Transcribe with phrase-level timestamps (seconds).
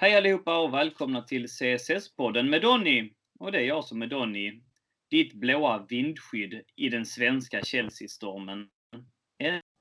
[0.00, 3.12] Hej allihopa och välkomna till CSS-podden med Donny.
[3.38, 4.60] Och det är jag som är Donny.
[5.10, 8.68] Ditt blåa vindskydd i den svenska Chelsea-stormen.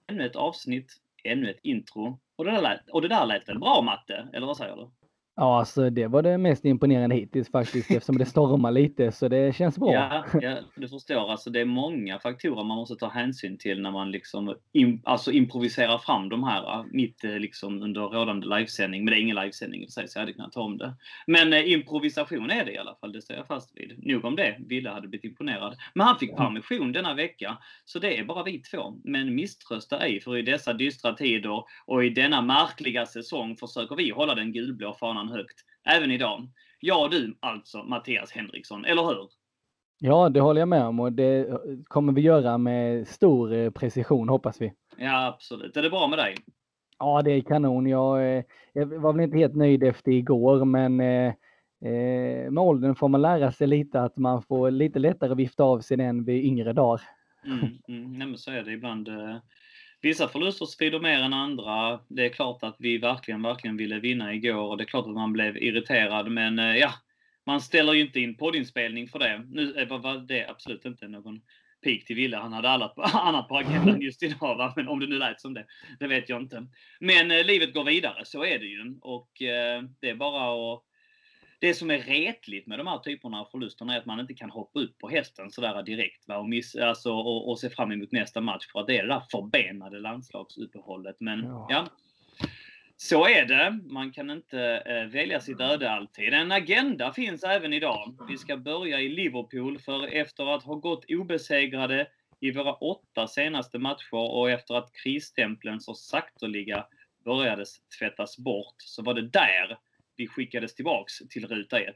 [0.08, 0.94] Ännu ett avsnitt,
[1.24, 2.20] ännu ett intro.
[2.36, 4.30] Och det, där lät, och det där lät väl bra Matte?
[4.34, 4.92] Eller vad säger du?
[5.40, 9.56] Ja, alltså det var det mest imponerande hittills faktiskt eftersom det stormar lite så det
[9.56, 9.94] känns bra.
[9.94, 11.32] Ja, ja du förstår.
[11.32, 15.32] Alltså det är många faktorer man måste ta hänsyn till när man liksom im, alltså
[15.32, 19.06] improviserar fram de här mitt eh, liksom under rådande livesändning.
[19.06, 20.78] Men det är ingen livesändning i och för sig så jag hade kunnat ta om
[20.78, 20.94] det.
[21.28, 24.08] Men eh, improvisation är det i alla fall, det står jag fast vid.
[24.08, 25.78] Nog om det, Ville hade blivit imponerad.
[25.94, 28.94] Men han fick permission denna vecka, så det är bara vi två.
[29.04, 34.10] Men misströsta ej, för i dessa dystra tider och i denna märkliga säsong försöker vi
[34.10, 35.60] hålla den gulblå fanan fanan högt.
[35.86, 36.48] Även idag.
[36.80, 39.30] Jag och du alltså, Mattias Henriksson, eller hur?
[40.00, 41.48] Ja, det håller jag med om och det
[41.88, 44.74] kommer vi göra med stor eh, precision hoppas vi.
[44.98, 45.78] Ja, absolut.
[45.78, 46.36] Är det bra med dig?
[47.00, 47.88] Ja, det är kanon.
[47.88, 51.34] Jag, eh, jag var väl inte helt nöjd efter igår, men eh,
[51.82, 55.80] eh, med åldern får man lära sig lite att man får lite lättare vifta av
[55.80, 57.02] sig än vid yngre dagar.
[57.46, 58.14] Mm, mm.
[58.18, 59.10] Nej, men så är det ibland.
[60.08, 62.00] Vissa förluster svider mer än andra.
[62.08, 65.14] Det är klart att vi verkligen, verkligen ville vinna igår och det är klart att
[65.14, 66.32] man blev irriterad.
[66.32, 66.94] Men eh, ja,
[67.46, 69.46] man ställer ju inte in poddinspelning för det.
[69.50, 71.42] Nu eh, var det absolut inte någon
[71.84, 72.38] pik till Ville.
[72.38, 74.58] Han hade alla, annat på agendan just idag.
[74.58, 74.74] Va?
[74.76, 75.66] Men om det nu lät som det,
[76.00, 76.68] det vet jag inte.
[77.00, 78.98] Men eh, livet går vidare, så är det ju.
[79.02, 80.84] Och eh, det är bara att
[81.60, 84.50] det som är retligt med de här typerna av förlusterna är att man inte kan
[84.50, 86.38] hoppa upp på hästen sådär direkt va?
[86.38, 89.14] Och, miss, alltså, och, och se fram emot nästa match för att det är det
[89.14, 91.16] där förbenade landslagsuppehållet.
[91.20, 91.68] Men ja.
[91.70, 91.88] ja.
[93.00, 93.80] Så är det.
[93.86, 96.34] Man kan inte eh, välja sitt öde alltid.
[96.34, 98.18] En agenda finns även idag.
[98.30, 102.08] Vi ska börja i Liverpool för efter att ha gått obesegrade
[102.40, 106.86] i våra åtta senaste matcher och efter att krisstämpeln så sakteliga
[107.26, 107.66] började
[108.00, 109.78] tvättas bort så var det där
[110.18, 111.96] vi skickades tillbaks till ruta 1.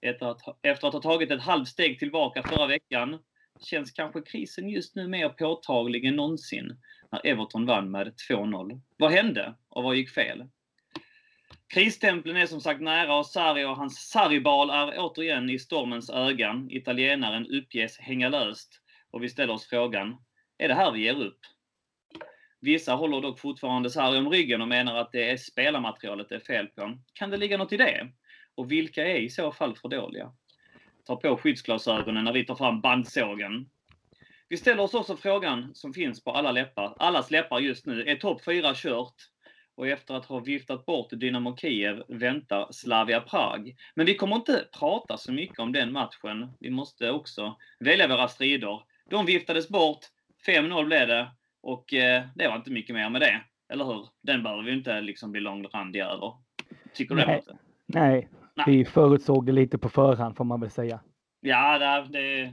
[0.00, 3.18] Efter att, efter att ha tagit ett halvt steg tillbaka förra veckan
[3.60, 6.76] känns kanske krisen just nu mer påtaglig än någonsin
[7.12, 8.80] när Everton vann med 2-0.
[8.96, 10.48] Vad hände och vad gick fel?
[11.74, 16.70] Krisstämpeln är som sagt nära och Sarri och hans Sarribal är återigen i stormens ögon.
[16.70, 18.80] Italienaren uppges hänga löst
[19.10, 20.16] och vi ställer oss frågan,
[20.58, 21.38] är det här vi ger upp?
[22.60, 26.40] Vissa håller dock fortfarande Sarri om ryggen och menar att det är spelarmaterialet det är
[26.40, 26.98] fel på.
[27.12, 28.08] Kan det ligga något i det?
[28.54, 30.32] Och vilka är i så fall för dåliga?
[31.06, 33.70] Ta på skyddsglasögonen när vi tar fram bandsågen.
[34.48, 38.04] Vi ställer oss också frågan som finns på alla läppar, allas läppar just nu.
[38.04, 39.14] Är topp 4 kört?
[39.74, 43.74] Och efter att ha viftat bort Dynamo Kiev väntar Slavia Prag.
[43.94, 46.52] Men vi kommer inte prata så mycket om den matchen.
[46.60, 48.82] Vi måste också välja våra strider.
[49.10, 50.00] De viftades bort.
[50.46, 51.30] 5-0 blev det.
[51.62, 53.40] Och eh, det var inte mycket mer med det.
[53.72, 54.08] Eller hur?
[54.22, 56.34] Den behöver vi inte liksom bli långrandiga över.
[56.94, 57.42] Tycker du nej.
[57.46, 57.56] det?
[57.86, 58.28] Nej.
[58.54, 61.00] nej, vi förutsåg det lite på förhand får man väl säga.
[61.40, 62.52] Ja, det, det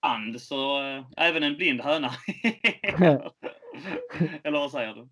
[0.00, 2.10] and så äh, även en blind höna.
[4.42, 5.08] Eller vad säger du?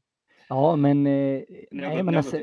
[0.48, 2.36] Ja, men, eh, nej, men alltså,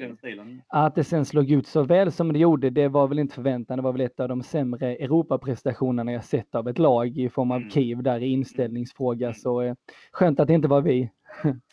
[0.67, 3.77] att det sen slog ut så väl som det gjorde, det var väl inte förväntan.
[3.77, 7.51] Det var väl ett av de sämre Europaprestationerna jag sett av ett lag i form
[7.51, 7.69] av mm.
[7.69, 9.27] Kiev där i inställningsfråga.
[9.27, 9.35] Mm.
[9.35, 9.73] Så eh,
[10.11, 11.09] skönt att det inte var vi.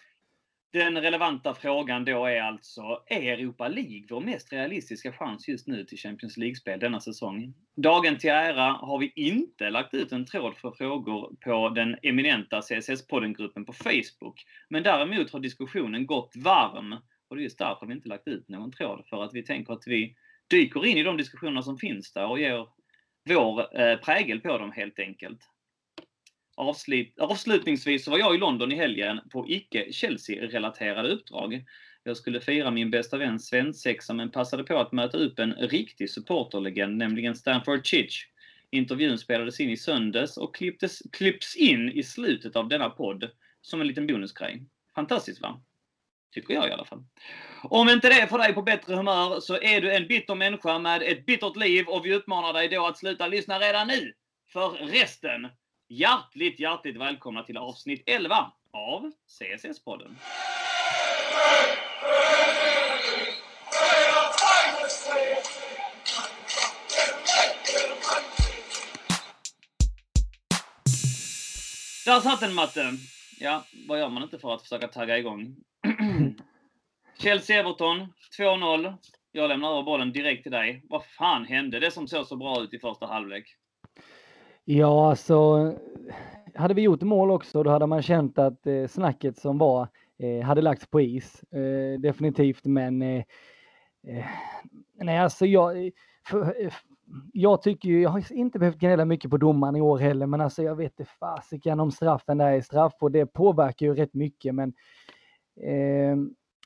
[0.73, 5.85] Den relevanta frågan då är alltså, är Europa League vår mest realistiska chans just nu
[5.85, 7.55] till Champions League-spel denna säsong?
[7.77, 12.61] Dagen till ära har vi inte lagt ut en tråd för frågor på den eminenta
[12.61, 14.45] CSS-poddengruppen på Facebook.
[14.69, 16.93] Men däremot har diskussionen gått varm
[17.29, 19.05] och det är just därför vi inte lagt ut någon tråd.
[19.11, 20.17] För att vi tänker att vi
[20.51, 22.67] dyker in i de diskussioner som finns där och ger
[23.29, 25.41] vår eh, prägel på dem helt enkelt.
[26.61, 31.65] Avslut, avslutningsvis så var jag i London i helgen på icke Chelsea-relaterade uppdrag.
[32.03, 36.11] Jag skulle fira min bästa väns svensexa men passade på att möta upp en riktig
[36.11, 38.27] supporterlegend, nämligen Stanford Chich.
[38.71, 43.81] Intervjun spelades in i söndags och klipptes, klipps in i slutet av denna podd som
[43.81, 44.63] en liten bonusgrej.
[44.95, 45.63] Fantastiskt va?
[46.35, 47.05] Tycker jag i alla fall.
[47.63, 51.03] Om inte det får dig på bättre humör så är du en bitter människa med
[51.03, 54.13] ett bittert liv och vi uppmanar dig då att sluta lyssna redan nu.
[54.53, 55.49] För resten
[55.93, 60.17] Hjärtligt, hjärtligt välkomna till avsnitt 11 av CSS-podden.
[72.07, 72.93] Där satt den Matte!
[73.41, 75.57] Ja, vad gör man inte för att försöka tagga igång?
[77.19, 78.09] Chelsea-Everton,
[78.39, 78.95] 2-0.
[79.33, 80.83] Jag lämnar över bollen direkt till dig.
[80.89, 81.81] Vad fan hände?
[81.81, 83.57] Det som såg så bra ut i första halvlek.
[84.65, 85.73] Ja, alltså
[86.55, 90.47] hade vi gjort mål också, då hade man känt att eh, snacket som var eh,
[90.47, 91.43] hade lagts på is.
[91.53, 93.25] Eh, definitivt, men eh,
[94.09, 94.25] Eh,
[94.95, 95.87] nej, alltså jag...
[95.87, 95.93] Eh,
[96.29, 96.73] för, eh,
[97.33, 100.41] jag tycker ju, jag har inte behövt gnälla mycket på domaren i år heller, men
[100.41, 104.15] alltså jag vet inte fasiken om straffen där är straff och det påverkar ju rätt
[104.15, 104.55] mycket.
[104.55, 104.73] Men
[105.63, 106.17] eh,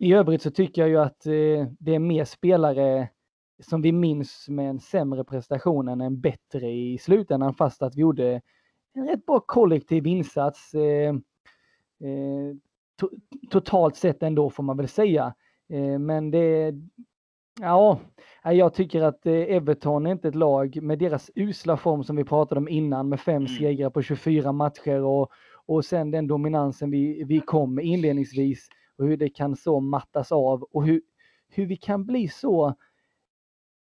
[0.00, 3.08] i övrigt så tycker jag ju att eh, det är mer spelare
[3.60, 8.00] som vi minns med en sämre prestation än en bättre i slutändan, fast att vi
[8.00, 8.40] gjorde
[8.94, 10.74] en rätt bra kollektiv insats.
[10.74, 11.14] Eh,
[12.08, 12.54] eh
[13.00, 13.08] to
[13.50, 15.34] totalt sett ändå får man väl säga.
[15.68, 16.74] Eh, men det,
[17.60, 18.00] Ja,
[18.44, 22.24] jag tycker att eh, Everton är inte ett lag med deras usla form som vi
[22.24, 23.48] pratade om innan med fem mm.
[23.48, 25.30] segrar på 24 matcher och,
[25.66, 28.68] och sen den dominansen vi, vi kom med inledningsvis
[28.98, 31.02] och hur det kan så mattas av och hur,
[31.48, 32.74] hur vi kan bli så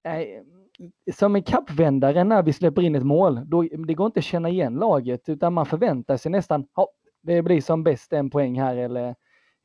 [0.05, 3.41] äh, som en kappvändare när vi släpper in ett mål.
[3.45, 6.89] Då, det går inte att känna igen laget utan man förväntar sig nästan, ja,
[7.23, 9.09] det blir som bäst en poäng här eller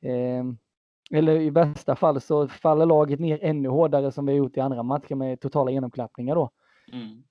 [0.01, 0.43] eh,
[1.11, 4.59] eller i värsta fall så faller laget ner ännu hårdare som vi har gjort i
[4.59, 6.51] andra matcher med totala genomklappningar då.
[6.93, 7.23] Mm.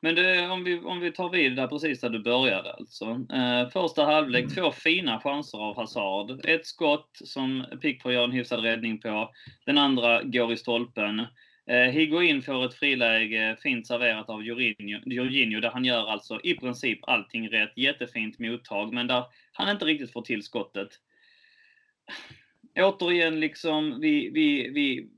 [0.00, 3.04] Men det, om, vi, om vi tar vid där precis där du började alltså.
[3.32, 4.54] Eh, första halvlek, mm.
[4.54, 6.44] två fina chanser av Hazard.
[6.44, 9.30] Ett skott som Pickford gör en hyfsad räddning på.
[9.66, 11.26] Den andra går i stolpen.
[11.70, 17.48] Eh, får ett friläge, fint serverat av Jorginho, där han gör alltså i princip allting
[17.48, 17.72] rätt.
[17.76, 20.98] Jättefint mottag, men där han inte riktigt får till skottet
[22.76, 25.08] återigen liksom, vi, vi, vi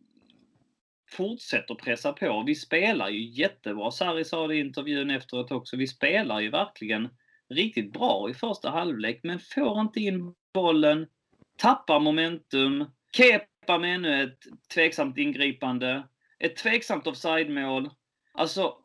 [1.10, 2.44] fortsätter pressa på.
[2.46, 3.90] Vi spelar ju jättebra.
[3.90, 5.76] Sarri sa det i intervjun efteråt också.
[5.76, 7.08] Vi spelar ju verkligen
[7.48, 11.06] riktigt bra i första halvlek, men får inte in bollen,
[11.56, 12.84] tappar momentum.
[13.16, 14.38] Kepa med ännu ett
[14.74, 16.02] tveksamt ingripande.
[16.42, 17.90] Ett tveksamt offside-mål.
[18.32, 18.76] Alltså,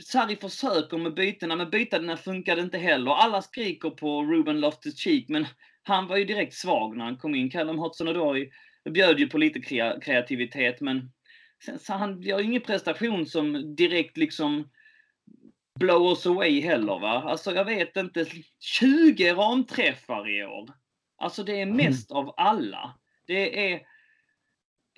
[0.00, 3.10] Sarri försöker med bytena, men bytena funkade inte heller.
[3.10, 5.46] Alla skriker på Ruben Loftus-Cheek, men
[5.82, 7.50] han var ju direkt svag när han kom in.
[7.50, 8.50] Callum Hudson-Odoi
[8.90, 9.60] bjöd ju på lite
[10.00, 11.12] kreativitet, men
[11.64, 14.70] sen, så han gör ingen prestation som direkt liksom
[15.80, 16.98] blow us away heller.
[16.98, 17.22] Va?
[17.22, 18.26] Alltså jag vet inte,
[18.60, 20.68] 20 ramträffar i år.
[21.16, 22.18] Alltså det är mest mm.
[22.18, 22.98] av alla.
[23.26, 23.91] Det är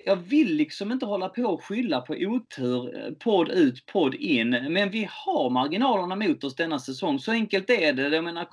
[0.07, 4.49] jag vill liksom inte hålla på och skylla på otur, eh, podd ut, podd in.
[4.49, 7.19] Men vi har marginalerna mot oss denna säsong.
[7.19, 8.15] Så enkelt är det.
[8.15, 8.47] Jag, menar,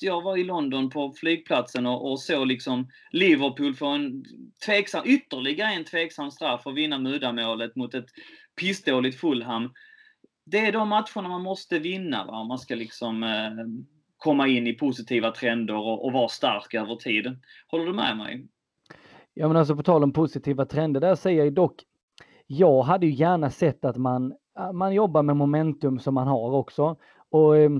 [0.00, 4.24] jag var i London på flygplatsen och, och såg liksom Liverpool få en
[4.64, 8.08] tveksam, ytterligare en tveksam straff och vinna muddamålet mot ett
[8.60, 9.72] pissdåligt Fulham.
[10.46, 12.32] Det är de matcherna man måste vinna va?
[12.32, 13.50] om man ska liksom eh,
[14.16, 17.38] komma in i positiva trender och, och vara stark över tid.
[17.66, 18.46] Håller du med mig?
[19.34, 21.84] Ja men alltså på tal om positiva trender, där säger jag dock,
[22.46, 24.34] jag hade ju gärna sett att man,
[24.72, 26.96] man jobbar med momentum som man har också.
[27.30, 27.70] Och eh,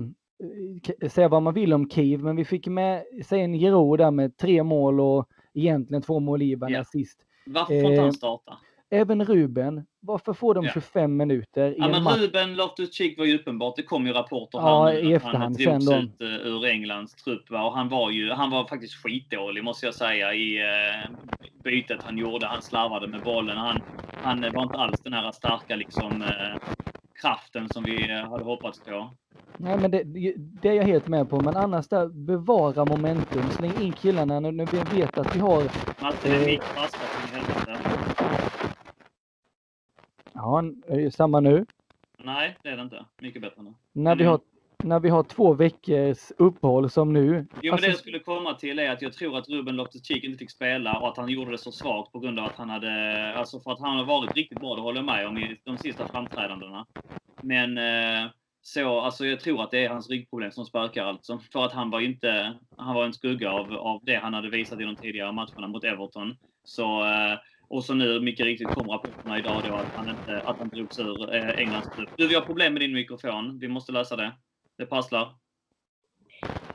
[1.09, 4.37] säga vad man vill om Kiev, men vi fick med, säg en Giro där med
[4.37, 6.83] tre mål och egentligen två mål i yeah.
[6.83, 7.19] sist.
[7.45, 8.57] Varför får inte han starta?
[8.93, 11.75] Även Ruben, varför får de 25 minuter?
[11.77, 15.23] ja, men Ruben Loftus-Cheek var ju uppenbart, det kom ju rapporter ja, här nu, att
[15.23, 17.49] han drogs ut uh, ur Englands trupp.
[17.49, 17.63] Va?
[17.63, 21.15] Och han var ju, han var faktiskt skitdålig måste jag säga i uh,
[21.63, 22.45] bytet han gjorde.
[22.45, 23.57] Han slarvade med bollen.
[23.57, 23.81] Han,
[24.13, 26.57] han var inte alls den här starka liksom uh,
[27.21, 29.09] kraften som vi hade hoppats på.
[29.57, 30.03] Nej, men det,
[30.35, 31.41] det, är jag helt med på.
[31.41, 33.43] Men annars där, bevara momentum.
[33.51, 35.63] Släng in killarna när vi vet att vi har...
[36.01, 37.92] Matte, mitt fasta från helvete.
[40.33, 41.65] Ja, är det samma nu?
[42.17, 43.05] Nej, det är det inte.
[43.21, 43.73] Mycket bättre nu.
[43.91, 44.39] När vi har,
[44.83, 47.45] när vi har två veckors uppehåll som nu.
[47.51, 47.85] Jo, men alltså...
[47.85, 50.99] det jag skulle komma till är att jag tror att Ruben Loftus-Cheek inte fick spela
[50.99, 53.71] och att han gjorde det så svagt på grund av att han hade, alltså för
[53.71, 56.85] att han har varit riktigt bra, det håller jag med om, i de sista framträdandena.
[57.41, 61.39] Men eh, så, alltså jag tror att det är hans ryggproblem som spökar alltså.
[61.51, 64.81] För att han var inte, han var en skugga av, av det han hade visat
[64.81, 66.37] i de tidigare matcherna mot Everton.
[66.63, 67.37] Så eh,
[67.73, 70.99] och så nu, mycket riktigt, kom rapporterna idag då att han, inte, att han drogs
[70.99, 72.09] ur eh, Englands trupp.
[72.17, 73.59] Du, vi har problem med din mikrofon.
[73.59, 74.31] Vi måste lösa det.
[74.77, 75.33] Det passlar.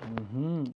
[0.02, 0.72] Mm -hmm.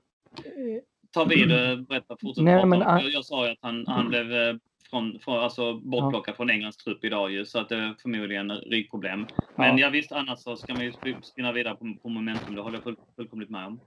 [1.11, 4.09] Ta vid, eh, berätta, fortsätt Nej, men, jag, jag sa ju att han, han mm.
[4.09, 4.57] blev eh,
[4.91, 6.37] från, från, alltså bortplockad ja.
[6.37, 9.27] från Englands trupp idag ju, så att det är förmodligen ryggproblem.
[9.57, 9.87] Men ja.
[9.87, 12.55] ja visst, annars så ska man ju spinna vidare på, på momentum.
[12.55, 13.81] Det håller jag full, fullkomligt med om.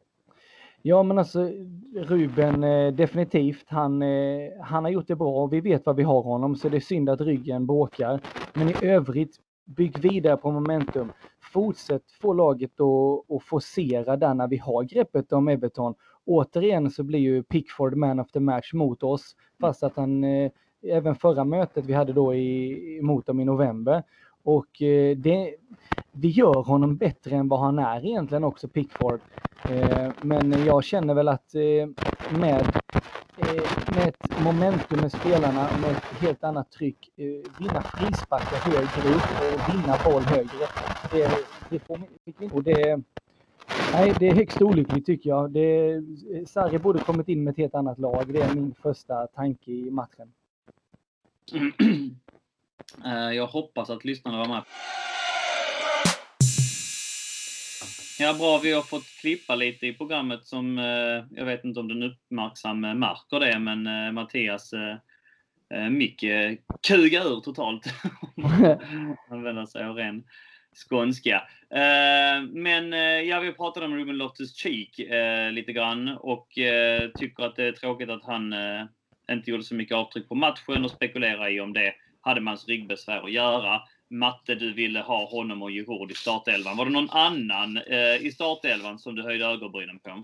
[0.83, 1.49] Ja, men alltså
[1.95, 3.65] Ruben eh, definitivt.
[3.67, 6.69] Han, eh, han har gjort det bra och vi vet vad vi har honom så
[6.69, 8.21] det är synd att ryggen bråkar.
[8.53, 9.35] Men i övrigt,
[9.65, 11.11] bygg vidare på momentum.
[11.53, 15.93] Fortsätt få laget att, att forcera där när vi har greppet om Everton.
[16.25, 20.51] Återigen så blir ju Pickford man of the match mot oss, fast att han eh,
[20.83, 24.03] även förra mötet vi hade då i, mot dem i november.
[24.43, 25.55] Och eh, det,
[26.11, 29.19] vi gör honom bättre än vad han är egentligen också, Pickford.
[29.69, 31.61] Eh, men jag känner väl att eh,
[32.39, 32.61] med
[33.37, 33.63] eh,
[33.95, 37.25] med ett momentum med spelarna, med ett helt annat tryck, eh,
[37.59, 40.67] vinna frisparkar högre upp och vinna boll högre.
[41.11, 41.31] Det,
[41.69, 41.99] det får
[42.53, 43.01] och det,
[43.93, 45.51] nej, det är högst olyckligt tycker jag.
[45.51, 46.01] Det, eh,
[46.47, 48.33] Sarri borde kommit in med ett helt annat lag.
[48.33, 50.33] Det är min första tanke i matchen.
[53.05, 54.63] Eh, jag hoppas att lyssnarna var med.
[58.21, 58.59] Ja, bra.
[58.63, 62.93] Vi har fått klippa lite i programmet som, eh, jag vet inte om den uppmärksamme
[62.93, 66.23] märker det, men eh, Mattias eh, mick
[66.87, 67.85] kuga ur totalt.
[69.29, 70.23] Använda sig av ren
[70.89, 71.41] skånska.
[72.49, 72.91] Men
[73.27, 74.99] ja, vi pratade om Ruben Loftus-Cheek
[75.51, 76.47] lite grann och
[77.15, 78.55] tycker att det är tråkigt att han
[79.31, 82.67] inte gjorde så mycket avtryck på matchen och spekulerar i om det hade med hans
[82.67, 83.81] ryggbesvär att göra.
[84.11, 86.77] Matte, du ville ha honom och Giroud i startelvan.
[86.77, 90.23] Var det någon annan eh, i startelvan som du höjde ögonbrynen på?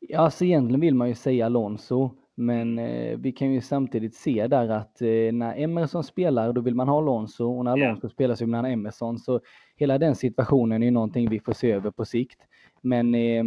[0.00, 4.46] Ja, alltså egentligen vill man ju säga Alonso, men eh, vi kan ju samtidigt se
[4.46, 8.12] där att eh, när Emerson spelar, då vill man ha Alonso och när Alonso yeah.
[8.12, 9.18] spelar så vill man ha Emerson.
[9.18, 9.40] Så
[9.76, 12.40] hela den situationen är ju någonting vi får se över på sikt.
[12.80, 13.44] Men eh,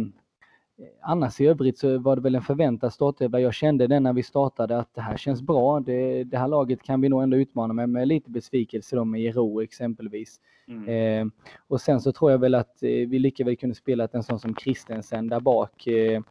[1.02, 3.40] annars i övrigt så var det väl en förväntad startelva.
[3.40, 5.80] Jag kände det när vi startade att det här känns bra.
[5.80, 9.20] Det, det här laget kan vi nog ändå utmana med, med lite besvikelse då med
[9.20, 10.40] Ero exempelvis.
[10.68, 10.88] Mm.
[10.88, 11.32] Eh,
[11.68, 14.40] och sen så tror jag väl att eh, vi lika väl kunde spela en sån
[14.40, 16.22] som Kristensen där bak eh,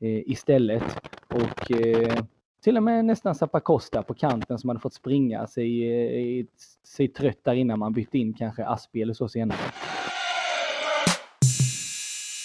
[0.00, 0.82] eh istället.
[1.28, 2.24] Och eh,
[2.64, 5.88] till och med nästan Zappa Costa på kanten som hade fått springa sig,
[6.38, 6.46] eh,
[6.84, 9.58] sig trött där innan man bytte in kanske Aspi eller så senare.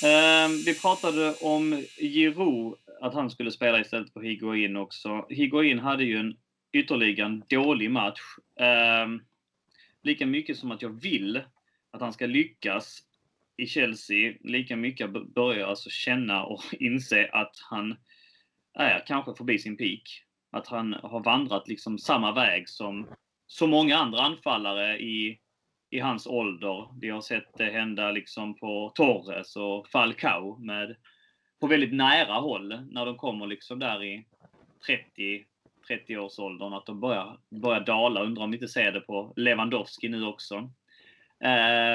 [0.04, 5.26] Ehm, vi pratade om Giroud, att han skulle spela istället för Higuain också.
[5.30, 6.38] Higuain hade ju en
[6.74, 8.20] ytterligare dålig match.
[8.60, 9.22] Ehm,
[10.04, 11.44] lika mycket som att jag vill
[11.92, 13.04] att han ska lyckas
[13.58, 17.96] i Chelsea, lika mycket börjar jag alltså känna och inse att han
[18.74, 20.24] är kanske förbi sin peak.
[20.52, 23.08] Att han har vandrat liksom samma väg som
[23.48, 25.40] så många andra anfallare i
[25.90, 26.88] i hans ålder.
[27.02, 30.96] Vi har sett det hända liksom på Torres och Falcao med,
[31.62, 34.26] på väldigt nära håll när de kommer liksom där i
[34.88, 35.46] 30
[35.90, 38.24] 30-årsåldern att de börjar, börjar dala.
[38.24, 40.70] Undrar om vi inte ser det på Lewandowski nu också.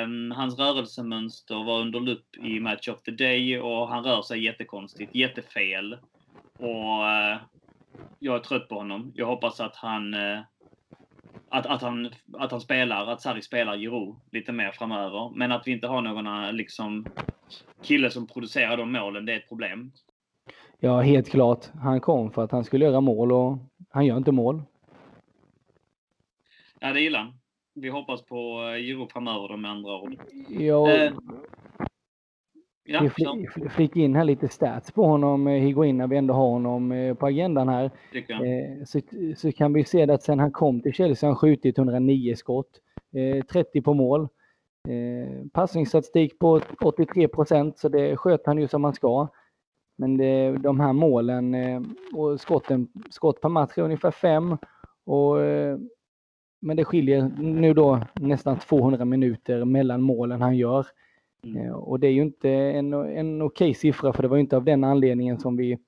[0.04, 4.44] Um, hans rörelsemönster var under lupp i Match of the Day och han rör sig
[4.44, 5.99] jättekonstigt, jättefel.
[6.58, 7.37] Och uh,
[8.18, 9.12] jag är trött på honom.
[9.14, 10.40] Jag hoppas att han uh,
[11.52, 15.30] att, att, han, att han spelar, att Sarri spelar Giroud lite mer framöver.
[15.35, 17.06] Men att vi inte har någon liksom,
[17.82, 19.92] kille som producerar de målen, det är ett problem.
[20.78, 21.66] Ja, helt klart.
[21.80, 23.59] Han kom för att han skulle göra mål och
[23.90, 24.62] han gör inte mål.
[26.80, 27.35] Ja, det gillar han.
[27.75, 30.16] Vi hoppas på eh, Giroud framöver med andra ord.
[30.49, 31.12] Ja, eh,
[32.92, 33.08] Ja,
[33.56, 36.92] vi fick in här lite stats på honom, eh, Higuain, när vi ändå har honom
[36.92, 37.90] eh, på agendan här.
[38.14, 39.00] Eh, så,
[39.37, 42.80] så kan vi se att sen han kom till Chelsea har han skjutit 109 skott,
[43.52, 44.28] 30 på mål.
[45.52, 49.28] Passningsstatistik på 83 procent, så det sköt han ju som han ska.
[49.99, 51.56] Men det, de här målen
[52.14, 54.56] och skotten, skott per match är ungefär fem.
[55.04, 55.37] Och,
[56.61, 60.87] men det skiljer nu då nästan 200 minuter mellan målen han gör.
[61.44, 61.66] Mm.
[61.66, 64.64] Eh, och det är ju inte en, en okej siffra för det var inte av
[64.64, 65.78] den anledningen som vi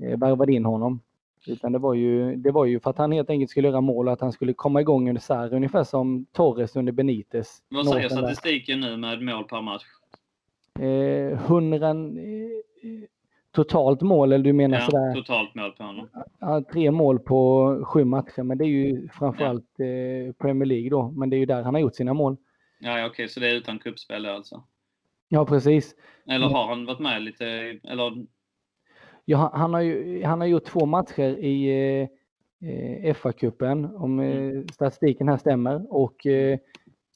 [0.00, 1.00] eh, värvade in honom.
[1.46, 4.06] Utan det var, ju, det var ju för att han helt enkelt skulle göra mål
[4.06, 7.62] och att han skulle komma igång under Sarri, ungefär som Torres under Benitez.
[7.68, 9.84] Vad säger statistiken nu med mål per match?
[10.78, 11.94] Eh, 100 eh,
[13.50, 15.14] totalt mål, eller du menar ja, sådär?
[15.14, 16.08] totalt mål på honom.
[16.40, 19.84] Ja, tre mål på sju matcher, men det är ju framförallt ja.
[19.84, 21.10] eh, Premier League då.
[21.10, 22.36] Men det är ju där han har gjort sina mål.
[22.78, 24.62] Ja, okej, okay, så det är utan kuppspel alltså?
[25.34, 25.96] Ja, precis.
[26.26, 27.46] Eller har han varit med lite?
[27.84, 28.26] Eller?
[29.24, 31.70] Ja, han har ju han har gjort två matcher i
[32.60, 34.68] eh, FA-cupen, om eh, mm.
[34.68, 35.94] statistiken här stämmer.
[35.94, 36.58] Och eh,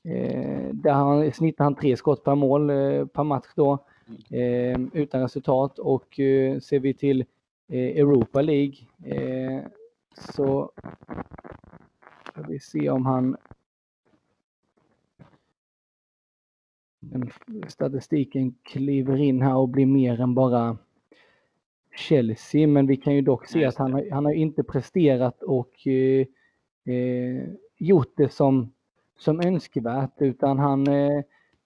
[0.05, 3.87] eh där han, snittar han tre skott per mål eh, per match då,
[4.31, 4.83] mm.
[4.93, 5.79] eh, utan resultat.
[5.79, 7.25] Och eh, ser vi till
[7.71, 8.77] Europa League
[10.35, 10.71] så
[12.29, 13.37] ska vi se om han
[17.69, 20.79] statistiken kliver in här och blir mer än bara
[21.97, 22.67] Chelsea.
[22.67, 26.27] Men vi kan ju dock se att han har, han har inte presterat och eh,
[26.95, 27.45] eh,
[27.79, 28.73] gjort det som,
[29.19, 31.19] som önskvärt utan han, eh,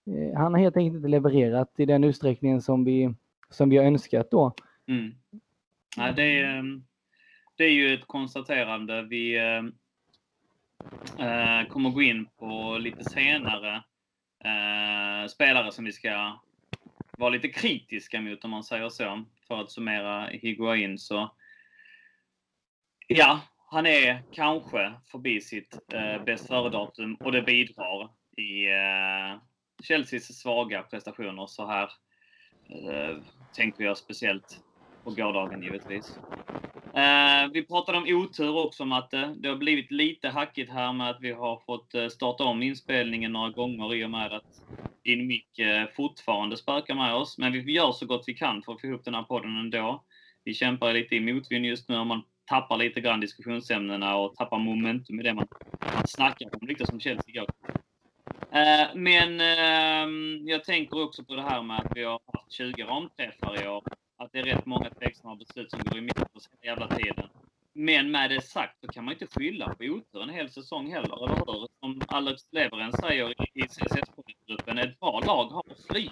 [0.07, 3.15] eh han har helt enkelt inte levererat i den utsträckningen som vi,
[3.51, 4.55] som vi har önskat då.
[4.89, 5.15] Mm.
[5.97, 6.85] Ja, det, är, ehm,
[7.57, 9.73] det är ju ett konstaterande vi ehm,
[11.19, 13.83] eh, kommer gå in på lite senare
[14.45, 16.39] eh, spelare som vi ska
[17.19, 19.25] vara lite kritiska mot om man säger så.
[19.49, 21.31] För att summera Higuain så
[23.15, 29.41] Ja, han är kanske förbi sitt eh, bäst före-datum och det bidrar i eh,
[29.83, 31.91] Chelseas svaga prestationer så här.
[32.69, 33.17] Eh,
[33.55, 34.61] tänker jag speciellt
[35.05, 36.19] på gårdagen givetvis.
[36.95, 39.35] Eh, vi pratade om otur också Matte.
[39.37, 43.33] Det har blivit lite hackigt här med att vi har fått eh, starta om inspelningen
[43.33, 44.63] några gånger i och med att
[45.05, 47.39] din mick eh, fortfarande spökar med oss.
[47.39, 50.03] Men vi gör så gott vi kan för att få ihop den här podden ändå.
[50.45, 54.59] Vi kämpar lite i motvind just nu och man tappar lite grann diskussionsämnena och tappar
[54.59, 55.47] momentum i det man,
[55.95, 57.51] man snackar om, lite som Chelsea igår.
[58.53, 62.83] Eh, men ehm, jag tänker också på det här med att vi har haft 20
[62.83, 63.85] ramträffar i år.
[64.23, 67.29] Att det är rätt många tveksamma beslut som går emot oss hela jävla tiden.
[67.73, 71.25] Men med det sagt så kan man inte skylla på otur en hel säsong heller,
[71.25, 71.67] eller hur?
[71.81, 76.11] Som Alex Leveren säger i CSS-gruppen, ett bra lag har flyt.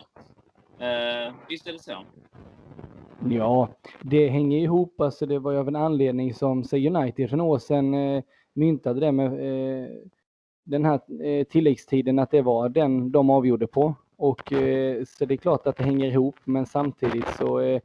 [0.79, 2.05] Eh, visst är det så?
[3.31, 3.69] Ja,
[4.01, 5.01] det hänger ihop.
[5.01, 9.01] Alltså det var ju av en anledning som United för några år sedan eh, myntade
[9.01, 9.91] det med eh,
[10.65, 13.95] den här eh, tilläggstiden, att det var den de avgjorde på.
[14.17, 17.81] Och eh, så det är klart att det hänger ihop, men samtidigt så eh,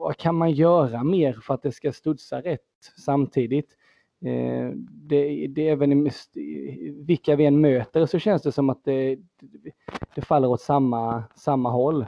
[0.00, 2.60] vad kan man göra mer för att det ska studsa rätt
[2.96, 3.76] samtidigt?
[4.24, 6.10] Eh, det, det är även
[7.06, 9.18] vilka vi än möter så känns det som att det,
[10.14, 12.06] det faller åt samma, samma håll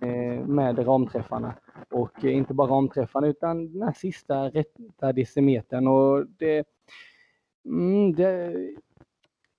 [0.00, 1.54] eh, med ramträffarna.
[1.90, 5.86] Och inte bara ramträffarna utan den här sista rätta decimetern.
[5.86, 6.66] Och det,
[7.64, 8.54] mm, det,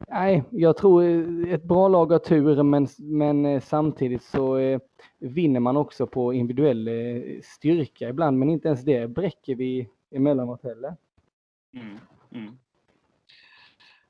[0.08, 4.80] nej, jag tror eh, ett bra lag har tur men, men eh, samtidigt så eh,
[5.20, 6.90] vinner man också på individuell
[7.44, 8.40] styrka ibland.
[8.40, 10.96] Men inte ens det bräcker vi emellanåt heller.
[11.74, 11.98] Mm,
[12.34, 12.58] mm.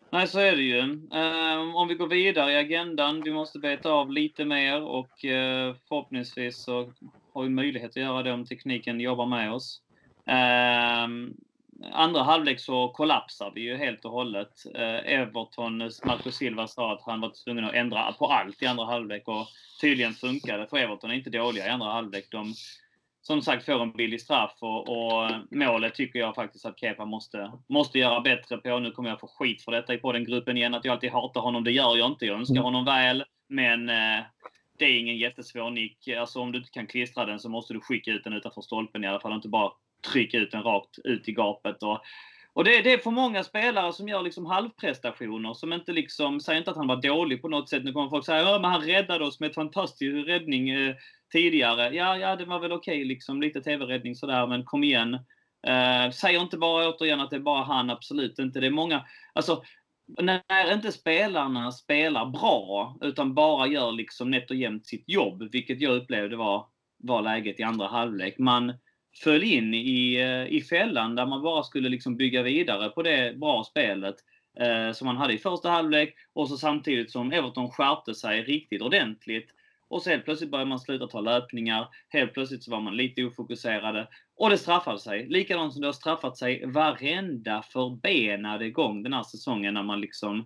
[0.09, 0.79] Nej, så är det ju.
[1.11, 5.09] Ehm, om vi går vidare i agendan, vi måste beta av lite mer och
[5.87, 6.91] förhoppningsvis så
[7.33, 9.81] har vi möjlighet att göra det om tekniken jobbar med oss.
[10.25, 11.33] Ehm,
[11.91, 14.63] Andra halvlek så kollapsar vi ju helt och hållet.
[14.75, 18.85] Uh, Everton, Marco Silva sa att han var tvungen att ändra på allt i andra
[18.85, 19.47] halvlek och
[19.81, 22.27] tydligen funkade för Everton är inte dåliga i andra halvlek.
[22.31, 22.53] De
[23.21, 27.51] som sagt får en billig straff och, och, målet tycker jag faktiskt att Kepa måste,
[27.67, 28.79] måste göra bättre på.
[28.79, 31.41] Nu kommer jag få skit för detta i den gruppen igen, att jag alltid hatar
[31.41, 31.63] honom.
[31.63, 32.25] Det gör jag inte.
[32.25, 32.63] Jag önskar mm.
[32.63, 34.23] honom väl, men eh,
[34.77, 36.07] det är ingen jättesvår nick.
[36.07, 39.03] Alltså om du inte kan klistra den så måste du skicka ut den utanför stolpen
[39.03, 39.71] i alla fall, inte bara
[40.11, 41.83] trycka ut den rakt ut i gapet.
[41.83, 42.01] Och,
[42.53, 46.59] och det, det, är för många spelare som gör liksom halvprestationer, som inte liksom, säger
[46.59, 47.83] inte att han var dålig på något sätt.
[47.83, 50.95] Nu kommer folk säga att han räddade oss med ett fantastisk räddning eh,
[51.31, 51.95] tidigare.
[51.95, 55.13] Ja, ja, det var väl okej okay, liksom, lite tv-räddning sådär, men kom igen.
[55.67, 58.59] Eh, säger inte bara återigen att det är bara han, absolut inte.
[58.59, 59.63] Det är många, alltså
[60.07, 65.81] när inte spelarna spelar bra, utan bara gör liksom nätt och jämnt sitt jobb, vilket
[65.81, 66.65] jag upplevde var,
[66.97, 68.37] var läget i andra halvlek.
[68.37, 68.73] Man
[69.23, 73.37] föll in i, eh, i fällan där man bara skulle liksom bygga vidare på det
[73.37, 74.15] bra spelet
[74.59, 78.81] eh, som man hade i första halvlek och så samtidigt som Everton skärpte sig riktigt
[78.81, 79.49] ordentligt
[79.87, 81.87] och så helt plötsligt började man sluta ta löpningar.
[82.09, 84.07] Helt plötsligt så var man lite ofokuserade.
[84.37, 85.27] Och det straffade sig.
[85.27, 90.45] Likadant som det har straffat sig varenda förbenade gång den här säsongen när man liksom...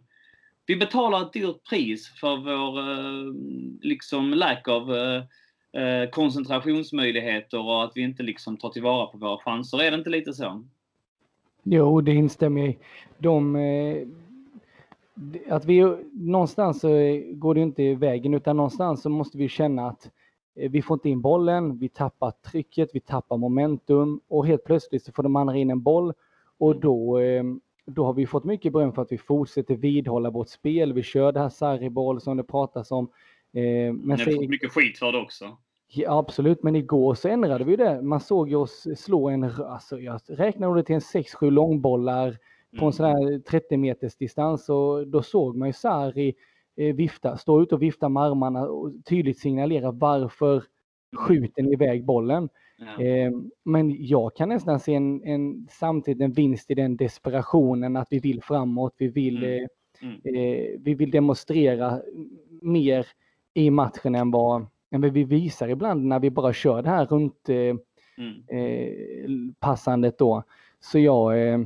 [0.65, 3.33] Vi betalar ett dyrt pris för vår eh,
[3.81, 4.95] liksom lack av...
[4.95, 5.23] Eh,
[5.73, 9.81] eh, koncentrationsmöjligheter och att vi inte liksom tar tillvara på våra chanser.
[9.81, 10.63] Är det inte lite så?
[11.63, 12.77] Jo, det instämmer jag i.
[13.17, 14.07] De eh,
[15.49, 16.87] att vi någonstans så
[17.31, 20.11] går det inte i vägen utan någonstans så måste vi känna att
[20.55, 25.03] eh, vi får inte in bollen, vi tappar trycket, vi tappar momentum och helt plötsligt
[25.03, 26.13] så får de andra in en boll
[26.57, 27.43] och då, eh,
[27.85, 30.93] då har vi fått mycket beröm för att vi fortsätter vidhålla vårt spel.
[30.93, 33.09] Vi kör det här sarri som det pratas om.
[33.53, 35.57] Eh, men har fått mycket skit för det också.
[35.91, 38.01] Ja, absolut, men igår så ändrade vi det.
[38.01, 42.37] Man såg ju oss slå en, alltså jag räknade det till en 6-7 långbollar
[42.79, 46.35] på en sån här 30 meters distans och då såg man ju Sarri
[46.77, 50.63] eh, vifta, stå ut och vifta med armarna och tydligt signalera varför
[51.17, 52.49] skjuter ni iväg bollen.
[52.77, 53.03] Ja.
[53.03, 53.31] Eh,
[53.65, 58.19] men jag kan nästan se en, en, samtidigt en vinst i den desperationen att vi
[58.19, 59.67] vill framåt, vi vill, mm.
[60.01, 60.15] Mm.
[60.15, 62.01] Eh, vi vill demonstrera
[62.61, 63.07] mer
[63.53, 67.05] i matchen än vad, än vad vi visar ibland när vi bara kör det här
[67.05, 67.75] runt eh,
[68.17, 68.43] mm.
[68.47, 70.43] Eh, passandet då.
[70.79, 71.59] Så jag eh,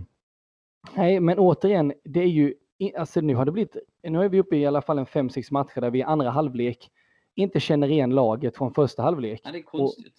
[0.96, 2.54] Nej, men återigen, det är ju,
[2.98, 5.82] alltså nu har det blivit, nu är vi uppe i alla fall en 5-6 matcher
[5.82, 6.90] där vi i andra halvlek
[7.36, 9.42] inte känner igen laget från första halvlek.
[9.44, 10.06] Ja, det är konstigt.
[10.06, 10.14] Och,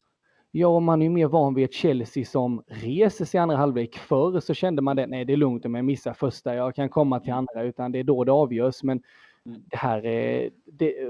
[0.51, 3.97] ja, man är ju mer van vid ett Chelsea som reser sig i andra halvlek.
[3.97, 6.89] Förr så kände man det, nej det är lugnt om jag missar första, jag kan
[6.89, 7.39] komma till mm.
[7.39, 8.83] andra, utan det är då det avgörs.
[8.83, 9.03] Men
[9.45, 11.09] det här är, det, eh,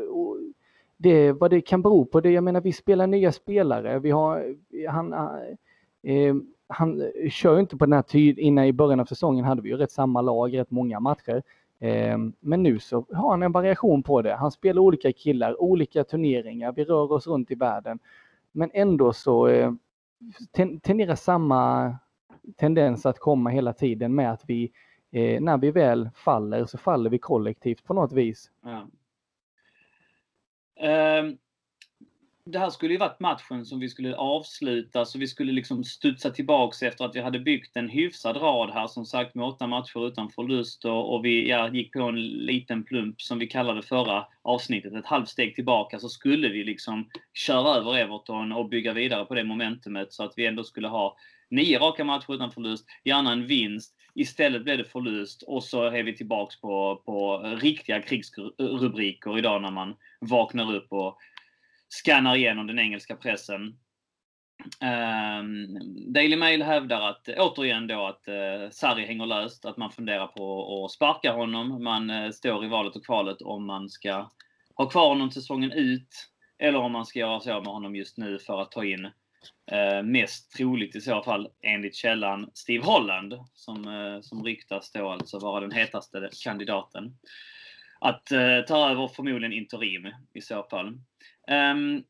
[0.96, 4.54] det, vad det kan bero på, det, jag menar vi spelar nya spelare, vi har,
[4.84, 5.12] eh, han,
[6.02, 6.34] eh,
[6.66, 9.68] han kör ju inte på den här tiden, innan i början av säsongen hade vi
[9.68, 11.42] ju rätt samma lag, rätt många matcher.
[11.78, 14.34] Eh, men nu så har han en variation på det.
[14.34, 17.98] Han spelar olika killar, olika turneringar, vi rör oss runt i världen.
[18.52, 19.72] Men ändå så eh,
[20.82, 21.94] tenderar samma
[22.56, 24.72] tendens att komma hela tiden med att vi,
[25.14, 28.50] eh, när vi väl faller så faller vi kollektivt på något vis.
[28.62, 28.88] Ja.
[31.20, 31.38] Um,
[32.46, 36.30] det här skulle ju varit matchen som vi skulle avsluta, så vi skulle liksom studsa
[36.30, 40.06] tillbaks efter att vi hade byggt en hyfsad rad här, som sagt med åtta matcher
[40.06, 44.26] utan förlust och, och vi ja, gick på en liten plump som vi kallade förra
[44.42, 49.24] avsnittet, ett halvt steg tillbaka, så skulle vi liksom köra över Everton och bygga vidare
[49.24, 51.16] på det momentumet så att vi ändå skulle ha
[51.50, 53.94] nio raka matcher utan förlust, gärna en vinst.
[54.14, 59.70] Istället blev det förlust och så är vi tillbaks på, på riktiga krigsrubriker idag när
[59.70, 61.18] man vaknar upp och
[61.88, 63.78] skannar igenom den engelska pressen.
[64.80, 65.78] Um,
[66.12, 70.84] Daily Mail hävdar att, återigen då, att uh, Sarri hänger löst, att man funderar på
[70.84, 71.84] att sparka honom.
[71.84, 74.30] Man uh, står i valet och kvalet om man ska
[74.74, 78.18] ha kvar honom säsongen ut eller om man ska göra sig av med honom just
[78.18, 79.10] nu för att ta in
[79.70, 85.08] Eh, mest troligt i så fall enligt källan Steve Holland som, eh, som ryktas då
[85.08, 87.16] alltså vara den hetaste kandidaten.
[88.00, 90.98] Att eh, ta över förmodligen interim i så fall.
[91.48, 92.02] Ehm,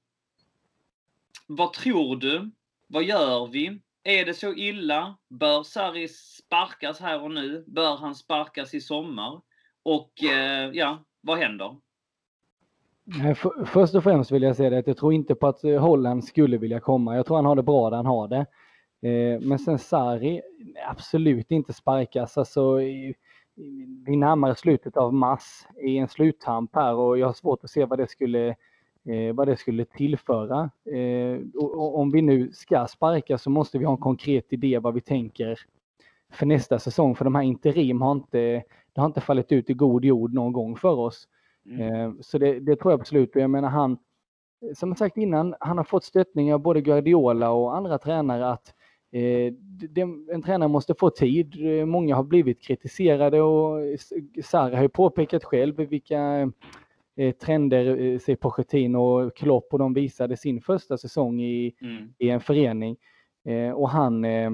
[1.46, 2.50] vad tror du?
[2.86, 3.80] Vad gör vi?
[4.04, 5.16] Är det så illa?
[5.28, 7.64] Bör Sarri sparkas här och nu?
[7.66, 9.40] Bör han sparkas i sommar?
[9.82, 11.76] Och eh, ja, vad händer?
[13.66, 16.24] Först och främst vill jag säga det att jag tror inte på att eh, Holland
[16.24, 17.16] skulle vilja komma.
[17.16, 18.46] Jag tror han har det bra där han har det.
[19.08, 20.42] Eh, men sen Sarri,
[20.88, 22.38] absolut inte sparkas.
[22.38, 22.74] Alltså,
[24.06, 27.84] vi närmar slutet av mars i en sluttamp här och jag har svårt att se
[27.84, 28.56] vad det skulle
[29.04, 30.70] eh, vad det skulle tillföra.
[30.84, 34.94] Eh, och, om vi nu ska sparka så måste vi ha en konkret idé vad
[34.94, 35.58] vi tänker
[36.32, 37.14] för nästa säsong.
[37.14, 38.62] För de här interim har inte,
[38.92, 41.28] det har inte fallit ut i god jord någon gång för oss.
[41.66, 41.81] Mm.
[41.81, 43.37] Eh, så det, det, tror jag absolut.
[43.37, 43.98] Och jag menar han,
[44.74, 48.74] som jag sagt innan, han har fått stöttning av både Guardiola och andra tränare att
[49.12, 49.53] eh,
[50.33, 51.55] en tränare måste få tid.
[51.87, 53.81] Många har blivit kritiserade och
[54.44, 56.50] Sarri har ju påpekat själv vilka
[57.16, 62.14] eh, trender, eh, se Pochettino och Klopp och de visade sin första säsong i, mm.
[62.18, 62.96] i en förening.
[63.44, 64.53] Eh, och han, eh,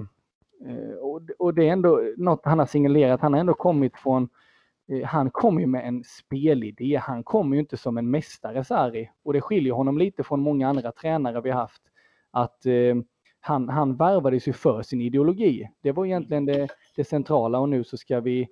[0.67, 4.23] eh och, och, det är ändå något han har signalerat, han har ändå kommit från
[4.23, 4.29] eh,
[4.91, 6.97] Eh, han kom ju med en spelidé.
[6.97, 9.11] Han kom ju inte som en mästare Sarri.
[9.23, 11.83] Och det skiljer honom lite från många andra tränare vi haft.
[12.31, 12.97] Att eh,
[13.41, 15.69] han, han värvades ju för sin ideologi.
[15.83, 18.49] Det var egentligen det, det centrala och nu så ska vi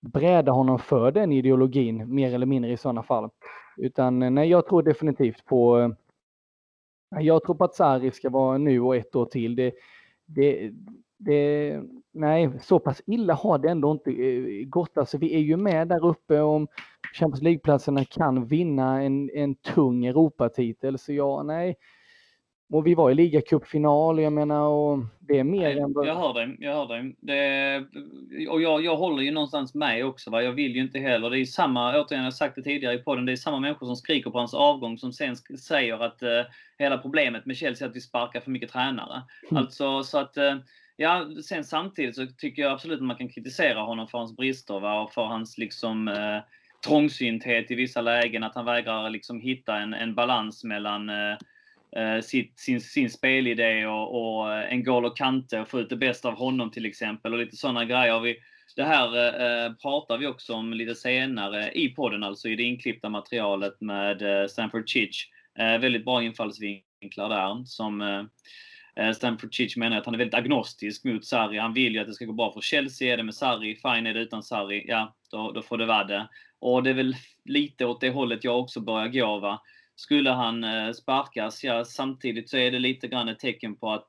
[0.00, 3.30] bräda honom för den ideologin mer eller mindre i sådana fall.
[3.76, 5.90] Utan eh, nej, jag tror definitivt på eh,
[7.20, 9.56] jag tror på att Sarri ska vara nu och ett år till.
[9.56, 9.72] Det,
[10.26, 10.72] det,
[11.18, 14.98] det, nej, så pass illa har det ändå inte eh, gått.
[14.98, 16.68] Alltså, vi är ju med där uppe om
[17.14, 20.98] Champions League-platserna kan vinna en, en tung Europatitel.
[20.98, 21.76] Så ja, nej,
[22.72, 26.56] och vi var i ligacupfinal, jag menar, och det är mer än Jag hör dig,
[26.58, 27.16] jag hör dig.
[27.20, 27.86] Det,
[28.50, 30.30] och jag, jag håller ju någonstans med också.
[30.30, 30.42] Va?
[30.42, 31.30] Jag vill ju inte heller.
[31.30, 33.86] Det är samma, återigen, jag har sagt det tidigare i podden, det är samma människor
[33.86, 36.28] som skriker på hans avgång som sen säger att uh,
[36.78, 39.22] hela problemet med Chelsea är att vi sparkar för mycket tränare.
[39.50, 39.62] Mm.
[39.62, 40.56] Alltså, så att uh,
[40.98, 44.80] Ja, sen samtidigt så tycker jag absolut att man kan kritisera honom för hans brister
[44.80, 45.00] va?
[45.00, 46.38] och för hans liksom eh,
[46.86, 51.36] trångsynthet i vissa lägen, att han vägrar liksom hitta en, en balans mellan eh,
[51.96, 55.90] eh sitt, sin, sin spelidé och, och eh, en goal och kante och få ut
[55.90, 58.20] det bästa av honom till exempel och lite sådana grejer.
[58.20, 58.36] Vi,
[58.76, 62.62] det här eh, eh, pratar vi också om lite senare i podden, alltså i det
[62.62, 65.26] inklippta materialet med eh, Stanford Chich.
[65.58, 68.24] Eh, väldigt bra infallsvinklar där som eh
[68.96, 71.58] Eh, Stanford Chich menar att han är väldigt agnostisk mot Sarri.
[71.58, 73.12] Han vill ju att det ska gå bra för Chelsea.
[73.12, 74.06] Är det med Sarri, fine.
[74.06, 76.28] Är det utan Sarri, ja, då, då får det vara det.
[76.58, 79.38] Och det är väl lite åt det hållet jag också börjar gå.
[79.38, 79.62] Va?
[79.96, 84.06] Skulle han eh, sparkas, ja samtidigt så är det lite grann ett tecken på att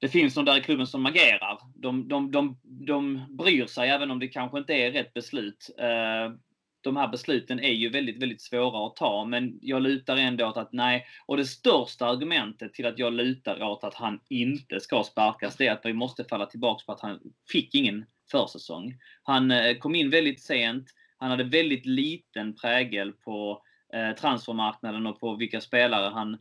[0.00, 1.58] det finns de där i klubben som agerar.
[1.74, 5.70] De, de, de, de bryr sig även om det kanske inte är rätt beslut.
[5.78, 6.32] Eh,
[6.80, 10.56] de här besluten är ju väldigt, väldigt svåra att ta, men jag lutar ändå åt
[10.56, 11.06] att nej.
[11.26, 15.66] Och det största argumentet till att jag lutar åt att han inte ska sparkas, det
[15.66, 17.20] är att vi måste falla tillbaks på att han
[17.52, 18.94] fick ingen försäsong.
[19.22, 20.86] Han eh, kom in väldigt sent.
[21.16, 23.62] Han hade väldigt liten prägel på
[23.92, 26.34] Eh, transfermarknaden och på vilka spelare han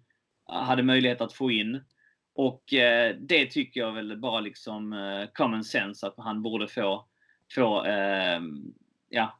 [0.51, 1.83] eh, hade möjlighet att få in.
[2.35, 7.05] Och eh, det tycker jag väl bara liksom eh, common sense att han borde få,
[7.55, 8.39] få eh,
[9.09, 9.39] ja,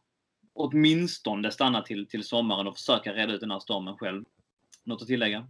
[0.57, 4.23] åtminstone stanna till, till sommaren och försöka reda ut den här stormen själv.
[4.83, 5.47] Något att tillägga?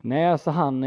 [0.00, 0.84] Nej, alltså han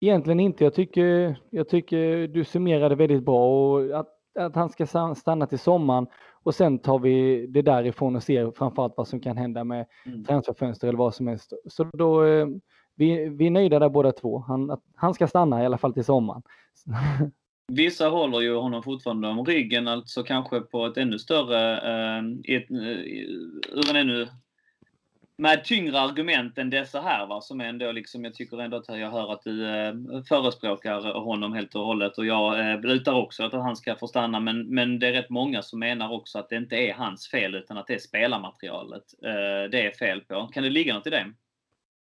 [0.00, 0.64] egentligen inte.
[0.64, 4.08] Jag tycker, jag tycker du summerade väldigt bra och att,
[4.38, 6.06] att han ska stanna till sommaren
[6.42, 10.24] och sen tar vi det därifrån och ser framförallt vad som kan hända med mm.
[10.24, 11.52] transferfönster eller vad som helst.
[11.66, 12.46] Så då, eh,
[12.94, 14.38] vi, vi är nöjda där båda två.
[14.38, 16.42] Han, han ska stanna i alla fall till sommaren.
[17.72, 22.24] Vissa håller ju honom fortfarande om ryggen, alltså kanske på ett ännu större, eh,
[22.56, 22.78] ett, eh,
[23.72, 24.28] ur en ännu
[25.38, 29.10] med tyngre argument än dessa här va, som ändå liksom, jag tycker ändå att jag
[29.10, 29.94] hör att du eh,
[30.28, 34.40] förespråkar honom helt och hållet och jag eh, lutar också att han ska få stanna
[34.40, 37.54] men, men det är rätt många som menar också att det inte är hans fel
[37.54, 40.46] utan att det är spelarmaterialet eh, det är fel på.
[40.52, 41.26] Kan det ligga något i det?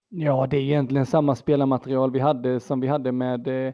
[0.09, 3.73] Ja, det är egentligen samma spelarmaterial vi hade som vi hade med eh,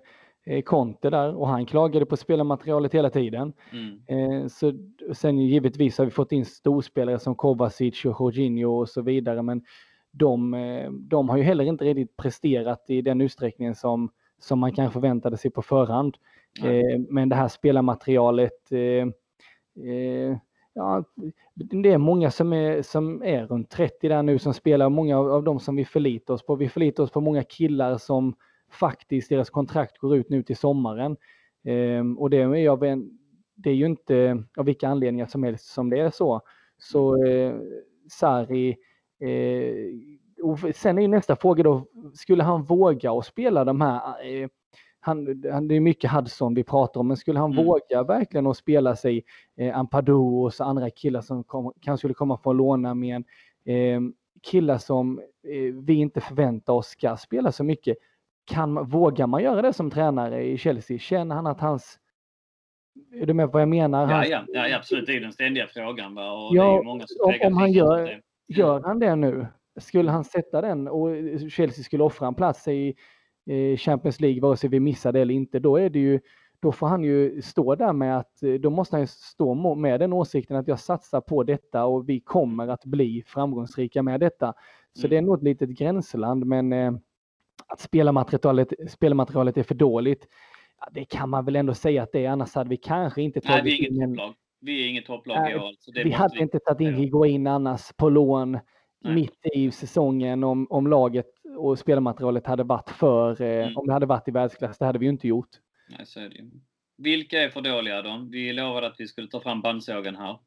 [0.65, 3.54] Conte där och han klagade på spelarmaterialet hela tiden.
[3.71, 3.99] Mm.
[4.08, 4.73] Eh, så
[5.13, 9.62] sen givetvis har vi fått in storspelare som Kovacic och Jorginho och så vidare, men
[10.12, 14.73] de, eh, de har ju heller inte riktigt presterat i den utsträckningen som, som man
[14.73, 16.17] kanske förväntade sig på förhand.
[16.63, 17.08] Mm.
[17.10, 18.71] Men det här spelarmaterialet
[20.73, 21.04] Ja,
[21.56, 25.32] det är många som är, som är runt 30 där nu som spelar, många av,
[25.32, 26.56] av dem som vi förlitar oss på.
[26.56, 28.36] Vi förlitar oss på många killar som
[28.71, 31.17] faktiskt deras kontrakt går ut nu till sommaren.
[31.65, 33.19] Eh, och det är, en,
[33.55, 36.41] det är ju inte av vilka anledningar som helst som det är så.
[36.77, 37.55] Så eh,
[38.12, 38.77] Sarri,
[39.19, 44.25] eh, och sen är ju nästa fråga då, skulle han våga att spela de här
[44.25, 44.49] eh,
[44.99, 47.65] han, det är mycket Hudson vi pratar om, men skulle han mm.
[47.65, 49.23] våga verkligen att spela sig
[49.58, 53.23] eh, Ampadu och så andra killar som kom, kanske skulle komma få låna med
[53.65, 54.01] eh,
[54.41, 57.97] killar som eh, vi inte förväntar oss ska spela så mycket.
[58.49, 60.97] Kan, vågar man göra det som tränare i Chelsea?
[60.99, 61.99] Känner han att hans...
[63.13, 64.12] Är du med på vad jag menar?
[64.12, 65.05] Ja, ja, ja absolut.
[65.05, 66.17] Det är den ständiga frågan.
[66.17, 67.01] Och ja, om,
[67.43, 69.47] om han gör, gör han det nu?
[69.79, 71.09] Skulle han sätta den och
[71.51, 72.95] Chelsea skulle offra en plats i
[73.77, 76.19] Champions League, vare sig vi missar det eller inte, då är det ju
[76.62, 80.13] då får han ju stå där med att, då måste han ju stå med den
[80.13, 84.53] åsikten att jag satsar på detta och vi kommer att bli framgångsrika med detta.
[84.93, 85.09] Så mm.
[85.09, 86.91] det är nog ett litet gränsland, men eh,
[87.67, 90.28] att spelarmaterialet, spelmaterialet är för dåligt,
[90.80, 93.41] ja, det kan man väl ändå säga att det är, annars hade vi kanske inte
[93.41, 94.36] tagit Nej, vi är inget in topplag.
[94.62, 96.04] Vi är inget topplag i år.
[96.04, 96.41] Vi hade vi...
[96.41, 98.60] inte tagit in Higuain annars på lån
[99.02, 99.15] Nej.
[99.15, 103.78] mitt i säsongen om, om laget och spelmaterialet hade varit för, eh, mm.
[103.78, 105.50] om det hade varit i världsklass, det hade vi ju inte gjort.
[105.89, 106.36] Nej, så är det
[106.98, 108.28] Vilka är för dåliga då?
[108.32, 110.39] Vi lovade att vi skulle ta fram bandsågen här.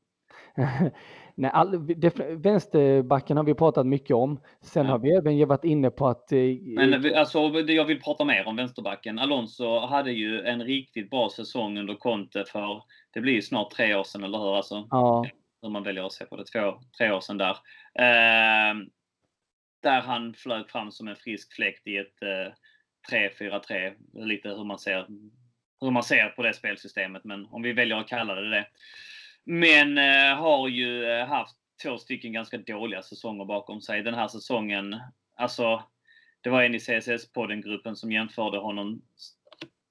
[1.35, 1.95] Nej, all,
[2.37, 4.41] vänsterbacken har vi pratat mycket om.
[4.61, 4.93] Sen ja.
[4.93, 6.33] har vi även varit inne på att...
[6.33, 9.19] Eh, Men alltså, jag vill prata mer om vänsterbacken.
[9.19, 13.95] Alonso hade ju en riktigt bra säsong under Conte för, det blir ju snart tre
[13.95, 14.57] år sedan, eller hur?
[14.57, 15.27] Alltså, ja.
[15.63, 17.57] Hur man väljer att se på det, två, tre år sedan där.
[17.95, 18.75] Eh,
[19.83, 22.53] där han flög fram som en frisk fläkt i ett eh,
[23.11, 23.95] 3-4-3.
[24.15, 25.07] Lite hur man, ser,
[25.81, 28.67] hur man ser på det spelsystemet, men om vi väljer att kalla det det.
[29.45, 34.03] Men eh, har ju eh, haft två stycken ganska dåliga säsonger bakom sig.
[34.03, 35.01] Den här säsongen,
[35.37, 35.83] alltså
[36.41, 39.03] det var en i CSS-podden-gruppen som jämförde honom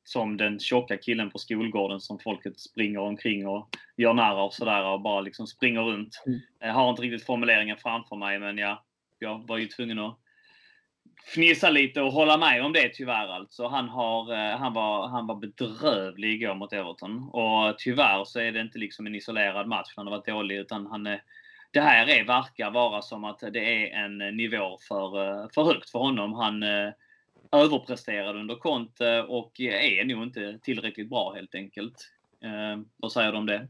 [0.04, 4.86] som den tjocka killen på skolgården som folket springer omkring och gör narr av sådär
[4.86, 6.24] och bara liksom springer runt.
[6.26, 6.40] Mm.
[6.60, 8.84] Jag har inte riktigt formuleringen framför mig men ja,
[9.20, 10.18] jag var ju tvungen att
[11.26, 13.68] fnissa lite och hålla med om det tyvärr alltså.
[13.68, 17.30] Han, har, eh, han, var, han var bedrövlig igår mot Everton.
[17.30, 20.86] Och tyvärr så är det inte liksom en isolerad match han har varit dålig utan
[20.86, 21.20] han eh,
[21.72, 25.10] det här är, verkar vara som att det är en eh, nivå för,
[25.54, 26.34] för högt för honom.
[26.34, 26.64] Han
[27.52, 32.12] överpresterade under Conte och är nog inte tillräckligt bra helt enkelt.
[32.44, 33.68] Eh, vad säger du om det?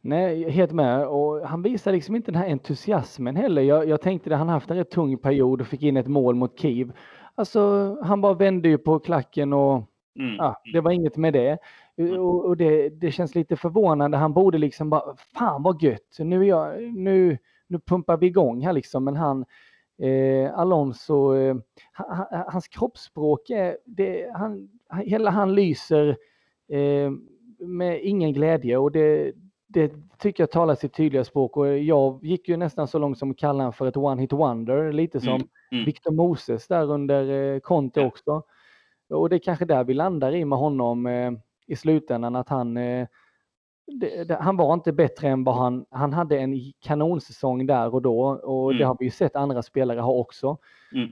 [0.00, 1.06] Nej, helt med.
[1.06, 3.62] Och han visar liksom inte den här entusiasmen heller.
[3.62, 6.34] Jag, jag tänkte att han haft en rätt tung period och fick in ett mål
[6.34, 6.92] mot Kiev.
[7.34, 9.82] Alltså, han bara vände ju på klacken och
[10.18, 10.36] mm.
[10.38, 11.58] ja, det var inget med det.
[11.96, 12.20] Mm.
[12.20, 14.16] Och, och det, det, känns lite förvånande.
[14.16, 18.60] Han borde liksom bara, fan vad gött, nu, är jag, nu, nu pumpar vi igång
[18.60, 19.04] här liksom.
[19.04, 19.44] Men han,
[20.02, 21.56] eh, Alonso, eh,
[22.46, 24.68] hans kroppsspråk är, det, han,
[25.04, 26.16] hela han lyser
[26.68, 27.10] eh,
[27.58, 29.32] med ingen glädje och det,
[29.68, 33.30] det tycker jag talar sitt tydliga språk och jag gick ju nästan så långt som
[33.30, 35.48] att kalla honom för ett one-hit wonder, lite som mm.
[35.72, 35.84] Mm.
[35.84, 38.42] Victor Moses där under eh, Conte också.
[39.10, 41.32] Och det är kanske där vi landar i med honom eh,
[41.66, 43.06] i slutändan, att han eh,
[44.00, 48.02] det, det, han var inte bättre än vad han, han hade en kanonsäsong där och
[48.02, 48.78] då och mm.
[48.78, 50.58] det har vi ju sett andra spelare ha också.
[50.94, 51.08] Mm.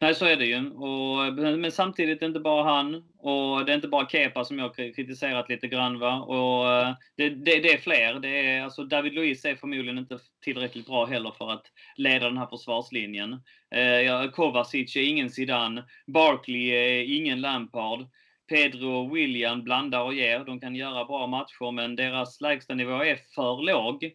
[0.00, 0.70] Nej, så är det ju.
[0.70, 4.58] Och, men samtidigt det är inte bara han och det är inte bara Kepa som
[4.58, 5.98] jag kritiserat lite grann.
[5.98, 6.22] Va?
[6.22, 8.20] Och eh, det, det, det är fler.
[8.20, 12.38] Det är, alltså David Luiz är förmodligen inte tillräckligt bra heller för att leda den
[12.38, 13.32] här försvarslinjen.
[13.74, 15.84] Eh, Kovacic är ingen Zidane.
[16.06, 18.06] Barkley är ingen Lampard.
[18.48, 20.44] Pedro och William blandar och ger.
[20.44, 24.12] De kan göra bra matcher men deras lägsta nivå är för låg.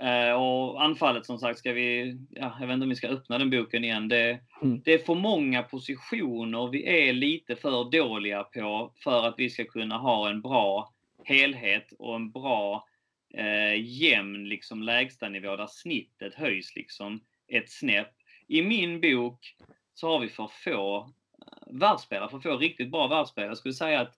[0.00, 3.38] Eh, och anfallet som sagt ska vi, ja, jag vet inte om vi ska öppna
[3.38, 4.08] den boken igen.
[4.08, 4.82] Det, mm.
[4.84, 9.64] det, är för många positioner vi är lite för dåliga på för att vi ska
[9.64, 10.92] kunna ha en bra
[11.24, 12.86] helhet och en bra
[13.34, 18.12] eh, jämn liksom, lägstanivå där snittet höjs liksom ett snäpp.
[18.48, 19.56] I min bok
[19.94, 23.50] så har vi för få eh, världsspelare, för få riktigt bra världsspelare.
[23.50, 24.14] Jag skulle säga att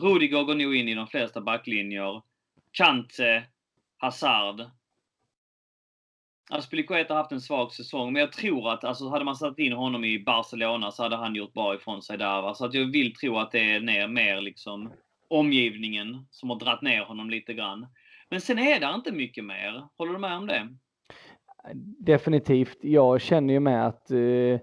[0.00, 2.22] Rudiger går nog in i de flesta backlinjer.
[2.72, 3.44] Kante,
[3.96, 4.70] Hazard,
[6.50, 9.58] Alltså, Aspilicueta har haft en svag säsong, men jag tror att alltså, hade man satt
[9.58, 12.42] in honom i Barcelona så hade han gjort bra ifrån sig där.
[12.42, 12.54] Va?
[12.54, 14.92] Så att jag vill tro att det är ner, mer liksom
[15.30, 17.86] omgivningen som har dratt ner honom lite grann.
[18.30, 19.88] Men sen är det inte mycket mer.
[19.98, 20.68] Håller du med om det?
[21.98, 22.78] Definitivt.
[22.80, 24.60] Jag känner ju med att eh,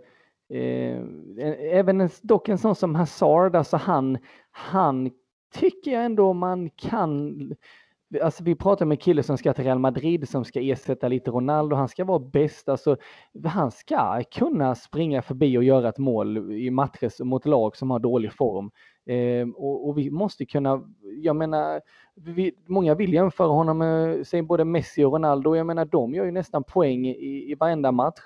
[0.57, 1.03] eh,
[1.71, 4.17] även en, dock en sån som Hazard, alltså han,
[4.51, 5.11] han
[5.53, 7.37] tycker jag ändå man kan
[8.21, 11.31] Alltså vi pratar med en kille som ska till Real Madrid som ska ersätta lite
[11.31, 11.75] Ronaldo.
[11.75, 12.69] Han ska vara bäst.
[12.69, 12.97] Alltså,
[13.45, 17.99] han ska kunna springa förbi och göra ett mål i matcher mot lag som har
[17.99, 18.71] dålig form.
[19.05, 21.81] Eh, och, och, vi måste kunna, jag menar,
[22.15, 25.55] vi, många vill jämföra honom med säg, både Messi och Ronaldo.
[25.55, 28.19] Jag menar, de gör ju nästan poäng i, i varenda match.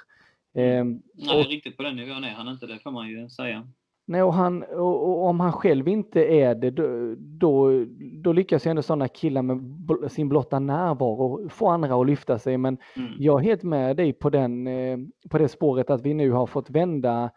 [0.54, 3.68] Eh, Nej, och, riktigt på den nivån är han inte, det får man ju säga.
[4.08, 7.86] Nej, och, han, och, om han själv inte är det, då, då,
[8.24, 12.58] då lyckas ju ändå sådana killar med sin blotta närvaro få andra att lyfta sig.
[12.58, 13.14] Men mm.
[13.20, 14.98] jag är helt med dig på, den, eh,
[15.30, 17.32] på det spåret att vi nu har fått vända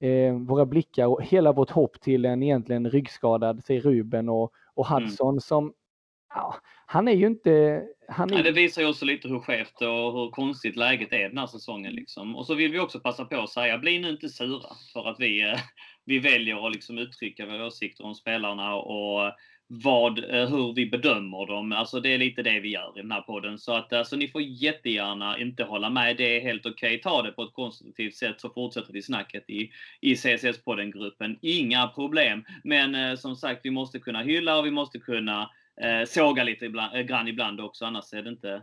[0.00, 4.90] eh, våra blickar och hela vårt hopp till en egentligen ryggskadad, säg Ruben och, och
[4.90, 5.02] mm.
[5.02, 5.40] Hudson mm.
[5.40, 5.72] som
[6.34, 6.54] Ja,
[6.86, 7.82] han är ju inte...
[8.08, 8.34] Han är...
[8.34, 11.46] Nej, det visar ju också lite hur skevt och hur konstigt läget är den här
[11.46, 11.92] säsongen.
[11.92, 12.36] Liksom.
[12.36, 15.20] Och så vill vi också passa på att säga, bli nu inte sura för att
[15.20, 15.58] vi, eh,
[16.08, 19.32] vi väljer att liksom uttrycka våra åsikter om spelarna och eh,
[19.66, 21.72] vad, eh, hur vi bedömer dem.
[21.72, 23.58] Alltså det är lite det vi gör i den här podden.
[23.58, 26.16] Så att alltså, ni får jättegärna inte hålla med.
[26.16, 26.88] Det är helt okej.
[26.88, 26.98] Okay.
[27.00, 31.38] Ta det på ett konstruktivt sätt så fortsätter vi snacket i, i CSS-podden-gruppen.
[31.42, 32.44] Inga problem.
[32.64, 36.64] Men eh, som sagt, vi måste kunna hylla och vi måste kunna eh, såga lite
[36.64, 37.84] ibland, eh, grann ibland också.
[37.84, 38.62] Annars är det inte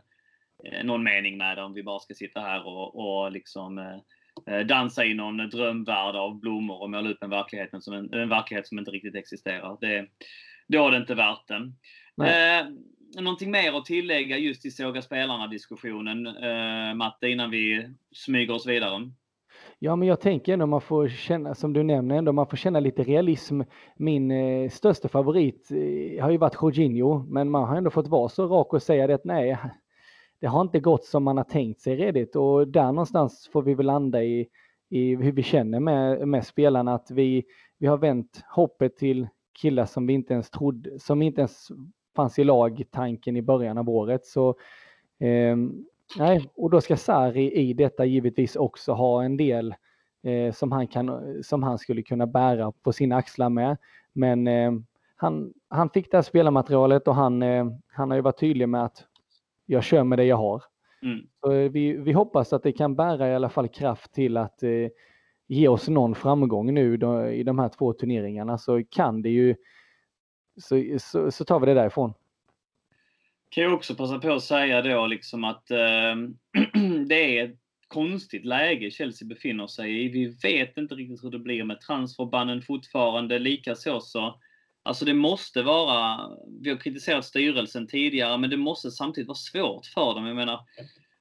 [0.64, 3.98] eh, någon mening med det om vi bara ska sitta här och, och liksom eh
[4.66, 8.68] dansa i någon drömvärld av blommor och måla upp en verklighet som, en, en verklighet
[8.68, 9.78] som inte riktigt existerar.
[9.82, 10.08] Det,
[10.68, 11.76] då är det inte värt den.
[12.28, 12.66] Eh,
[13.22, 19.12] någonting mer att tillägga just i såga spelarna-diskussionen, eh, Matte, innan vi smyger oss vidare?
[19.80, 22.80] Ja, men jag tänker ändå man får känna, som du nämner, ändå man får känna
[22.80, 23.62] lite realism.
[23.96, 28.30] Min eh, största favorit eh, har ju varit Jorginho, men man har ändå fått vara
[28.30, 29.58] så rak och säga det att nej,
[30.40, 33.74] det har inte gått som man har tänkt sig redigt och där någonstans får vi
[33.74, 34.48] väl landa i,
[34.90, 37.46] i hur vi känner med, med spelarna, att vi,
[37.78, 39.28] vi har vänt hoppet till
[39.62, 41.68] killar som vi inte ens trodde, som inte ens
[42.16, 44.26] fanns i lagtanken i början av året.
[44.26, 44.50] Så
[45.20, 45.58] eh,
[46.18, 49.76] Nej, och då ska Sari i detta givetvis också ha en del
[50.24, 53.78] eh, som, han kan, som han skulle kunna bära på sina axlar med.
[54.14, 54.72] Men eh,
[55.16, 58.86] han, han fick det här spelarmaterialet och han, eh, han har ju varit tydlig med
[58.86, 59.06] att
[59.66, 60.64] jag kör med det jag har.
[61.02, 61.28] Mm.
[61.40, 64.64] Så eh, vi, vi hoppas att det kan bära i alla fall kraft till att
[64.64, 64.88] eh,
[65.48, 69.56] ge oss någon framgång nu då, i de här två turneringarna så kan det ju
[70.62, 72.14] så, så, så tar vi det därifrån
[73.56, 76.16] kan jag också passa på att säga då liksom att eh,
[77.08, 80.08] det är ett konstigt läge Chelsea befinner sig i.
[80.08, 83.40] Vi vet inte riktigt hur det blir med transferbannen fortfarande.
[83.40, 84.40] Likaså så,
[84.86, 86.30] alltså det måste vara,
[86.62, 90.26] vi har kritiserat styrelsen tidigare, men det måste samtidigt vara svårt för dem.
[90.26, 90.60] Jag menar,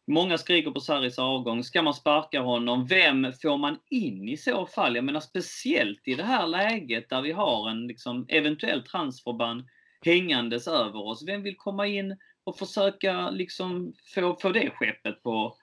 [0.07, 1.65] Många skriker på Sarris avgång.
[1.65, 2.87] Ska man sparka honom?
[2.87, 4.95] Vem får man in i så fall?
[4.97, 9.69] Jag menar speciellt i det här läget där vi har en liksom, eventuell transferban
[10.05, 11.25] hängandes över oss.
[11.27, 15.57] Vem vill komma in och försöka liksom få, få det skeppet på,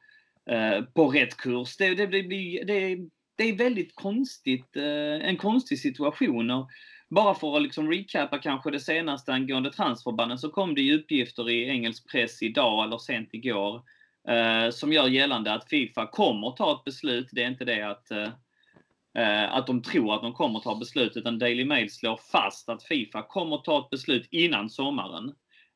[0.50, 1.78] eh, på rätt kurs?
[1.78, 2.22] Det, det, det,
[2.64, 2.98] det,
[3.36, 6.52] det är väldigt konstigt, eh, en konstig situation.
[6.52, 6.70] Och
[7.12, 11.50] bara för att liksom recapa kanske det senaste angående transferbanden så kom det ju uppgifter
[11.50, 13.82] i engelsk press idag eller sent igår
[14.28, 17.30] eh, som gör gällande att Fifa kommer ta ett beslut.
[17.32, 21.40] Det är inte det att eh, att de tror att de kommer ta beslut, utan
[21.40, 25.34] Daily Mail slår fast att Fifa kommer ta ett beslut innan sommaren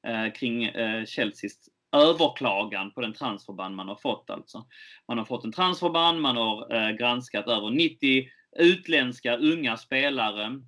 [0.07, 4.65] eh, kring eh, Chelseas överklagan på den transferband man har fått alltså.
[5.07, 8.27] Man har fått en transferband, man har eh, granskat över 90
[8.57, 10.61] utländska unga spelare,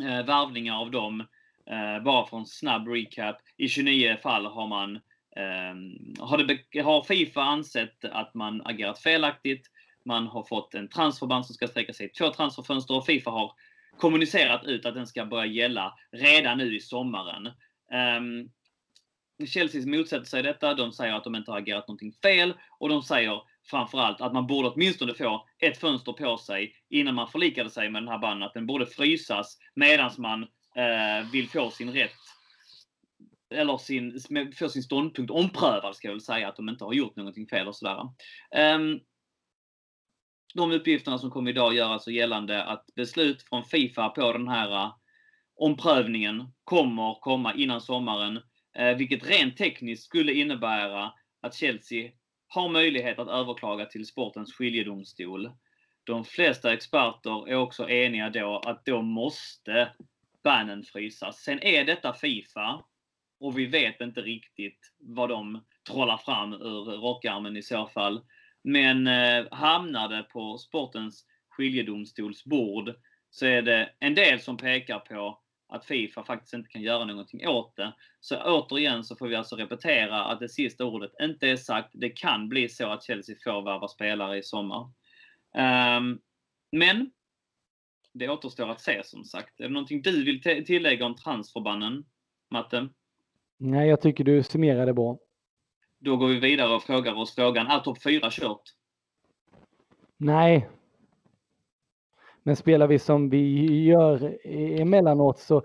[0.00, 1.20] eh, värvningar av dem.
[1.70, 3.36] Eh, bara för en snabb recap.
[3.56, 5.00] I 29 fall har man
[5.36, 9.70] ehm, har, det, har Fifa ansett att man agerat felaktigt.
[10.04, 13.52] Man har fått en transferband som ska sträcka sig i två transferfönster och Fifa har
[13.98, 17.50] kommunicerat ut att den ska börja gälla redan nu i sommaren.
[17.92, 18.50] Ehm, um,
[19.46, 20.74] Chelsea motsätter sig detta.
[20.74, 24.46] De säger att de inte har agerat någonting fel och de säger framförallt att man
[24.46, 28.46] borde åtminstone få ett fönster på sig innan man förlikade sig med den här banden.
[28.48, 30.42] Att den borde frysas medan man
[30.76, 32.12] eh, vill få sin rätt
[33.50, 34.20] eller sin,
[34.58, 37.68] få sin ståndpunkt omprövad ska jag väl säga, att de inte har gjort någonting fel
[37.68, 38.00] och sådär.
[38.74, 39.00] Um,
[40.54, 44.70] de uppgifterna som kom idag gör alltså gällande att beslut från Fifa på den här
[44.70, 44.94] eh,
[45.56, 48.40] omprövningen kommer komma innan sommaren,
[48.78, 52.10] eh, vilket rent tekniskt skulle innebära att Chelsea
[52.48, 55.50] har möjlighet att överklaga till sportens skiljedomstol.
[56.04, 59.92] De flesta experter är också eniga då att då måste
[60.44, 61.42] bannen frysas.
[61.42, 62.84] Sen är detta Fifa
[63.40, 68.20] och vi vet inte riktigt vad de trollar fram ur rockarmen i så fall.
[68.62, 72.94] Men eh, hamnar det på sportens skiljedomstols bord
[73.30, 75.38] så är det en del som pekar på
[75.68, 77.92] att Fifa faktiskt inte kan göra någonting åt det.
[78.20, 81.90] Så återigen så får vi alltså repetera att det sista ordet inte är sagt.
[81.92, 84.90] Det kan bli så att Chelsea får värva spelare i sommar.
[85.98, 86.20] Um,
[86.72, 87.10] men
[88.12, 89.60] det återstår att se som sagt.
[89.60, 92.04] Är det någonting du vill tillägga om transferbannen,
[92.50, 92.88] Matte?
[93.58, 95.18] Nej, jag tycker du summerade bra.
[95.98, 98.62] Då går vi vidare och frågar oss frågan, är topp 4 kört?
[100.16, 100.68] Nej.
[102.46, 104.36] Men spelar vi som vi gör
[104.80, 105.62] emellanåt så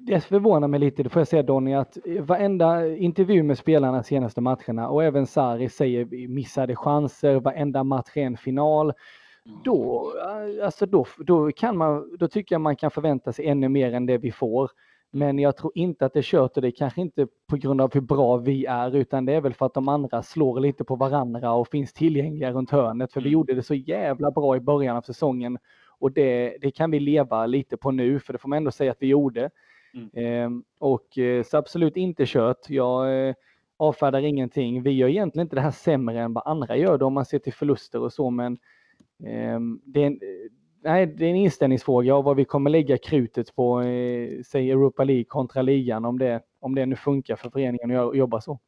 [0.00, 4.40] det förvånar mig lite, det får jag säga Donny, att varenda intervju med spelarna senaste
[4.40, 8.92] matcherna och även Sari säger missade chanser, varenda match är en final.
[9.64, 10.12] Då,
[10.64, 14.06] alltså då, då, kan man, då tycker jag man kan förvänta sig ännu mer än
[14.06, 14.70] det vi får.
[15.10, 17.80] Men jag tror inte att det är kört och det är kanske inte på grund
[17.80, 20.84] av hur bra vi är utan det är väl för att de andra slår lite
[20.84, 23.12] på varandra och finns tillgängliga runt hörnet.
[23.12, 23.32] För vi mm.
[23.32, 25.58] gjorde det så jävla bra i början av säsongen
[26.02, 28.90] och det, det kan vi leva lite på nu för det får man ändå säga
[28.90, 29.50] att vi gjorde.
[29.94, 30.08] Mm.
[30.14, 32.70] Eh, och eh, så absolut inte kört.
[32.70, 33.34] Jag eh,
[33.76, 34.82] avfärdar ingenting.
[34.82, 37.38] Vi gör egentligen inte det här sämre än vad andra gör då om man ser
[37.38, 38.58] till förluster och så men
[39.26, 40.18] ehm, det är,
[40.82, 45.04] nej, det är en inställningsfråga och vad vi kommer lägga krutet på, eh, säg Europa
[45.04, 48.60] League kontra ligan, om det, om det nu funkar för föreningen att jobba så.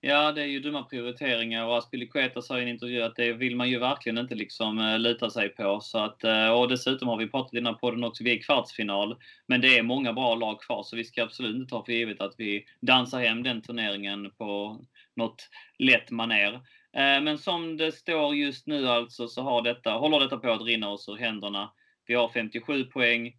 [0.00, 3.56] Ja, det är ju dumma prioriteringar och Aspilicueta sa i en intervju att det vill
[3.56, 5.80] man ju verkligen inte liksom eh, luta sig på.
[5.80, 8.36] Så att, eh, och dessutom har vi pratat i den här podden också, vi är
[8.36, 9.16] i kvartsfinal.
[9.46, 12.20] Men det är många bra lag kvar så vi ska absolut inte ta för givet
[12.20, 14.80] att vi dansar hem den turneringen på
[15.16, 16.54] något lätt maner.
[16.92, 20.62] Eh, men som det står just nu alltså så har detta, håller detta på att
[20.62, 21.72] rinna oss ur händerna.
[22.06, 23.36] Vi har 57 poäng,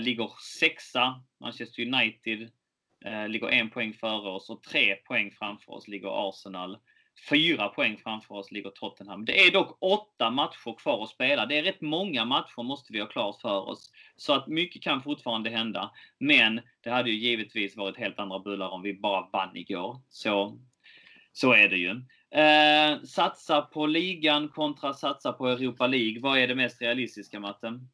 [0.00, 0.30] ligger
[0.60, 1.22] sexa.
[1.40, 2.50] Manchester United
[3.06, 6.78] Eh, ligger en poäng före oss och tre poäng framför oss ligger Arsenal.
[7.30, 9.24] Fyra poäng framför oss ligger Tottenham.
[9.24, 11.46] Det är dock åtta matcher kvar att spela.
[11.46, 13.90] Det är rätt många matcher måste vi ha klart för oss.
[14.16, 15.90] Så att mycket kan fortfarande hända.
[16.18, 20.00] Men det hade ju givetvis varit helt andra bullar om vi bara vann igår.
[20.08, 20.58] Så,
[21.32, 21.90] så är det ju.
[22.40, 26.20] Eh, satsa på ligan kontra satsa på Europa League.
[26.20, 27.88] Vad är det mest realistiska, Matten?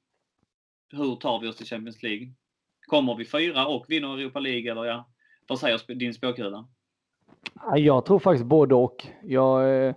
[0.93, 2.33] Hur tar vi oss till Champions League?
[2.91, 5.09] Kommer vi fyra och vinner Europa League, eller ja?
[5.49, 6.65] Vad säger din spåkula?
[7.77, 9.07] Jag tror faktiskt både och.
[9.23, 9.95] Jag, eh,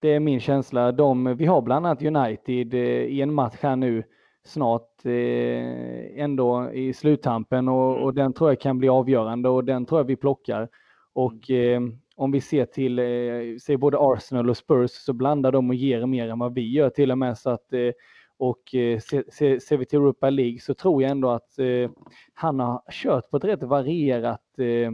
[0.00, 0.92] det är min känsla.
[0.92, 4.04] De, vi har bland annat United eh, i en match här nu
[4.44, 9.86] snart eh, ändå i sluttampen och, och, den tror jag kan bli avgörande och den
[9.86, 10.68] tror jag vi plockar.
[11.12, 12.98] Och mm om vi ser till
[13.68, 16.90] eh, både Arsenal och Spurs så blandar de och ger mer än vad vi gör
[16.90, 17.38] till och med.
[17.38, 17.72] Så att,
[18.42, 21.90] och eh, ser, vi till Europa League så tror jag ändå att eh,
[22.34, 24.92] han har kört på ett rätt varierat eh,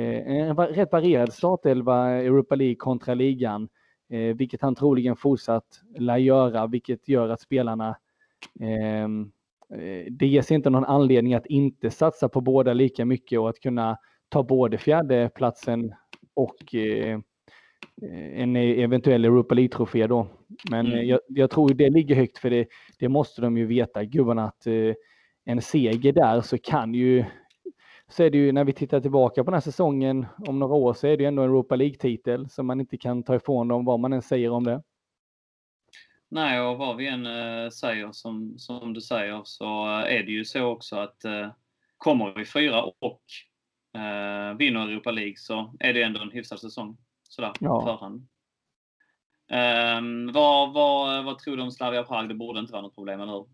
[0.00, 3.68] eh en rätt varierad startelva Europa League kontra ligan,
[4.10, 7.96] eh, vilket han troligen fortsatt lär göra, vilket gör att spelarna
[8.60, 9.30] ehm,
[10.10, 13.98] det ges inte någon anledning att inte satsa på båda lika mycket och att kunna
[14.28, 15.94] ta både fjärdeplatsen
[16.34, 17.20] och eh,
[18.34, 20.26] en eventuell Europa League-trofé då.
[20.70, 21.06] Men mm.
[21.06, 22.68] jag, jag, tror det ligger högt för det,
[22.98, 24.94] det måste de ju veta, gubbarna, att eh,
[25.44, 27.24] en seger där så kan ju
[28.08, 30.94] så är det ju när vi tittar tillbaka på den här säsongen om några år
[30.94, 33.84] så är det ju ändå en Europa League-titel som man inte kan ta ifrån dem
[33.84, 34.82] vad man än säger om det.
[36.28, 40.44] Nej, och vad vi än äh, säger som, som du säger så är det ju
[40.44, 41.48] så också att äh,
[41.98, 43.22] kommer vi fyra och
[44.00, 46.96] eh, vinner Europa League så är det ändå en hyfsad säsong.
[47.34, 47.80] Sådär, ja.
[47.80, 48.26] förhand.
[49.98, 52.28] Um, vad, vad, vad tror du om Slavia Prag?
[52.28, 53.46] Det borde inte vara något problem, eller hur?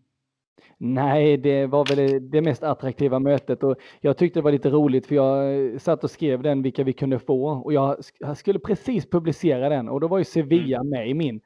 [0.77, 5.07] Nej, det var väl det mest attraktiva mötet och jag tyckte det var lite roligt
[5.07, 7.97] för jag satt och skrev den vilka vi kunde få och jag
[8.35, 10.89] skulle precis publicera den och då var ju Sevilla mm.
[10.89, 11.41] med i min.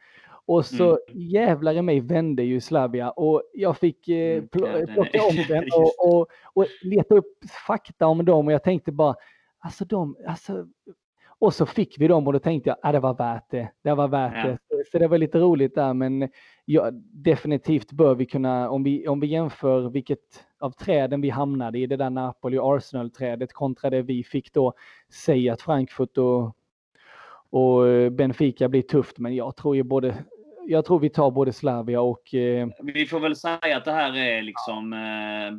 [0.45, 0.99] Och så mm.
[1.29, 6.07] jävlar i mig vände ju Slavia och jag fick eh, mm, plocka om den och,
[6.07, 9.15] och, och leta upp fakta om dem och jag tänkte bara,
[9.59, 10.67] alltså de, alltså
[11.39, 13.71] och så fick vi dem och då tänkte jag att ah, det var värt det.
[13.83, 14.57] Det var värt ja.
[14.77, 14.86] det.
[14.91, 16.29] Så det var lite roligt där men
[16.65, 21.79] ja, definitivt bör vi kunna, om vi, om vi jämför vilket av träden vi hamnade
[21.79, 24.73] i, det där Napoli och Arsenal-trädet kontra det vi fick då,
[25.25, 26.55] säga att Frankfurt och,
[27.49, 30.15] och Benfica blir tufft men jag tror ju både
[30.67, 32.33] jag tror vi tar både Slavia och...
[32.33, 32.67] Eh...
[32.81, 35.51] Vi får väl säga att det här är liksom eh,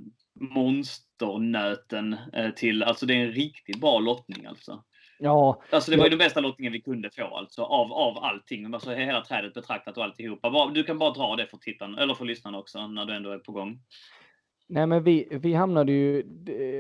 [0.55, 4.83] monsternöten eh, till, alltså det är en riktigt bra lottning alltså.
[5.19, 5.62] Ja.
[5.71, 8.75] Alltså det var ju den bästa lottningen vi kunde få alltså av, av allting.
[8.75, 10.71] Alltså hela trädet betraktat och alltihopa.
[10.75, 13.39] Du kan bara dra det för tittaren, eller för lyssnarna också, när du ändå är
[13.39, 13.79] på gång.
[14.69, 16.25] Nej men vi, vi hamnade ju,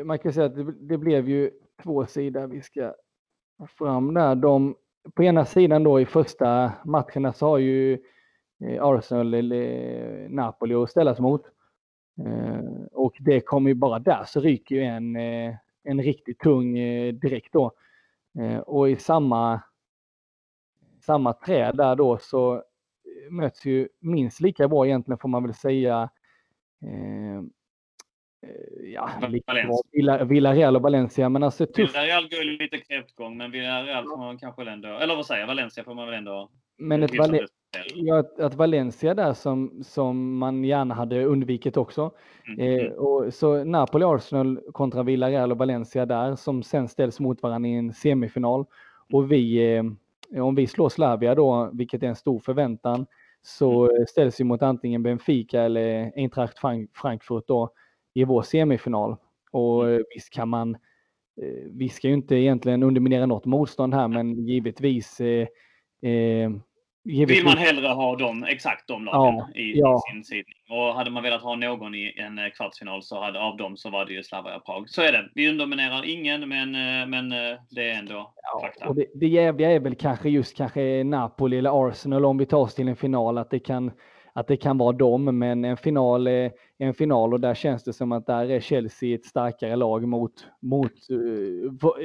[0.04, 1.50] man kan säga att det, det blev ju
[1.82, 2.94] två sidor vi ska
[3.78, 4.34] fram där.
[4.34, 4.76] De,
[5.14, 7.92] på ena sidan då i första matcherna så har ju
[8.64, 11.42] eh, Arsenal eller Napoli att ställas mot.
[12.26, 16.74] Eh, och det kommer ju bara där så ryker ju en, eh, en riktigt tung
[17.18, 17.72] direkt då.
[18.38, 19.62] Eh, och i samma,
[21.00, 22.62] samma träd där då så
[23.30, 26.10] möts ju minst lika bra egentligen får man väl säga
[26.82, 27.42] eh, eh
[28.94, 29.10] ja,
[29.92, 31.28] Villa, Villarreal och Valencia.
[31.28, 31.94] Men alltså tufft.
[31.94, 35.84] Villarreal går lite kräftgång, men Villarreal får man kanske ändå, eller vad säger jag, Valencia
[35.84, 37.46] får man väl ändå men ett Val
[37.94, 42.10] ja, att Valencia där som, som man gärna hade undvikit också.
[42.48, 42.86] Mm.
[42.86, 47.68] Eh, och så Napoli, Arsenal kontra Villarreal och Valencia där som sen ställs mot varandra
[47.68, 48.64] i en semifinal.
[49.12, 53.06] Och vi, eh, om vi slår Slavia då, vilket är en stor förväntan,
[53.42, 54.06] så mm.
[54.06, 56.58] ställs vi mot antingen Benfica eller Eintracht
[56.94, 57.70] Frankfurt då
[58.14, 59.16] i vår semifinal.
[59.50, 60.04] Och mm.
[60.14, 60.74] visst kan man,
[61.42, 65.46] eh, vi ska ju inte egentligen underminera något motstånd här, men givetvis eh,
[66.02, 66.50] Eh,
[67.06, 70.02] Vill man hellre ha dem, exakt de lagen ja, i, ja.
[70.12, 70.54] sin sidning.
[70.70, 73.90] Och hade man velat ha någon i en eh, kvartsfinal så hade, av dem så
[73.90, 74.88] var det ju Slavia Prag.
[74.88, 75.28] Så är det.
[75.34, 78.88] Vi underminerar ingen, men, eh, men eh, det är ändå ja, fakta.
[78.88, 82.58] Och det, det jävliga är väl kanske just kanske Napoli eller Arsenal om vi tar
[82.58, 83.92] oss till en final, att det kan
[84.32, 87.92] att det kan vara dem, men en final är en final och där känns det
[87.92, 90.32] som att där är Chelsea ett starkare lag mot,
[90.62, 90.92] mot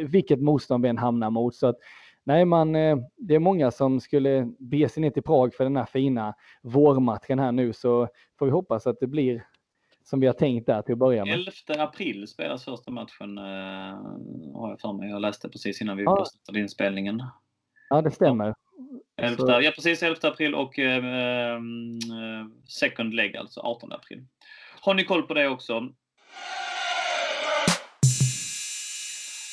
[0.06, 1.56] vilket motstånd vi än hamnar mot.
[1.56, 1.76] Så att
[2.24, 5.76] nej, man, eh, det är många som skulle bege sig ner till Prag för den
[5.76, 8.08] här fina vårmatchen här nu, så
[8.40, 9.46] får vi hoppas att det blir
[10.04, 11.34] som vi har tänkt där till att börja med.
[11.34, 13.44] 11 april spelas första matchen, äh,
[14.54, 15.10] har jag för mig.
[15.10, 16.26] Jag läste precis innan vi ja.
[16.26, 17.24] startade inspelningen.
[17.90, 18.56] Ja, det stämmer.
[19.18, 21.60] 11, ja, precis 11 april och äh,
[22.68, 24.26] second leg, alltså 18 april.
[24.82, 25.94] Har ni koll på det också?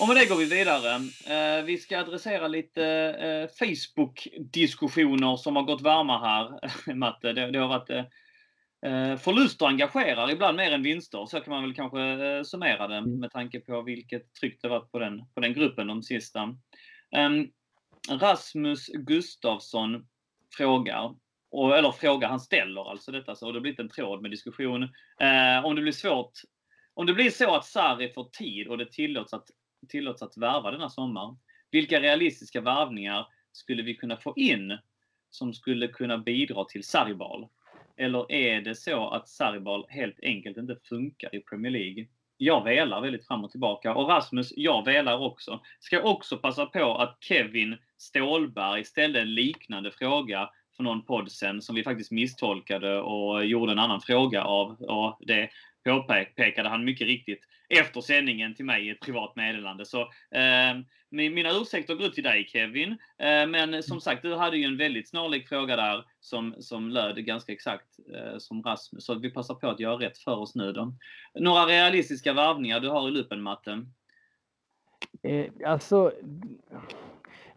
[0.00, 0.94] Och med det går vi vidare.
[1.26, 6.60] Eh, vi ska adressera lite eh, Facebook-diskussioner som har gått varma här,
[6.94, 7.32] Matte.
[7.32, 11.26] Det, har varit eh, förluster engagerar ibland mer än vinster.
[11.26, 13.20] Så kan man väl kanske summera det mm.
[13.20, 16.42] med tanke på vilket tryck det varit på den, på den gruppen de sista.
[17.16, 17.50] Um,
[18.10, 20.06] Rasmus Gustafsson
[20.56, 21.14] frågar,
[21.78, 24.82] eller frågar, han ställer alltså detta, så det har blivit en tråd med diskussion.
[25.64, 26.32] Om det blir svårt
[26.94, 29.46] om det blir så att Sarri får tid och det tillåts att
[29.88, 31.36] tillåts att värva denna sommar.
[31.70, 34.78] Vilka realistiska värvningar skulle vi kunna få in
[35.30, 37.48] som skulle kunna bidra till Sargbal?
[37.96, 42.06] Eller är det så att Sargbal helt enkelt inte funkar i Premier League?
[42.36, 43.94] Jag velar väldigt fram och tillbaka.
[43.94, 45.60] Och Rasmus, jag velar också.
[45.80, 51.62] Ska också passa på att Kevin Stålberg ställde en liknande fråga för någon podd sen
[51.62, 54.82] som vi faktiskt misstolkade och gjorde en annan fråga av.
[54.82, 55.50] Och det
[55.88, 59.84] påpekade han mycket riktigt efter sändningen till mig i ett privat meddelande.
[59.84, 60.76] Så eh,
[61.10, 62.90] mina ursäkter går ut till dig Kevin.
[63.18, 67.24] Eh, men som sagt, du hade ju en väldigt snarlik fråga där som, som löd
[67.24, 69.04] ganska exakt eh, som Rasmus.
[69.04, 70.94] Så vi passar på att göra rätt för oss nu då.
[71.34, 73.86] Några realistiska varvningar du har i lupen, Matte?
[75.22, 76.12] Eh, alltså,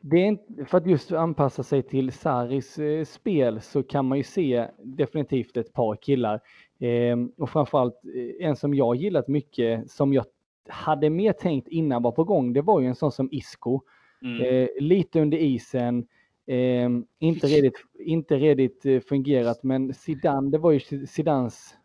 [0.01, 4.17] det är inte, för att just anpassa sig till Saris eh, spel så kan man
[4.17, 6.41] ju se definitivt ett par killar.
[6.81, 10.25] Eh, och framförallt eh, en som jag gillat mycket, som jag
[10.67, 13.81] hade mer tänkt innan var på gång, det var ju en sån som Isco.
[14.21, 14.41] Mm.
[14.41, 16.07] Eh, lite under isen,
[16.47, 21.75] eh, inte redigt, inte redigt eh, fungerat, men Zidane, det var ju Zidans,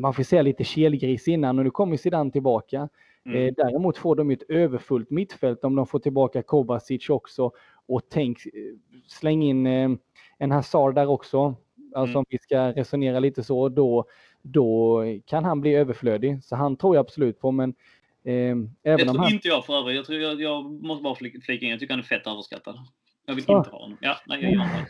[0.00, 2.88] man får säga lite kelgris innan och nu kommer Zidane tillbaka.
[3.26, 3.54] Mm.
[3.56, 7.50] Däremot får de ett överfullt mittfält om de får tillbaka Kovacic också
[7.86, 8.38] och tänk,
[9.06, 9.66] släng in
[10.38, 11.54] en Hazard där också.
[11.94, 12.18] Alltså mm.
[12.18, 14.04] om vi ska resonera lite så, då,
[14.42, 16.44] då kan han bli överflödig.
[16.44, 17.74] Så han tror jag absolut på, men
[18.24, 19.32] eh, även Det tror han...
[19.32, 19.96] inte jag för övrigt.
[19.96, 22.78] Jag, tror jag, jag måste bara flika in, jag tycker han är fett överskattad.
[23.26, 23.98] Jag vill inte ha honom.
[24.00, 24.86] Ja, nej, jag gillar honom.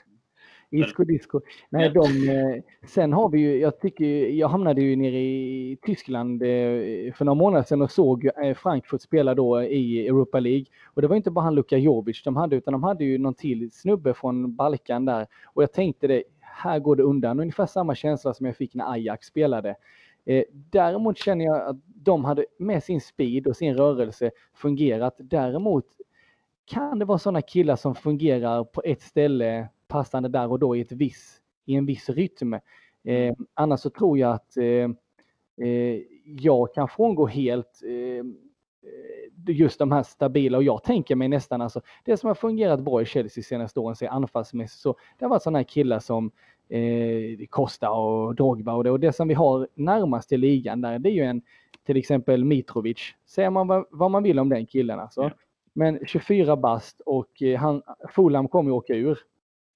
[0.73, 1.41] Isco disco.
[1.71, 6.43] Nej, de, eh, sen har vi ju, jag tycker, jag hamnade ju nere i Tyskland
[6.43, 10.65] eh, för några månader sedan och såg eh, Frankfurt spela då i Europa League.
[10.85, 13.35] Och det var inte bara han Luka Jovic de hade, utan de hade ju någon
[13.35, 15.27] till snubbe från Balkan där.
[15.45, 16.23] Och jag tänkte det,
[16.53, 17.41] här går det undan.
[17.41, 19.77] Ungefär samma känsla som jag fick när Ajax spelade.
[20.71, 25.15] Däremot känner jag att de hade med sin speed och sin rörelse fungerat.
[25.19, 25.87] Däremot
[26.65, 30.81] kan det vara sådana killar som fungerar på ett ställe passande där och då i,
[30.81, 32.55] ett viss, i en viss rytm.
[32.55, 32.61] Eh,
[33.05, 33.47] mm.
[33.55, 34.91] annars så tror jag att eh,
[35.67, 38.25] eh, jag kan frångå helt eh,
[39.47, 43.03] just de här stabila och jag tänker mig nästan alltså det som har fungerat bra
[43.03, 46.31] i Chelsea senaste åren, så anfallsmässigt, så det har varit sådana här killar som
[46.69, 50.99] eh, Costa och Drogba och det, och det som vi har närmast i ligan där,
[50.99, 51.43] det är ju en
[51.87, 53.15] till exempel Mitrovic.
[53.27, 55.31] Säger man vad, vad man vill om den killen alltså.
[55.73, 59.19] Men 24 bast och eh, han, Fulham kommer ju åka ur.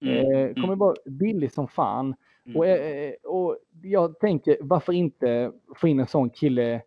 [0.02, 0.16] Mm.
[0.16, 0.54] Eh, mm.
[0.54, 2.14] kommer vara billig som fan.
[2.46, 2.56] Mm.
[2.56, 6.82] Och, eh, och jag tänker, varför inte få in en sån kille,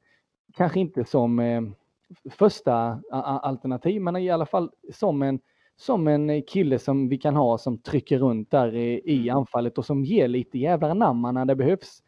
[0.53, 1.61] kanske inte som eh,
[2.29, 5.39] första alternativ, men i alla fall som en,
[5.77, 9.37] som en kille som vi kan ha som trycker runt där i, i mm.
[9.37, 12.01] anfallet och som ger lite jävla namn när det behövs.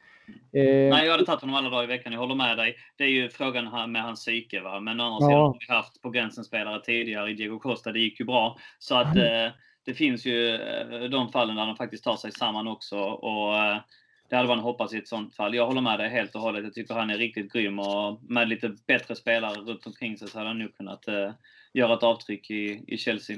[0.54, 2.14] Eh, Nej, jag hade tagit honom alla dagar i veckan.
[2.14, 2.76] Jag håller med dig.
[2.98, 4.62] Det är ju frågan med hans psyke.
[4.62, 4.80] Va?
[4.80, 7.92] Men å andra sidan har vi haft på gränsen spelare tidigare i Diego Costa.
[7.92, 8.58] Det gick ju bra.
[8.80, 9.48] Så att eh,
[9.86, 13.00] det finns ju eh, de fallen där de faktiskt tar sig samman också.
[13.00, 13.78] Och eh,
[14.32, 15.56] det hade man hoppats i ett sånt fall.
[15.56, 16.64] Jag håller med dig helt och hållet.
[16.64, 20.38] Jag tycker han är riktigt grym och med lite bättre spelare runt omkring sig så
[20.38, 21.32] hade han nog kunnat uh,
[21.74, 23.38] göra ett avtryck i, i Chelsea.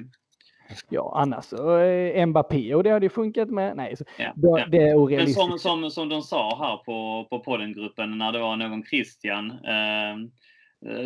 [0.89, 3.78] Ja, annars så eh, Mbappé och det hade ju funkat med.
[3.78, 4.66] Nej, så, ja, då, ja.
[4.66, 5.50] det är orealistiskt.
[5.50, 9.52] Men som, som, som de sa här på, på poddengruppen när det var någon Christian
[9.52, 10.16] eh,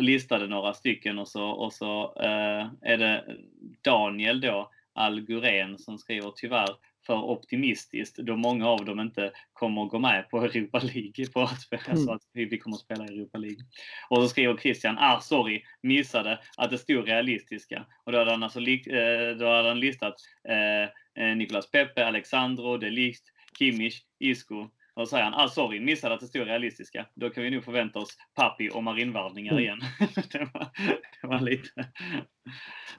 [0.00, 3.24] listade några stycken och så, och så eh, är det
[3.82, 6.70] Daniel då Alguren som skriver tyvärr
[7.08, 11.26] för optimistiskt då många av dem inte kommer att gå med på Europa League.
[11.32, 12.04] På att spela, mm.
[12.04, 13.64] så att vi kommer att spela Europa League.
[14.10, 17.86] Och så skriver Christian, ah sorry, missade att det stod realistiska.
[18.04, 20.14] Och då hade han, alltså, eh, då hade han listat
[20.48, 23.24] eh, eh Nicolas Pepe, Alexandro, De Ligt,
[23.58, 24.68] Kimmich, Isco,
[24.98, 27.06] då säger han, ah, sorry, missade att det stod realistiska.
[27.14, 29.64] Då kan vi nog förvänta oss Pappi och marinvarvningar mm.
[29.64, 29.80] igen.
[30.32, 30.66] det, var,
[31.20, 31.88] det var lite,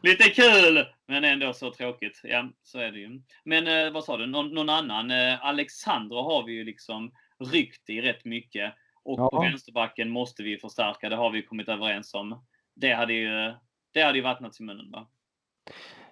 [0.02, 2.22] lite kul, men ändå så tråkigt.
[2.24, 3.22] Ja, så är det ju.
[3.43, 5.12] Men eh, vad sa du, Nå någon annan?
[5.12, 7.12] Eh, Alexandra har vi ju liksom
[7.52, 8.74] ryckt i rätt mycket.
[9.04, 9.30] Och ja.
[9.30, 12.45] på vänsterbacken måste vi förstärka, det har vi kommit överens om.
[12.76, 13.54] Det hade ju,
[13.93, 15.08] det hade ju vattnats i munnen va?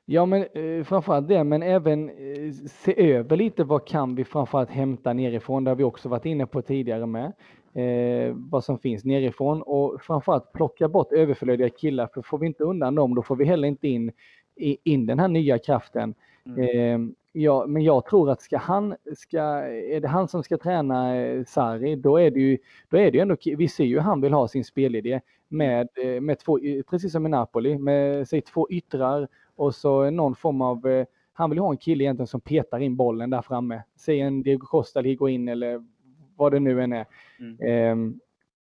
[0.10, 4.70] Ja, men eh, framförallt det, men även eh, se över lite vad kan vi framförallt
[4.70, 5.64] hämta nerifrån.
[5.64, 7.34] Det har vi också varit inne på tidigare med.
[7.74, 12.10] Eh, vad som finns nerifrån och framförallt plocka bort överflödiga killar.
[12.14, 14.12] För får vi inte undan dem, då får vi heller inte in,
[14.84, 16.14] in den här nya kraften.
[16.45, 16.60] Mm.
[16.60, 21.16] Eh, ja, men jag tror att ska han, ska, är det han som ska träna
[21.16, 22.58] eh, Sarri, då är det ju,
[22.89, 26.22] då är det ju ändå, vi ser ju han vill ha sin spelidé med, eh,
[26.22, 29.28] med två, precis som i Napoli, med sig två yttrar
[29.58, 32.95] och så någon form av, eh, han vill ha en kille egentligen som petar in
[32.95, 33.84] bollen där framme.
[33.95, 35.86] Säg en Diego Costa gå in eller
[36.36, 37.05] vad det nu än är.
[37.39, 37.60] Mm.
[37.60, 38.16] Eh,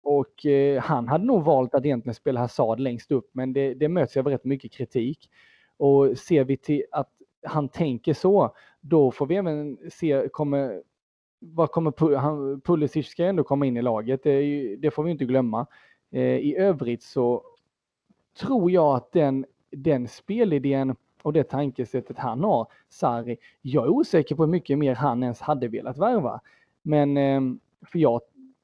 [0.02, 3.88] och eh, han hade nog valt att egentligen spela Hazard längst upp, men det, det
[3.88, 5.30] möts av rätt mycket kritik.
[5.76, 7.10] Och ser vi till att
[7.42, 10.82] han tänker så, då får vi även se, kommer,
[11.38, 15.24] vad kommer han, Pulisic ska ändå komma in i laget, det, det får vi inte
[15.24, 15.66] glömma.
[16.10, 17.42] Eh, I övrigt så
[18.40, 24.34] tror jag att den den spelidén och det tankesättet han har, Sarri, jag är osäker
[24.34, 26.40] på hur mycket mer han ens hade velat värva.
[26.82, 27.60] Men ehm,
[27.92, 28.20] för jag,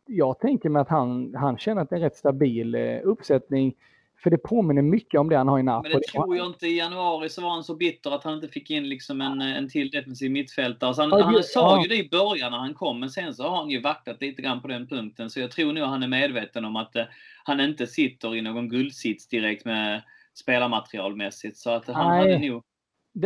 [0.06, 3.74] jag tänker mig att han, han känner att det är en rätt stabil eh, uppsättning.
[4.22, 5.92] För det påminner mycket om det han har i Napoli.
[5.92, 6.66] Men det tror jag inte.
[6.66, 9.68] I januari så var han så bitter att han inte fick in liksom en, en
[9.68, 10.94] till defensiv mittfältare.
[10.94, 11.82] Så han, ja, han sa ja.
[11.82, 14.42] ju det i början när han kom, men sen så har han ju vacklat lite
[14.42, 15.30] grann på den punkten.
[15.30, 17.04] Så jag tror nog han är medveten om att eh,
[17.44, 20.02] han inte sitter i någon guldsits direkt med
[20.38, 21.56] spelarmaterialmässigt.
[21.56, 22.32] Så att han Nej.
[22.32, 22.62] hade nog...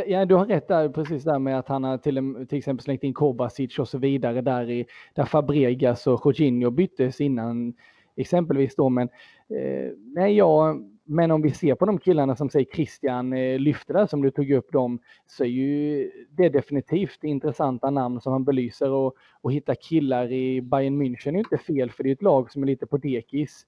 [0.06, 3.02] Ja, du har rätt där, precis där med att han har till, till exempel slängt
[3.02, 7.74] in Kovacic och så vidare där i där Fabregas och Jorginho byttes innan
[8.16, 8.88] exempelvis då.
[8.88, 9.08] Men,
[9.48, 13.94] eh, nej, ja, men om vi ser på de killarna som säger Christian eh, lyfter
[13.94, 18.44] där som du tog upp dem så är ju det definitivt intressanta namn som han
[18.44, 22.22] belyser och, och hitta killar i Bayern München är inte fel för det är ett
[22.22, 23.66] lag som är lite på dekis.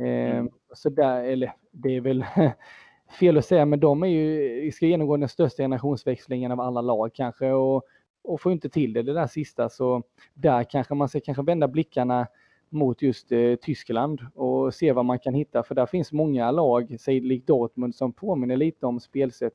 [0.00, 0.50] Mm.
[0.74, 2.24] Så där, eller det är väl
[3.18, 7.14] fel att säga, men de är ju, ska genomgå den största generationsväxlingen av alla lag
[7.14, 7.82] kanske och,
[8.24, 9.68] och får inte till det, det där sista.
[9.68, 10.02] Så
[10.34, 12.26] där kanske man ska kanske vända blickarna
[12.68, 15.62] mot just eh, Tyskland och se vad man kan hitta.
[15.62, 19.54] För där finns många lag, säg likt Dortmund, som påminner lite om spelsätt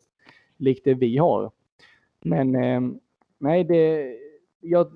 [0.58, 1.52] likt det vi har.
[2.22, 2.82] Men eh,
[3.38, 4.16] nej, det,
[4.60, 4.88] jag,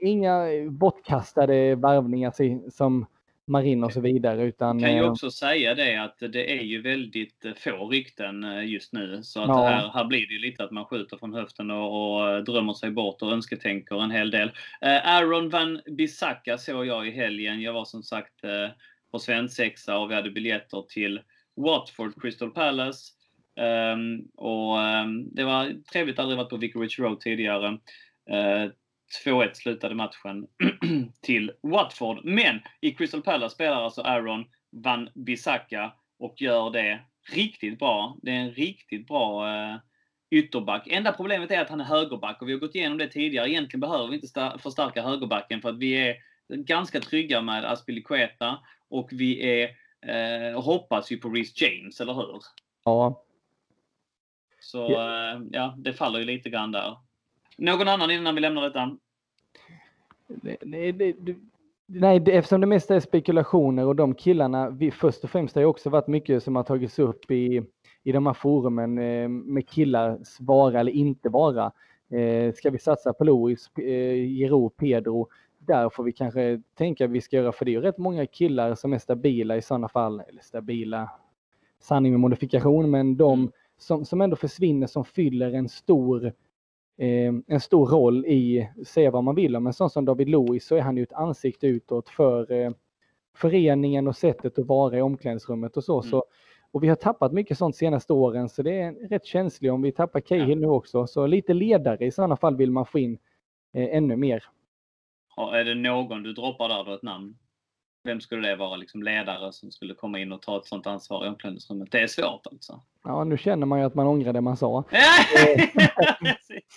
[0.00, 3.06] inga bortkastade värvningar som
[3.46, 4.42] Marin och så vidare.
[4.42, 8.44] Utan, kan ju eh, också säga det att det är ju väldigt eh, få rykten
[8.44, 9.22] eh, just nu.
[9.22, 9.66] Så att ja.
[9.66, 13.22] här, här blir det lite att man skjuter från höften och, och drömmer sig bort
[13.22, 14.50] och önsketänker en hel del.
[14.80, 17.60] Aaron van Bissaka såg jag i helgen.
[17.60, 18.34] Jag var som sagt
[19.12, 21.20] på svensexa och vi hade biljetter till
[21.56, 23.12] Watford Crystal Palace.
[23.56, 27.68] Um, och um, det var trevligt, aldrig varit på Vicarage Road tidigare.
[28.30, 28.70] Uh,
[29.24, 30.46] 2-1 slutade matchen
[31.22, 32.24] till Watford.
[32.24, 37.00] Men i Crystal Palace spelar alltså Aaron van Bissaka och gör det
[37.32, 38.16] riktigt bra.
[38.22, 39.78] Det är en riktigt bra uh,
[40.30, 40.86] ytterback.
[40.86, 43.50] Enda problemet är att han är högerback och vi har gått igenom det tidigare.
[43.50, 46.16] Egentligen behöver vi inte förstärka högerbacken för att vi är
[46.48, 48.58] ganska trygga med Aspilicueta
[48.88, 49.68] och vi är,
[50.52, 52.40] uh, hoppas ju på Reece James, eller hur?
[52.84, 53.24] Ja,
[54.60, 55.40] så ja.
[55.50, 56.96] ja, det faller ju lite grann där.
[57.56, 58.96] Någon annan innan vi lämnar detta?
[60.42, 61.36] Nej, det, det,
[61.86, 65.62] nej det, eftersom det mesta är spekulationer och de killarna, vi, först och främst har
[65.62, 67.62] det också varit mycket som har tagits upp i,
[68.02, 71.72] i de här forumen eh, med killars vara eller inte vara.
[72.10, 75.28] Eh, ska vi satsa på Louis, eh, Giro, Pedro?
[75.58, 78.74] Där får vi kanske tänka att vi ska göra, för det är rätt många killar
[78.74, 81.10] som är stabila i sådana fall, eller stabila,
[81.80, 86.32] sanning med modifikation, men de mm som, som ändå försvinner som fyller en stor,
[87.46, 90.76] en stor roll i, säga vad man vill om, en sån som David Lewis så
[90.76, 92.70] är han ju ett ansikte utåt för eh,
[93.36, 96.00] föreningen och sättet att vara i omklädningsrummet och så.
[96.00, 96.10] Mm.
[96.10, 96.24] så
[96.72, 99.92] och vi har tappat mycket sånt senaste åren så det är rätt känsligt om vi
[99.92, 100.54] tappar Cahill ja.
[100.54, 101.06] nu också.
[101.06, 103.18] Så lite ledare i sådana fall vill man få in
[103.72, 104.44] eh, ännu mer.
[105.36, 107.36] Ja, är det någon du droppar där då, ett namn?
[108.06, 111.26] Vem skulle det vara, liksom ledare som skulle komma in och ta ett sånt ansvar
[111.26, 111.92] i omklädningsrummet?
[111.92, 112.82] Det är svårt alltså.
[113.04, 114.84] Ja, nu känner man ju att man ångrar det man sa.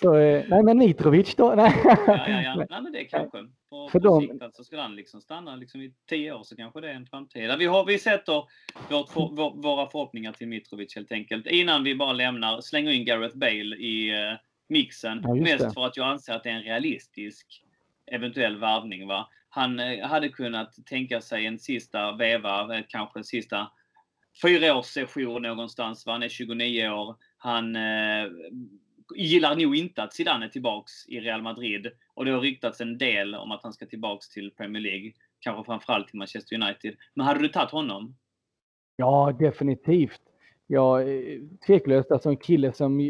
[0.00, 1.54] så, eh, nej men Mitrovic då?
[1.54, 1.72] Nej.
[1.84, 2.54] ja, ja, ja.
[2.70, 3.38] Nej, men det kanske.
[3.70, 4.20] På, För på de...
[4.20, 7.06] sikt alltså, skulle han liksom stanna liksom i tio år så kanske det är en
[7.06, 7.54] framtid.
[7.58, 8.44] Vi, har, vi sätter
[8.90, 11.46] vårt vår, våra förhoppningar till Mitrovic helt enkelt.
[11.46, 15.20] Innan vi bara lämnar, slänger in Gareth Bale i uh, mixen.
[15.24, 15.72] Ja, mest det.
[15.72, 17.62] för att jag anser att det är en realistisk
[18.06, 19.06] eventuell värvning.
[19.06, 19.28] Va?
[19.58, 23.70] Han eh, hade kunnat tänka sig en sista veva, eh, kanske en sista
[24.42, 26.06] fyraårssession någonstans.
[26.06, 26.12] Va?
[26.12, 27.16] Han är 29 år.
[27.36, 28.30] Han eh,
[29.16, 31.86] gillar nog inte att Zidane är tillbaks i Real Madrid.
[32.14, 35.12] Och det har ryktats en del om att han ska tillbaks till Premier League.
[35.40, 36.94] Kanske framförallt till Manchester United.
[37.14, 38.16] Men hade du tagit honom?
[38.96, 40.20] Ja, definitivt.
[40.66, 42.10] Ja, eh, tveklöst.
[42.10, 43.00] Alltså en kille som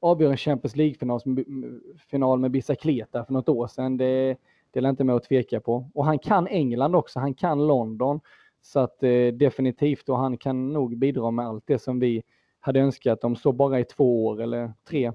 [0.00, 3.96] avgör en Champions League-final med Bicicleta för något år sedan.
[3.96, 4.36] Det,
[4.70, 5.90] det är inte med att tveka på.
[5.94, 7.18] Och han kan England också.
[7.18, 8.20] Han kan London.
[8.62, 12.22] Så att eh, definitivt, och han kan nog bidra med allt det som vi
[12.60, 15.12] hade önskat om så bara i två år eller tre.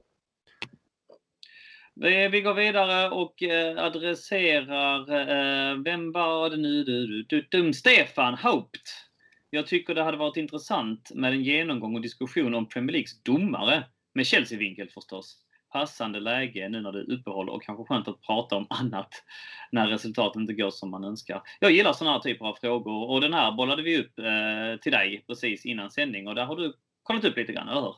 [2.03, 7.73] Eh, vi går vidare och eh, adresserar, eh, vem var det nu du, du, du,
[7.73, 8.89] Stefan Haupt.
[9.49, 13.83] Jag tycker det hade varit intressant med en genomgång och diskussion om Premier Leagues domare,
[14.13, 15.37] med Chelsea-vinkel förstås
[15.71, 19.09] passande läge nu när det är uppehåll och kanske skönt att prata om annat
[19.71, 21.41] när resultatet inte går som man önskar.
[21.59, 24.91] Jag gillar sådana här typer av frågor och den här bollade vi upp eh, till
[24.91, 27.95] dig precis innan sändning och där har du kollat upp lite grann, eller hur?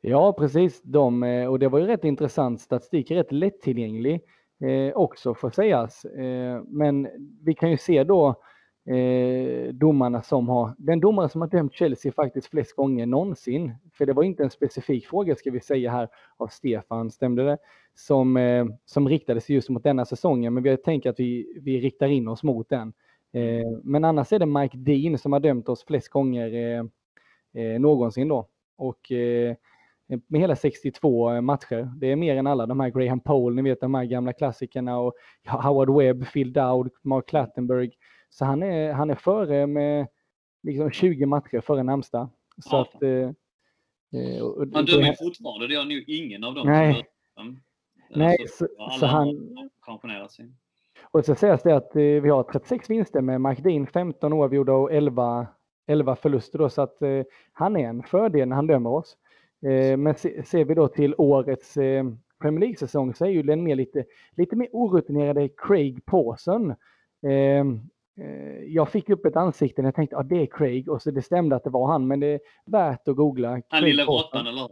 [0.00, 0.82] Ja, precis.
[0.82, 2.60] De, eh, och det var ju rätt intressant.
[2.60, 4.20] Statistik rätt lättillgänglig
[4.64, 6.04] eh, också får sägas.
[6.04, 7.08] Eh, men
[7.44, 8.42] vi kan ju se då
[8.86, 14.06] eh, domarna som har, den domare som har dömt Chelsea faktiskt flest gånger någonsin, för
[14.06, 17.58] det var inte en specifik fråga ska vi säga här av Stefan, stämde det?
[17.94, 22.08] Som, eh, som riktades just mot denna säsongen, men vi tänker att vi, vi riktar
[22.08, 22.92] in oss mot den.
[23.32, 26.84] Eh, men annars är det Mike Dean som har dömt oss flest gånger eh,
[27.62, 28.48] eh någonsin då.
[28.76, 29.56] Och eh,
[30.06, 31.92] med hela 62 eh, matcher.
[31.96, 34.98] Det är mer än alla de här Graham Pole, ni vet de här gamla klassikerna
[34.98, 35.14] och
[35.46, 37.94] Howard Webb, Phil Dowd, Mark Clattenburg.
[38.34, 40.06] Så han är, han är före med
[40.62, 42.30] liksom 20 matcher före närmsta.
[42.56, 42.80] Så ja.
[42.82, 46.66] att, eh, och, och, han dömer fortfarande, det gör nog ingen av dem.
[46.66, 47.60] Nej, som
[48.10, 49.28] Nej alltså, så, så han...
[50.28, 50.52] sig.
[51.02, 54.72] Och så sägs det att eh, vi har 36 vinster med Mike Dean, 15 oavgjorda
[54.72, 55.46] och 11,
[55.86, 56.58] 11 förluster.
[56.58, 57.22] Då, så att eh,
[57.52, 59.16] han är en fördel när han dömer oss.
[59.66, 62.04] Eh, men se, ser vi då till årets eh,
[62.40, 64.04] Premier League-säsong så är ju den mer lite,
[64.36, 66.74] lite mer orutinerade Craig Pawson.
[68.20, 71.02] Eh, jag fick upp ett ansikte när jag tänkte att ah, det är Craig och
[71.02, 73.62] så det stämde att det var han men det är värt att googla.
[73.68, 74.68] Han lille råttan eller?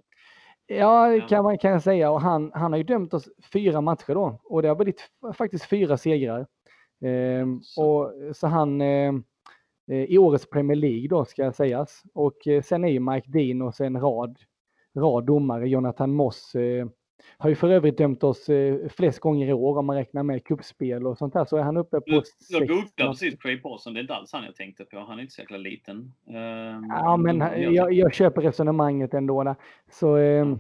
[0.67, 2.11] Ja, kan man kan säga.
[2.11, 4.41] Och han, han har ju dömt oss fyra matcher då.
[4.45, 6.47] Och det har blivit faktiskt fyra segrar.
[7.05, 7.85] Eh, så.
[7.85, 9.15] Och, så han eh,
[9.91, 12.03] eh, i årets Premier League då ska sägas.
[12.15, 14.39] Och eh, sen är ju Mike Dean och sen rad,
[14.99, 15.69] rad domare.
[15.69, 16.87] Jonathan Moss eh,
[17.39, 20.45] har ju för övrigt dömt oss eh, flest gånger i år om man räknar med
[20.45, 21.45] kuppspel och sånt där.
[21.45, 22.23] Så är han uppe på...
[22.49, 23.95] Jag, googlade precis Craig Paulson.
[23.95, 24.99] Det är inte alls han jag tänkte på.
[24.99, 26.13] Han är inte så jäkla liten.
[26.31, 27.39] Uh, ja, men
[27.75, 29.45] jag, jag, köper resonemanget ändå.
[29.45, 29.55] Där.
[29.91, 30.57] Så, uh,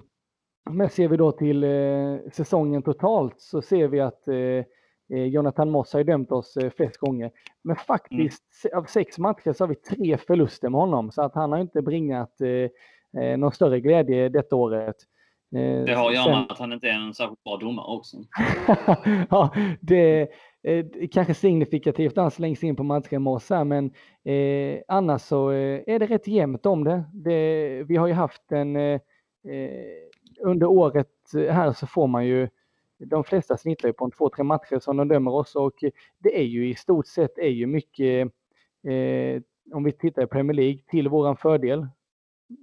[0.70, 4.64] men ser vi då till uh, säsongen totalt så ser vi att uh,
[5.08, 7.30] Jonathan Moss har ju dömt oss flest gånger.
[7.64, 8.78] Men faktiskt mm.
[8.78, 11.10] av sex matcher så har vi tre förluster med honom.
[11.10, 12.36] Så att han har inte bringat
[13.38, 14.96] någon större glädje detta året.
[15.54, 18.16] Eh, det har att göra med att han inte är en särskilt bra domare också.
[19.30, 20.28] ja, det
[20.62, 23.92] är kanske signifikativt att han slängs in på matchen med oss här, men
[24.24, 27.04] eh, annars så eh, är det rätt jämnt om det.
[27.12, 28.76] det vi har ju haft en...
[28.76, 29.00] Eh,
[29.48, 30.02] eh
[30.44, 32.48] under året här så får man ju...
[32.98, 35.84] De flesta snittar ju på en två, tre matcher som de dömer oss och
[36.18, 38.32] det är ju i stort sett är ju mycket,
[38.86, 39.42] eh,
[39.72, 41.86] om vi tittar i Premier League, till våran fördel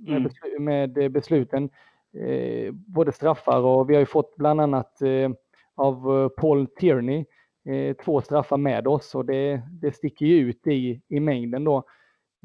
[0.08, 0.64] med, mm.
[0.64, 1.70] med besluten
[2.18, 5.30] eh, både straffar och vi har ju fått bland annat eh,
[5.76, 7.26] av eh, Paul Tierney
[7.70, 11.78] eh, två straffar med oss och det, det sticker ju ut i, i mängden då.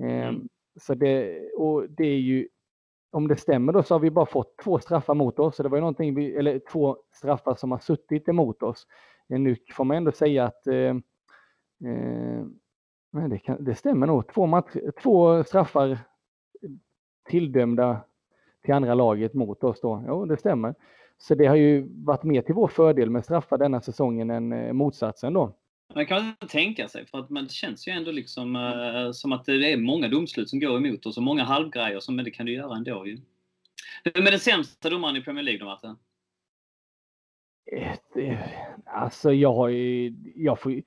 [0.03, 0.49] Eh, mm.
[0.81, 2.49] Så det, och det är ju,
[3.13, 5.57] om det stämmer då så har vi bara fått två straffar mot oss.
[5.57, 8.87] Så det var ju någonting vi, eller två straffar som har suttit emot oss.
[9.33, 10.63] Eh, nu får man ändå säga att
[13.31, 14.29] det, kan, det stämmer nog.
[14.29, 15.99] Två, match, två straffar
[17.29, 18.01] tilldömda
[18.65, 20.05] till andra laget mot oss då.
[20.07, 20.75] Jo, det stämmer.
[21.19, 24.73] Så det har ju varit mer till vår fördel med straffar denna säsongen än eh,
[24.73, 25.57] motsatsen då.
[25.95, 29.45] Man kan inte tänka sig, för att man, känns ju ändå liksom uh, som att
[29.45, 32.47] det är många domslut som går emot oss och många halvgrejer, som, men det kan
[32.47, 33.19] du göra ändå ju.
[34.05, 35.97] Vem är den sämsta domaren i Premier League då, Martin?
[38.17, 38.39] Eh,
[38.85, 40.83] alltså jag har ju, jag får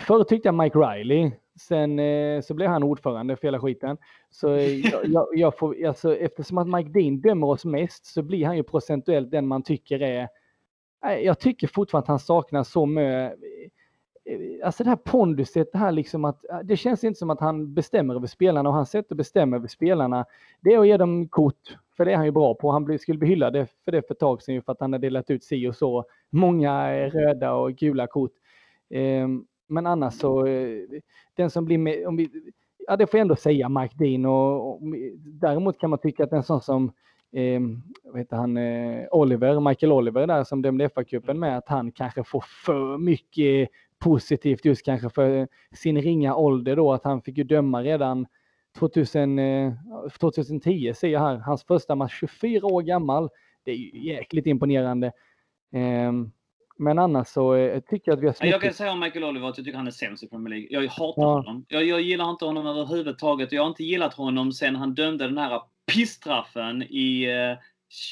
[0.00, 3.96] Förr tyckte jag Mike Riley Sen eh, så blev han ordförande för hela skiten.
[4.30, 8.22] Så eh, jag, jag, jag, får, alltså, eftersom att Mike Dean dömer oss mest så
[8.22, 10.28] blir han ju procentuellt den man tycker är...
[11.22, 13.38] Jag tycker fortfarande att han saknar så mycket...
[14.26, 17.74] Eh, alltså det här ponduset, det här liksom att det känns inte som att han
[17.74, 20.24] bestämmer över spelarna och hans sätt att bestämma över spelarna
[20.60, 22.70] det är att ge dem kort, för det är han ju bra på.
[22.70, 25.30] Han skulle bli hyllad för det för ett tag sedan för att han har delat
[25.30, 28.32] ut si och så många röda och gula kort.
[28.94, 30.78] Um, men annars så, eh,
[31.36, 32.30] den som blir med, om vi,
[32.86, 34.80] ja det får jag ändå säga Mike Dean och, och
[35.16, 36.92] däremot kan man tycka att en sån som
[37.32, 37.60] eh,
[38.04, 42.24] vad heter han, eh, Oliver, Michael Oliver där som dömde FA-cupen med att han kanske
[42.24, 47.44] får för mycket positivt just kanske för sin ringa ålder då att han fick ju
[47.44, 48.26] döma redan
[48.78, 49.72] 2000, eh,
[50.20, 53.30] 2010 ser jag här, hans första match 24 år gammal.
[53.64, 55.06] Det är ju jäkligt imponerande.
[55.72, 56.12] Eh,
[56.78, 58.52] men annars så eh, tycker jag att vi har.
[58.52, 60.68] Jag kan säga om Michael Oliver att jag tycker han är sämst i Premier League.
[60.70, 61.32] Jag hatar ja.
[61.32, 61.64] honom.
[61.68, 63.52] Jag, jag gillar inte honom överhuvudtaget.
[63.52, 65.60] Jag har inte gillat honom sen han dömde den här
[65.92, 67.58] pisstraffen i eh,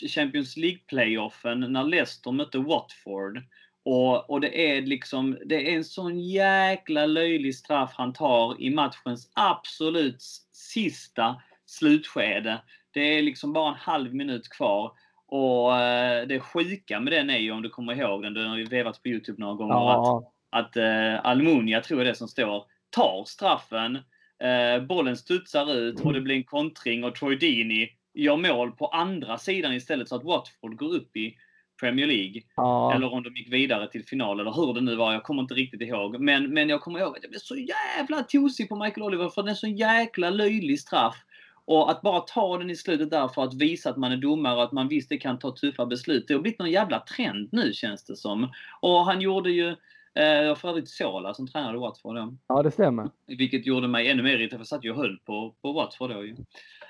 [0.08, 3.42] Champions League-playoffen när Leicester mötte Watford.
[3.84, 8.70] Och, och det är liksom, det är en sån jäkla löjlig straff han tar i
[8.70, 12.62] matchens absolut sista slutskede.
[12.90, 14.92] Det är liksom bara en halv minut kvar.
[15.32, 18.56] Och eh, det sjuka med den är ju, om du kommer ihåg den, den har
[18.56, 20.24] ju vevat på Youtube några gånger, ja.
[20.50, 23.96] att, att eh, Almunia, tror jag det som står, tar straffen,
[24.42, 28.86] eh, bollen studsar ut och det blir en kontring och Troy Deeney gör mål på
[28.86, 31.36] andra sidan istället så att Watford går upp i
[31.80, 32.42] Premier League.
[32.56, 32.94] Ja.
[32.94, 35.12] Eller om de gick vidare till final eller hur det nu var.
[35.12, 36.20] Jag kommer inte riktigt ihåg.
[36.20, 39.42] Men, men jag kommer ihåg att jag blev så jävla tosig på Michael Oliver för
[39.42, 41.16] det är så jäkla löjlig straff.
[41.64, 44.56] Och att bara ta den i slutet där för att visa att man är domare
[44.56, 46.24] och att man visst det kan ta tuffa beslut.
[46.28, 48.48] Det har blivit någon jävla trend nu känns det som.
[48.80, 49.68] Och han gjorde ju
[50.14, 52.34] eh, för övrigt Sola som tränade Watford då.
[52.46, 53.10] Ja, det stämmer.
[53.26, 56.10] Vilket gjorde mig ännu mer irriterad, för jag satt ju och höll på, på Watford
[56.10, 56.32] då ju.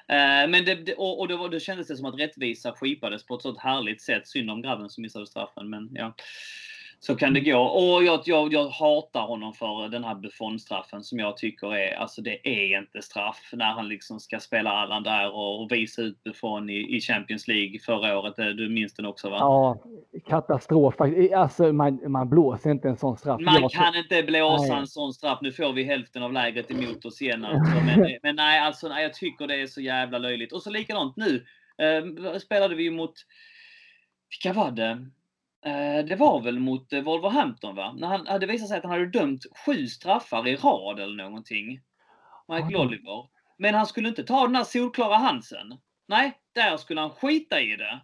[0.08, 3.42] Eh, men det, och, och då, då kändes det som att rättvisa skipades på ett
[3.42, 4.28] sådant härligt sätt.
[4.28, 6.14] Synd om grabben som missade straffen, men ja
[7.06, 7.58] så kan det gå.
[7.58, 12.22] Och jag, jag, jag hatar honom för den här Buffon-straffen som jag tycker är, alltså
[12.22, 16.70] det är inte straff när han liksom ska spela Allan där och visa ut Buffon
[16.70, 18.36] i, i Champions League förra året.
[18.36, 19.36] Du minns den också va?
[19.40, 19.82] Ja,
[20.28, 20.94] katastrof
[21.34, 23.40] Alltså man, man blåser inte en sån straff.
[23.40, 24.80] Man jag kan inte blåsa nej.
[24.80, 25.38] en sån straff.
[25.42, 27.74] Nu får vi hälften av lägret emot oss igen alltså.
[27.86, 30.52] Men, men nej, alltså nej, jag tycker det är så jävla löjligt.
[30.52, 31.44] Och så likadant nu.
[31.78, 33.14] Eh, spelade vi mot,
[34.30, 35.06] vilka var det?
[35.64, 37.94] Eh, det var väl mot eh, Wolverhampton va?
[37.96, 41.80] När han hade visat sig att han hade dömt sju straffar i rad eller någonting.
[42.48, 42.86] Michael oh.
[42.86, 43.26] Oliver.
[43.58, 45.78] Men han skulle inte ta den här solklara Hansen.
[46.06, 48.00] Nej, där skulle han skita i det.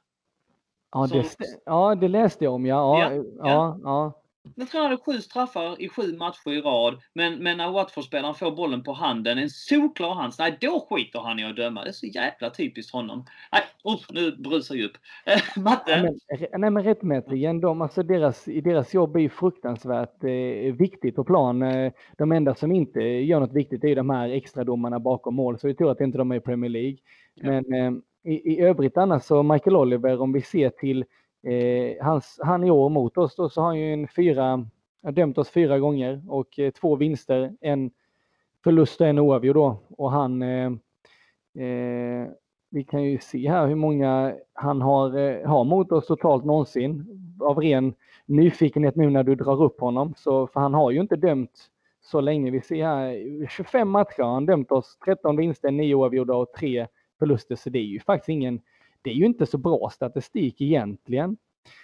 [0.93, 1.37] Ja, det,
[1.67, 3.01] ja, det läste jag om ja.
[3.01, 3.23] Ja, ja.
[3.39, 4.23] ja, ja.
[4.55, 7.01] Jag tror han hade sju straffar i sju matcher i rad.
[7.13, 11.39] Men, men när Watford-spelaren får bollen på handen, en solklar hands, nej då skiter han
[11.39, 11.83] i att döma.
[11.83, 13.25] Det är så jävla typiskt honom.
[13.53, 13.63] Nej,
[13.95, 14.97] usch, nu brusar jag upp.
[15.57, 15.91] Matte?
[15.91, 21.17] Ja, men, nej men rättmätigen, de, alltså deras, deras jobb är ju fruktansvärt eh, viktigt
[21.17, 21.63] på plan.
[21.63, 25.67] Eh, de enda som inte gör något viktigt är de här extradomarna bakom mål, så
[25.67, 26.99] det är tur att inte de är i Premier League.
[27.43, 27.93] Men eh,
[28.25, 31.05] i, i övrigt annars så Michael Oliver, om vi ser till
[31.43, 34.67] Eh, hans, han i år mot oss då, så har han ju en fyra,
[35.03, 37.91] har dömt oss fyra gånger och eh, två vinster, en
[38.65, 39.77] förlust och en oavgjord då.
[39.91, 40.73] Och han, eh,
[41.65, 42.29] eh,
[42.71, 47.07] vi kan ju se här hur många han har, eh, har mot oss totalt någonsin
[47.41, 47.95] av ren
[48.27, 50.15] nyfikenhet nu när du drar upp honom.
[50.17, 51.71] Så, för han har ju inte dömt
[52.01, 52.51] så länge.
[52.51, 56.87] Vi ser här 25 matcher har han dömt oss, 13 vinster, 9 oavgjorda och 3
[57.19, 57.57] förluster.
[57.57, 58.61] Så det är ju faktiskt ingen
[59.03, 61.37] det är ju inte så bra statistik egentligen.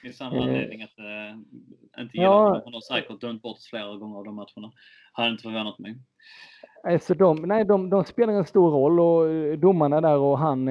[0.03, 4.19] Det är samma anledning att äh, inte ja, Han har säkert dömt bort flera gånger
[4.19, 4.73] av de matcherna.
[5.13, 5.97] Hade inte förvånat mig.
[6.83, 10.69] Alltså de, nej, de, de spelar en stor roll och eh, domarna där och han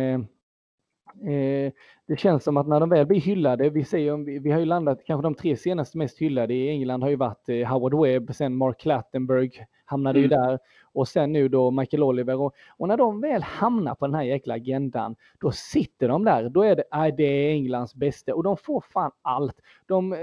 [1.21, 1.71] eh,
[2.07, 4.65] det känns som att när de väl blir hyllade, vi, säger, vi, vi har ju
[4.65, 8.35] landat, kanske de tre senaste mest hyllade i England har ju varit eh, Howard Webb,
[8.35, 10.31] sen Mark Clattenburg hamnade mm.
[10.31, 10.59] ju där
[10.93, 12.41] och sen nu då Michael Oliver.
[12.41, 16.49] Och, och, när de väl hamnar på den här jäkla agendan, då sitter de där.
[16.49, 19.55] Då är det, äh, det är Englands bästa och de får fan allt.
[19.87, 20.19] De, eh,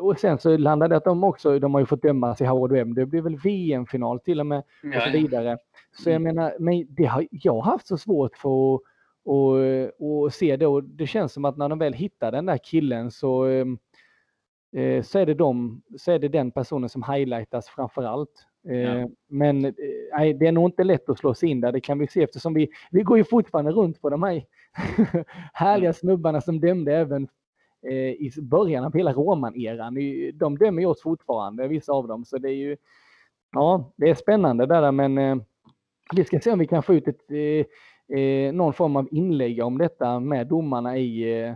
[0.00, 2.72] och sen så landade det att de också, de har ju fått dömas i Howard
[2.72, 4.58] Webb, det blir väl VM-final till och med
[4.96, 5.58] och så vidare.
[5.92, 6.34] Så jag mm.
[6.34, 8.80] menar, men det har, jag har haft så svårt för att
[9.24, 9.56] och,
[9.98, 10.66] och se det.
[10.66, 15.18] Och det känns som att när de väl hittar den där killen så, eh, så,
[15.18, 18.46] är, det de, så är det den personen som highlightas framför allt.
[18.68, 19.08] Eh, ja.
[19.28, 19.72] Men eh,
[20.38, 22.54] det är nog inte lätt att slå sig in där, det kan vi se eftersom
[22.54, 24.44] vi, vi går ju fortfarande runt på de här
[25.52, 27.28] härliga snubbarna som dömde även
[27.86, 29.94] eh, i början av hela roman-eran.
[30.34, 32.76] De dömer ju oss fortfarande, vissa av dem, så det är ju
[33.52, 35.36] ja, det är spännande där, men eh,
[36.16, 37.30] vi ska se om vi kan få ut ett
[38.12, 41.54] eh, någon form av inlägg om detta med domarna i eh,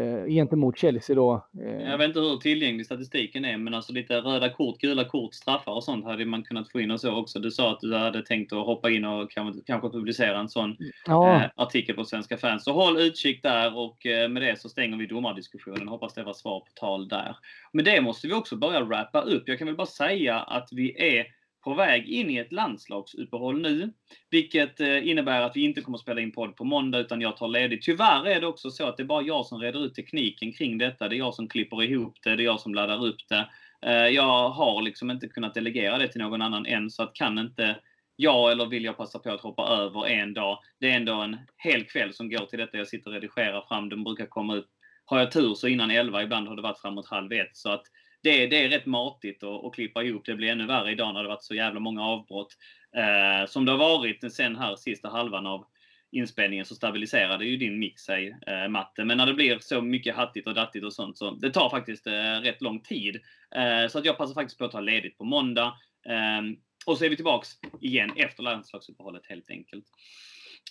[0.00, 1.46] eh, gentemot Chelsea då.
[1.62, 1.90] Eh.
[1.90, 5.72] Jag vet inte hur tillgänglig statistiken är, men alltså lite röda kort, gula kort, straffar
[5.72, 7.38] och sånt hade man kunnat få in och så också.
[7.38, 10.76] Du sa att du hade tänkt att hoppa in och kanske, publicera en sån
[11.06, 11.34] ja.
[11.34, 12.64] eh, artikel på Svenska fans.
[12.64, 15.88] Så håll utkik där och eh, med det så stänger vi domardiskussionen.
[15.88, 17.36] Hoppas det var svar på tal där.
[17.72, 19.42] Men det måste vi också börja wrappa upp.
[19.46, 21.26] Jag kan väl bara säga att vi är
[21.64, 23.92] på väg in i ett landslagsuppehåll nu,
[24.30, 27.36] vilket eh, innebär att vi inte kommer att spela in podd på måndag utan jag
[27.36, 27.82] tar ledigt.
[27.82, 30.78] Tyvärr är det också så att det är bara jag som reder ut tekniken kring
[30.78, 31.08] detta.
[31.08, 33.48] Det är jag som klipper ihop det, det är jag som laddar upp det.
[33.86, 37.38] Eh, jag har liksom inte kunnat delegera det till någon annan än så att kan
[37.38, 37.76] inte
[38.16, 40.58] jag eller vill jag passa på att hoppa över en dag.
[40.80, 42.78] Det är ändå en hel kväll som går till detta.
[42.78, 43.88] Jag sitter och redigerar fram.
[43.88, 44.68] Den brukar komma ut,
[45.04, 47.56] har jag tur så innan 11, ibland har det varit framåt halv ett.
[47.56, 47.82] Så att
[48.22, 50.22] det, det är rätt matigt att, att klippa ihop.
[50.26, 52.56] Det blir ännu värre idag när det varit så jävla många avbrott.
[52.96, 55.66] Eh, som det har varit sen här sista halvan av
[56.12, 59.04] inspelningen så stabiliserade ju din mix sig, eh, Matte.
[59.04, 62.06] Men när det blir så mycket hattigt och dattigt och sånt så det tar faktiskt
[62.06, 63.20] eh, rätt lång tid.
[63.54, 65.78] Eh, så att jag passar faktiskt på att ta ledigt på måndag.
[66.06, 66.42] Eh,
[66.86, 67.48] och så är vi tillbaks
[67.80, 69.84] igen efter landslagsuppehållet helt enkelt.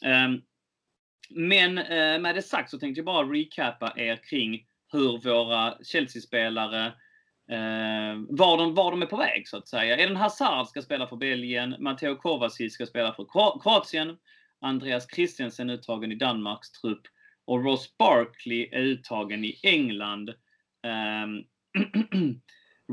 [0.01, 0.39] Ehm, eh,
[1.29, 1.73] men
[2.21, 6.93] med det sagt så tänkte jag bara recapa er kring hur våra Chelsea-spelare
[7.51, 9.97] eh, var, de, var de är på väg så att säga.
[9.97, 13.25] Eden Hazard ska spela för Belgien, Matteo Kovacic ska spela för
[13.63, 14.17] Kroatien,
[14.61, 17.01] Andreas Christiansen uttagen i Danmarks trupp
[17.45, 20.29] och Ross Barkley är uttagen i England.
[20.83, 21.27] Eh,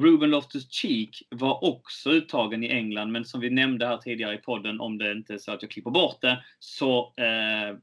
[0.00, 4.80] Ruben Loftus-Cheek var också uttagen i England, men som vi nämnde här tidigare i podden,
[4.80, 7.76] om det inte är så att jag klipper bort det, så eh,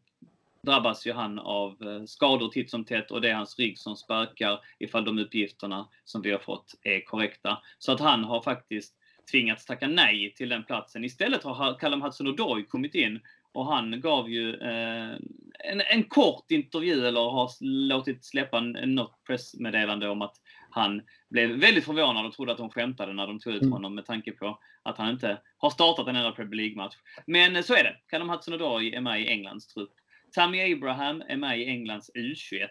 [0.65, 3.95] drabbas ju han av eh, skador titt som tätt och det är hans rygg som
[3.95, 7.57] spökar ifall de uppgifterna som vi har fått är korrekta.
[7.79, 8.95] Så att han har faktiskt
[9.31, 11.03] tvingats tacka nej till den platsen.
[11.03, 13.19] Istället har Callum Hudson-Odoi kommit in
[13.53, 15.15] och han gav ju eh,
[15.59, 20.35] en, en, kort intervju eller har låtit släppa något pressmeddelande om att
[20.69, 23.71] han blev väldigt förvånad och trodde att de skämtade när de tog ut mm.
[23.71, 26.95] honom med tanke på att han inte har startat en enda Premier League-match.
[27.27, 27.95] Men så är det.
[28.07, 29.93] Callum Hudson-Odoi är med i Englands trupp.
[30.35, 32.67] Tammy Abraham är med i Englands U21.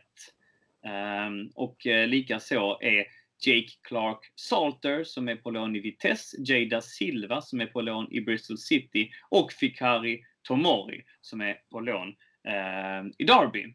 [0.85, 3.05] Um, ehm, och uh, likaså är
[3.47, 8.13] Jake Clark Salter som är på lån i Vitesse, Jada Silva som är på lån
[8.13, 12.09] i Bristol City och Fikari Tomori som är på lån
[12.49, 13.75] uh, i Derby.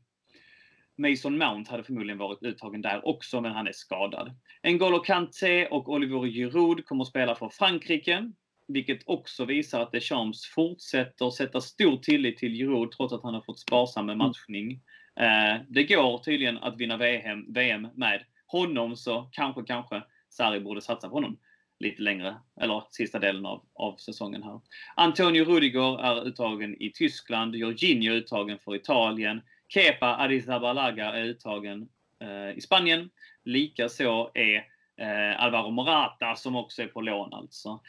[0.98, 4.36] Mason Mount hade förmodligen varit uttagen där också, men han är skadad.
[4.64, 8.32] N'Golo Kanté och Oliver Giroud kommer att spela för Frankrike,
[8.70, 13.42] vilket också visar att Deschamps fortsätter sätta stor tillit till Giroud trots att han har
[13.42, 14.82] fått sparsam med matchning.
[15.20, 20.82] Eh, det går tydligen att vinna VM, VM med honom, så kanske, kanske Sarri borde
[20.82, 21.38] satsa på honom
[21.80, 24.62] lite längre, eller sista delen av, av säsongen här.
[24.96, 31.88] Antonio Rudiger är uttagen i Tyskland, Jorginho är uttagen för Italien, Kepa Arrizabalaga är uttagen
[32.22, 33.10] eh, i Spanien.
[33.44, 34.56] Likaså är
[34.98, 37.80] eh, Alvaro Morata, som också är på lån alltså,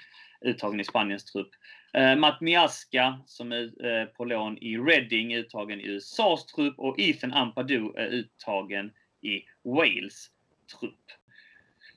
[0.44, 1.50] uttagen i Spaniens trupp.
[1.94, 7.00] Eh, Matt Miaska, som är eh, på lån i Reading, uttagen i USAs trupp och
[7.00, 10.30] Ethan Ampadu är uttagen i Wales
[10.80, 11.04] trupp.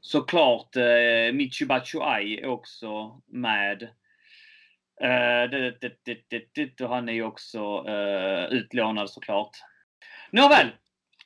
[0.01, 3.83] Såklart eh, Michi Batshuayi är också med.
[5.01, 9.57] Eh, det, det, det, det, han är ju också eh, utlånad såklart.
[10.31, 10.67] Nåväl,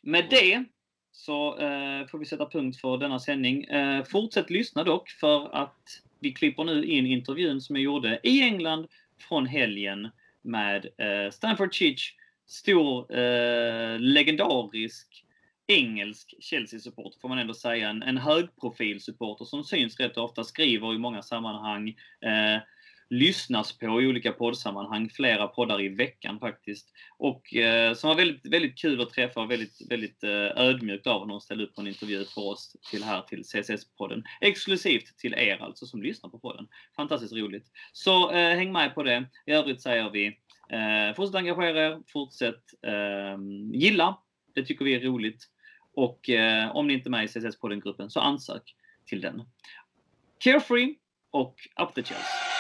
[0.02, 0.64] med det
[1.12, 3.64] så eh, får vi sätta punkt för denna sändning.
[3.64, 8.42] Eh, fortsätt lyssna dock för att vi klipper nu in intervjun som jag gjorde i
[8.42, 8.88] England
[9.20, 10.10] från helgen
[10.42, 12.14] med eh, Stanford Chich,
[12.46, 15.24] stor eh, legendarisk
[15.68, 17.90] engelsk Chelsea-supporter får man ändå säga.
[17.90, 21.90] En, en högprofil-supporter som syns rätt ofta, skriver i många sammanhang,
[22.22, 22.62] eh,
[23.10, 26.94] lyssnas på i olika poddsammanhang, flera poddar i veckan faktiskt.
[27.18, 31.20] Och eh, som var väldigt, väldigt kul att träffa och väldigt, väldigt eh, ödmjukt av
[31.20, 34.24] honom att ställa upp på en intervju för oss till här till CSS-podden.
[34.42, 36.68] Exklusivt till er alltså som lyssnar på podden.
[36.96, 37.66] Fantastiskt roligt.
[37.94, 39.26] Så eh, häng med på det.
[39.46, 40.26] I övrigt säger vi
[40.70, 43.38] eh, fortsätt engagera er, fortsätt eh,
[43.74, 44.18] gilla.
[44.56, 45.48] Det tycker vi är roligt.
[45.94, 49.42] Och eh, om ni inte är med i CSS-podden-gruppen så ansök till den.
[50.40, 50.96] Carefree
[51.32, 52.57] och Up the Chelsea.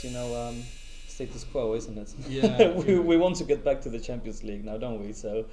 [0.00, 0.62] That's you know um,
[1.06, 2.14] status quo, isn't it?
[2.28, 2.70] Yeah.
[2.86, 5.12] we, we want to get back to the Champions League now, don't we?
[5.12, 5.44] So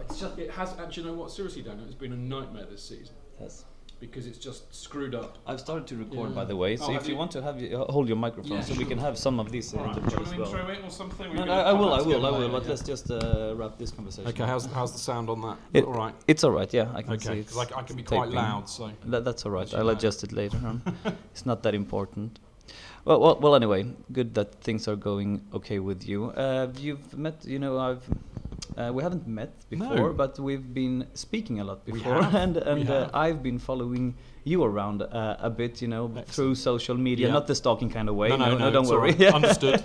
[0.00, 0.74] it's just it has.
[0.78, 1.30] Actually, you know what?
[1.30, 3.14] Seriously, Daniel, it's been a nightmare this season.
[3.40, 3.64] Yes
[4.00, 5.36] because it's just screwed up.
[5.46, 6.34] I've started to record, yeah.
[6.34, 6.74] by the way.
[6.76, 8.72] So oh, if you, you, want to have you, uh, hold your microphone, yeah, so
[8.72, 8.82] sure.
[8.82, 9.94] we can have some of these right.
[9.94, 10.46] interviews as well.
[10.46, 11.34] Intro it or something?
[11.34, 12.48] No, no, I will, I will, I will.
[12.48, 14.30] But let's just uh, wrap this conversation.
[14.30, 15.58] Okay, how's how's the sound on that?
[15.74, 16.14] It, all right.
[16.26, 16.72] It's all right.
[16.72, 18.70] Yeah, I can okay, because I, I, can be quite loud.
[18.70, 19.72] So that, that's all right.
[19.74, 19.90] I'll know.
[19.90, 20.80] adjust it later on.
[21.32, 22.38] it's not that important.
[23.04, 23.54] Well, well, well.
[23.54, 26.26] Anyway, good that things are going okay with you.
[26.30, 28.02] Uh, you've met, you know, I've
[28.76, 30.12] uh, we haven't met before, no.
[30.12, 34.14] but we've been speaking a lot before, and and uh, I've been following
[34.44, 36.28] you around uh, a bit, you know, Excellent.
[36.28, 37.32] through social media, yeah.
[37.32, 38.28] not the stalking kind of way.
[38.28, 39.12] No, no, no, no don't worry.
[39.12, 39.34] Right.
[39.34, 39.82] Understood.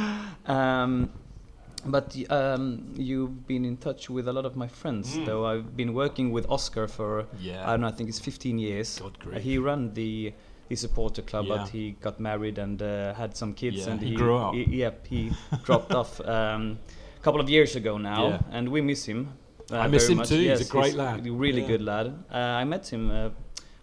[0.46, 1.10] um,
[1.86, 5.24] but um, you've been in touch with a lot of my friends, mm.
[5.24, 5.46] though.
[5.46, 7.66] I've been working with Oscar for yeah.
[7.66, 7.88] I don't know.
[7.88, 8.98] I think it's 15 years.
[8.98, 10.32] God uh, he ran the
[10.68, 11.56] the supporter club, yeah.
[11.56, 14.54] but he got married and uh, had some kids, yeah, and he, he grew up.
[14.54, 15.32] He, yep, he
[15.64, 16.20] dropped off.
[16.20, 16.78] Um,
[17.16, 18.40] a couple of years ago now, yeah.
[18.52, 19.32] and we miss him.
[19.70, 20.28] Uh, I miss him much.
[20.28, 20.40] too.
[20.40, 21.26] Yes, he's a great lad.
[21.26, 22.06] Really good lad.
[22.32, 23.30] Uh, I met him uh,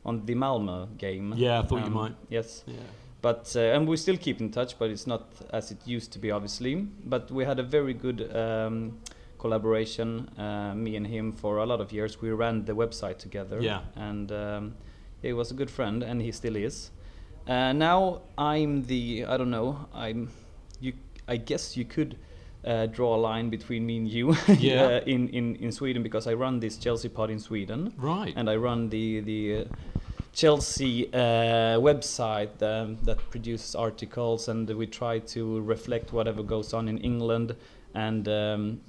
[0.05, 1.33] on the Malmo game.
[1.35, 2.15] Yeah, I thought um, you might.
[2.29, 2.63] Yes.
[2.65, 2.75] Yeah.
[3.21, 6.19] But uh, and we still keep in touch, but it's not as it used to
[6.19, 6.75] be, obviously.
[6.75, 8.99] But we had a very good um,
[9.39, 12.21] collaboration, uh, me and him, for a lot of years.
[12.21, 13.59] We ran the website together.
[13.61, 13.81] Yeah.
[13.95, 14.75] And um,
[15.25, 16.91] he was a good friend, and he still is.
[17.47, 20.31] Uh, now I'm the I don't know I'm
[20.79, 20.93] you
[21.27, 22.17] I guess you could
[22.65, 24.83] uh, draw a line between me and you yeah.
[24.83, 27.93] uh, in, in, in Sweden because I run this Chelsea pod in Sweden.
[27.97, 28.33] Right.
[28.35, 29.63] And I run the, the uh,
[30.33, 36.87] Chelsea uh, website um, that produces articles and we try to reflect whatever goes on
[36.87, 37.55] in England
[37.93, 38.81] and um,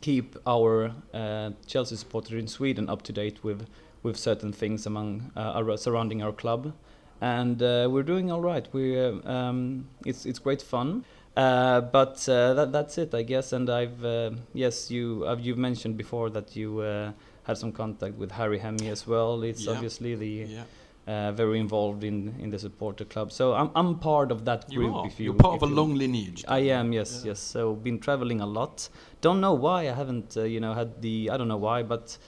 [0.00, 3.66] keep our uh, Chelsea supporters in Sweden up to date with,
[4.02, 6.72] with certain things among uh, our, surrounding our club.
[7.20, 8.66] And we're doing all right.
[8.72, 11.04] We, um, it's, it's great fun.
[11.36, 13.52] Uh, but uh, that, that's it, I guess.
[13.52, 17.12] And I've uh, yes, you uh, you've mentioned before that you uh,
[17.44, 19.42] had some contact with Harry Hemme as well.
[19.42, 19.72] It's yeah.
[19.72, 20.64] obviously the yeah.
[21.04, 23.32] Uh, very involved in in the supporter club.
[23.32, 24.94] So I'm I'm part of that you group.
[24.94, 25.06] Are.
[25.06, 26.44] If you, You're part of a long lineage.
[26.46, 27.30] I am, yes, yeah.
[27.30, 27.40] yes.
[27.40, 28.88] So been traveling a lot.
[29.20, 32.18] Don't know why I haven't, you know, had the I don't know why, but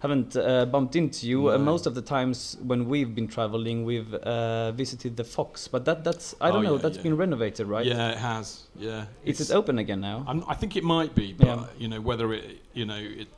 [0.00, 1.48] haven't uh, bumped into you.
[1.48, 1.56] Uh, no.
[1.56, 5.84] Uh, most of the times when we've been traveling, we've uh, visited the Fox, but
[5.84, 6.76] that that's I don't oh, know.
[6.76, 7.02] Yeah, that's yeah.
[7.04, 7.84] been renovated, right?
[7.84, 8.68] Yeah, it has.
[8.76, 9.06] Yeah.
[9.24, 10.24] Is it open again now?
[10.26, 11.66] I'm, i think it might be, but yeah.
[11.78, 13.28] you know whether it, you know it.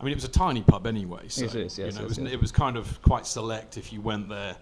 [0.00, 1.98] I mean, it was a tiny pub anyway, so it is, yes, you know, yes,
[1.98, 2.32] it, was, yes.
[2.32, 4.56] it was kind of quite select if you went there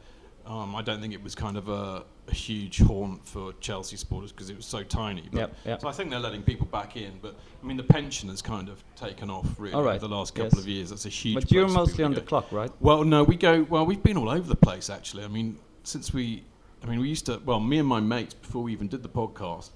[0.47, 4.33] Um, I don't think it was kind of a, a huge haunt for Chelsea supporters
[4.33, 5.29] because it was so tiny.
[5.31, 5.81] But Yep, yep.
[5.81, 7.13] So I think they're letting people back in.
[7.23, 10.15] But I mean, the pension has kind of taken off really All right, over the
[10.15, 10.59] last couple yes.
[10.59, 10.91] of years.
[10.91, 11.35] That's a huge.
[11.35, 12.71] But you're mostly on the clock, right?
[12.81, 13.63] Well, no, we go.
[13.63, 15.25] Well, we've been all over the place actually.
[15.25, 16.45] I mean, since we,
[16.83, 17.41] I mean, we used to.
[17.45, 19.71] Well, me and my mates before we even did the podcast,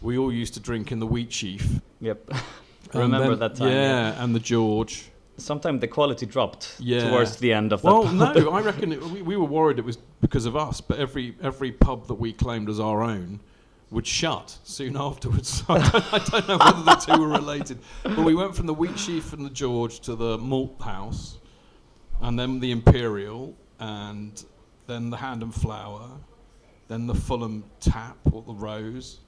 [0.00, 1.80] we all used to drink in the Wheat Chief.
[2.00, 2.30] Yep.
[2.94, 3.68] Remember then- that time?
[3.68, 5.10] Yeah, and the George.
[5.38, 7.08] Sometimes the quality dropped Yeah.
[7.08, 9.96] towards the end of Well, no, I reckon it, we, we were worried it was
[10.20, 13.40] because of us, but every every pub that we claimed as our own
[13.90, 15.62] would shut soon afterwards.
[15.68, 18.74] I don't, I don't know whether the two were related, but we went from the
[18.74, 21.38] Wheat Sheaf and the George to the Malt House,
[22.20, 24.44] and then the Imperial, and
[24.86, 26.10] then the Hand and Flower,
[26.88, 29.20] then the Fulham Tap or the Rose.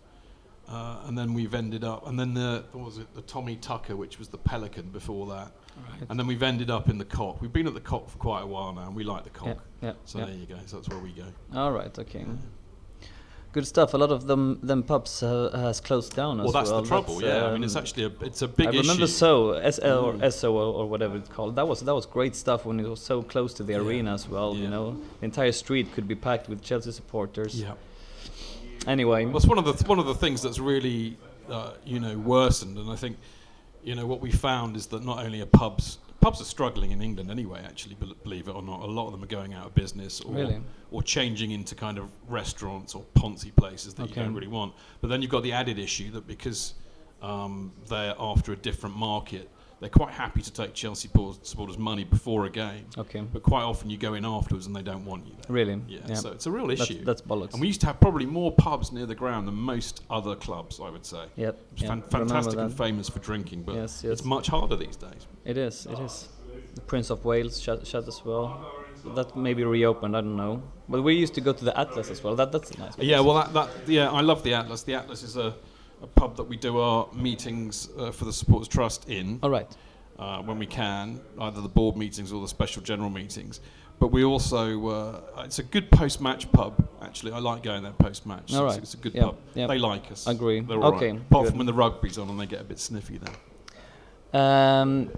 [0.70, 3.96] Uh, and then we've ended up, and then the what was it, the Tommy Tucker,
[3.96, 5.50] which was the Pelican before that,
[6.08, 7.42] and then we've ended up in the Cock.
[7.42, 9.48] We've been at the Cock for quite a while now, and we like the Cock.
[9.82, 10.26] Yeah, yeah, So yeah.
[10.26, 10.56] there you go.
[10.66, 11.24] So that's where we go.
[11.54, 12.24] All right, okay.
[13.52, 13.94] Good stuff.
[13.94, 16.62] A lot of them them pubs uh, has closed down as Well, well.
[16.62, 17.20] that's the trouble.
[17.20, 19.06] yeah, I mean, it's um, actually a it's a big I remember issue.
[19.08, 20.32] so SL or Mm.
[20.32, 21.56] SO or, or whatever it's called.
[21.56, 23.80] That was that was great stuff when it was so close to the Yeah.
[23.80, 24.54] arena as well.
[24.54, 27.60] You know, the entire street could be packed with Chelsea supporters.
[27.60, 27.72] Yeah.
[28.86, 31.16] Anyway, Well, it's one of the one of the things that's really
[31.48, 33.18] uh, you know worsened, and I think
[33.84, 37.00] you know what we found is that not only are pubs pubs are struggling in
[37.02, 37.62] England anyway.
[37.64, 40.34] Actually, believe it or not, a lot of them are going out of business or
[40.34, 40.60] Really?
[40.90, 44.20] or changing into kind of restaurants or poncy places that Okay.
[44.20, 44.74] you don't really want.
[45.00, 46.74] But then you've got the added issue that because
[47.22, 49.48] um, they're after a different market,
[49.80, 51.08] they're quite happy to take Chelsea
[51.42, 52.84] supporters' money before a game.
[52.98, 55.46] okay, But quite often you go in afterwards and they don't want you there.
[55.48, 57.02] really, Yeah, so it's a real issue.
[57.04, 57.52] that's bollocks.
[57.52, 60.80] And we used to have probably more pubs near the ground than most other clubs,
[60.80, 61.24] I would say.
[61.36, 64.12] yep, It's yep, fan- fantastic and famous for drinking, but Yes, yes.
[64.12, 65.26] it's much harder these days.
[65.44, 65.86] It is.
[65.86, 66.28] It is.
[66.74, 68.72] The Prince of Wales shut, shut as well.
[69.14, 70.14] That maybe reopened.
[70.14, 70.62] I don't know.
[70.88, 72.36] But we used to go to the Atlas as well.
[72.36, 72.92] That that's a nice.
[72.98, 74.82] Yeah, well, that, that yeah, I love the Atlas.
[74.82, 75.54] The Atlas is a,
[76.02, 79.68] a pub that we do our meetings uh, for the Supporters Trust in All right.
[80.18, 83.60] uh, when we can, either the board meetings or the special general meetings.
[83.98, 86.88] But we also, uh, it's a good post-match pub.
[87.02, 88.52] Actually, I like going there post-match.
[88.54, 88.82] All It's- right.
[88.82, 89.36] It's, a good Yeah, pub.
[89.54, 89.66] yeah.
[89.66, 90.26] They like us.
[90.26, 90.60] Agree.
[90.60, 91.20] They're all Okay, right.
[91.20, 91.50] Apart good.
[91.50, 93.34] from when the rugby's on and they get a bit sniffy then.
[94.32, 95.10] Um,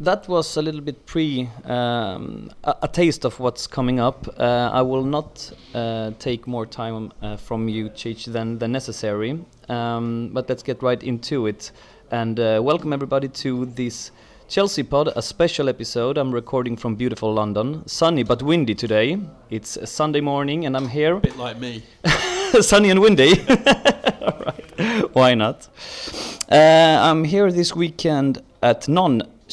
[0.00, 4.26] that was a little bit pre um, a, a taste of what's coming up.
[4.38, 9.38] Uh, I will not uh, take more time uh, from you, Chich, than, than necessary.
[9.68, 11.70] Um, but let's get right into it.
[12.10, 14.10] And uh, welcome everybody to this
[14.48, 16.18] Chelsea pod, a special episode.
[16.18, 17.86] I'm recording from beautiful London.
[17.86, 19.18] Sunny but windy today.
[19.50, 21.82] It's a Sunday morning, and I'm here bit like me.
[22.60, 23.40] sunny and windy.
[23.48, 25.68] All right, why not?
[26.50, 28.86] Uh, I'm here this weekend at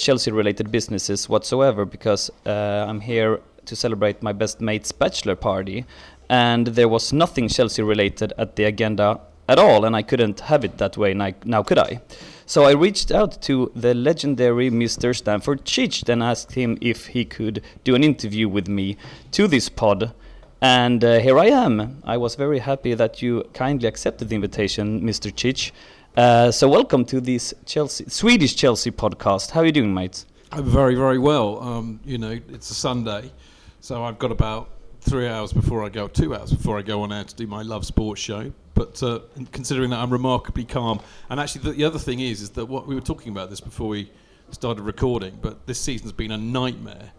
[0.01, 5.85] non-Chelsea related businesses whatsoever because uh, I'm here to celebrate my best mate's bachelor party,
[6.27, 10.65] and there was nothing Chelsea related at the agenda at all, and I couldn't have
[10.65, 11.13] it that way.
[11.13, 12.01] Now, could I?
[12.47, 15.15] So I reached out to the legendary Mr.
[15.15, 18.97] Stanford Cheech and asked him if he could do an interview with me
[19.33, 20.13] to this pod.
[20.61, 22.01] And uh, here I am.
[22.03, 25.31] I was very happy that you kindly accepted the invitation, Mr.
[25.31, 25.71] Chich.
[26.15, 29.51] Uh, so welcome to this Chelsea, Swedish Chelsea podcast.
[29.51, 30.25] How are you doing, mate?
[30.51, 31.61] I'm very, very well.
[31.61, 33.31] Um, you know, it's a Sunday,
[33.79, 34.69] so I've got about
[34.99, 37.61] three hours before I go, two hours before I go on air to do my
[37.61, 38.51] Love Sports show.
[38.73, 39.19] But uh,
[39.53, 42.87] considering that I'm remarkably calm, and actually the, the other thing is, is that what
[42.87, 44.11] we were talking about this before we
[44.51, 47.11] started recording, but this season's been a nightmare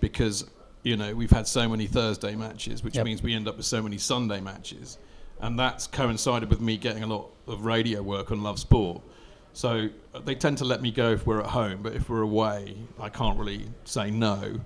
[0.00, 0.44] because
[0.82, 3.04] you know we've had so many Thursday matches, which Yep.
[3.04, 4.98] means we end up with so many Sunday matches,
[5.40, 9.02] and that's coincided with me getting a lot of radio work on Love Sport.
[9.52, 12.22] So uh, they tend to let me go if we're at home, but if we're
[12.22, 14.60] away, I can't really say no.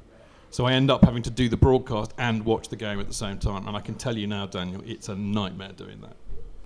[0.50, 3.14] So I end up having to do the broadcast and watch the game at the
[3.14, 6.16] same time, and I can tell you now, Daniel, it's a nightmare doing that.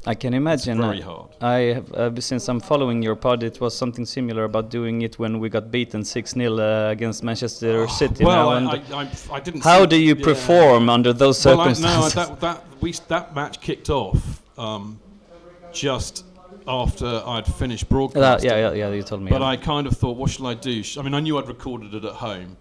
[0.08, 0.78] I can imagine.
[0.78, 1.28] very uh, hard.
[1.42, 5.18] I have, uh, since I'm following your pod, it was something similar about doing it
[5.18, 8.24] when we got beaten 6 0 uh, against Manchester City.
[8.24, 9.62] Oh, well, now, I, and I, I, didn't.
[9.62, 10.24] how do you yeah.
[10.24, 12.14] perform under those Well, I, no, circumstances?
[12.14, 14.98] that, that, we, that match kicked off um,
[15.72, 16.24] just
[16.66, 18.50] after I'd finished Uh, broadcasting.
[18.50, 19.30] yeah, yeah, yeah, you told me.
[19.30, 19.48] But yeah.
[19.48, 20.82] I kind of thought, what shall I do?
[20.98, 22.56] I mean, I knew I'd recorded it at home,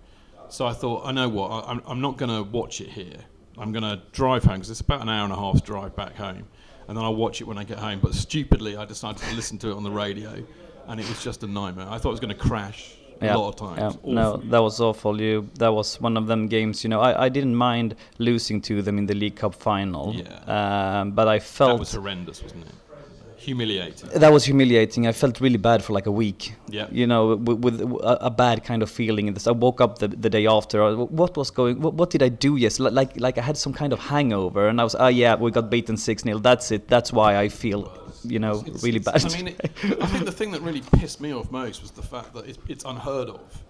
[0.49, 3.19] so I thought, I know what, I, I'm, I'm not going to watch it here.
[3.57, 6.15] I'm going to drive home because it's about an hour and a half drive back
[6.15, 6.43] home,
[6.87, 7.99] and then I'll watch it when I get home.
[8.01, 10.43] But stupidly, I decided to listen to it on the radio,
[10.87, 11.87] and it was just a nightmare.
[11.89, 13.97] I thought it was going to crash yeah, a lot of times.
[14.03, 14.13] Yeah.
[14.13, 15.19] No, that was awful.
[15.19, 16.83] You that was one of them games.
[16.83, 20.13] You know, I, I didn't mind losing to them in the League Cup final.
[20.13, 20.99] Yeah.
[21.01, 22.73] Um, but I felt that was horrendous, wasn't it?
[23.47, 24.09] Humiliating.
[24.09, 25.07] That was humiliating.
[25.07, 26.53] I felt really bad for like a week.
[26.67, 26.87] Yeah.
[26.91, 29.27] You know, with, with a, a, bad kind of feeling.
[29.27, 29.47] In this.
[29.47, 30.77] I woke up the, the day after.
[30.95, 31.81] What was going?
[31.81, 32.57] What, what did I do?
[32.57, 35.51] Yes, like like I had some kind of hangover, and I was, oh yeah, we
[35.51, 36.87] got beaten six 0 That's it.
[36.87, 37.79] That's why I feel,
[38.23, 39.25] you know, it's, really bad.
[39.25, 39.59] I mean, it,
[40.01, 42.59] I think the thing that really pissed me off most was the fact that it's,
[42.67, 43.63] it's unheard of.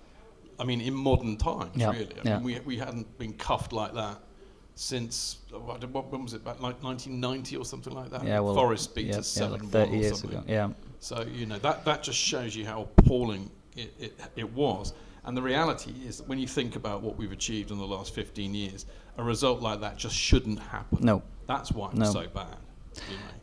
[0.59, 1.91] I mean, in modern times, yeah.
[1.91, 2.15] really.
[2.15, 2.35] I yeah.
[2.37, 4.17] mean, we we hadn't been cuffed like that
[4.77, 8.23] since uh, what, when was it back like 1990 or something like that?
[8.23, 10.43] Yeah, well, Forest beat us yeah, seven like 30 years ago.
[10.47, 10.69] Yeah.
[10.99, 14.93] So you know that that just shows you how appalling it, it, it was.
[15.25, 18.15] And the reality is that when you think about what we've achieved in the last
[18.15, 18.85] 15 years,
[19.17, 20.99] a result like that just shouldn't happen.
[21.01, 21.21] No.
[21.47, 22.11] That's why it's no.
[22.11, 22.57] so bad.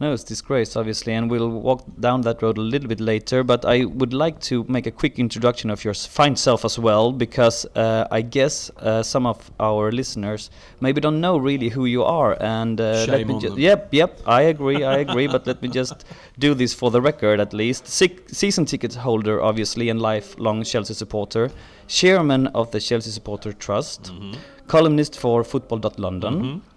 [0.01, 3.45] No, it's disgrace, obviously, and we'll walk down that road a little bit later.
[3.45, 7.13] But I would like to make a quick introduction of your fine self as well,
[7.13, 10.51] because uh, I guess uh, some of our listeners
[10.81, 12.37] maybe don't know really who you are.
[12.43, 15.29] And uh, let me just yep, yep, I agree, I agree.
[15.29, 16.05] but let me just
[16.39, 17.87] do this for the record, at least.
[17.87, 21.51] season ticket holder, obviously, and lifelong Chelsea supporter,
[21.87, 24.35] chairman of the Chelsea Supporter Trust, mm -hmm.
[24.67, 26.35] columnist for Football.London.
[26.35, 26.74] Mm -hmm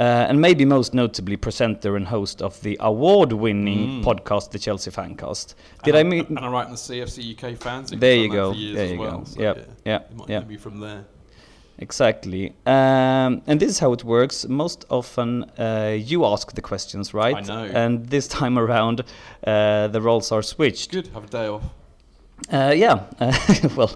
[0.00, 4.02] uh, and maybe most notably presenter and host of the award-winning mm.
[4.02, 5.54] podcast, the Chelsea Fancast.
[5.84, 6.24] Did and I mean?
[6.28, 7.90] And I write in the CFC UK fans.
[7.90, 8.54] There you go.
[8.54, 9.24] There you well, go.
[9.24, 9.68] So yep.
[9.84, 10.00] yeah.
[10.16, 10.24] Yeah.
[10.26, 10.40] Yeah.
[10.40, 11.04] Maybe from there.
[11.78, 12.54] Exactly.
[12.64, 14.46] Um, and this is how it works.
[14.48, 17.36] Most often uh, you ask the questions, right?
[17.36, 17.64] I know.
[17.64, 19.04] And this time around,
[19.46, 20.92] uh, the roles are switched.
[20.92, 21.08] Good.
[21.08, 21.64] Have a day off.
[22.48, 23.04] Uh, yeah.
[23.76, 23.94] well,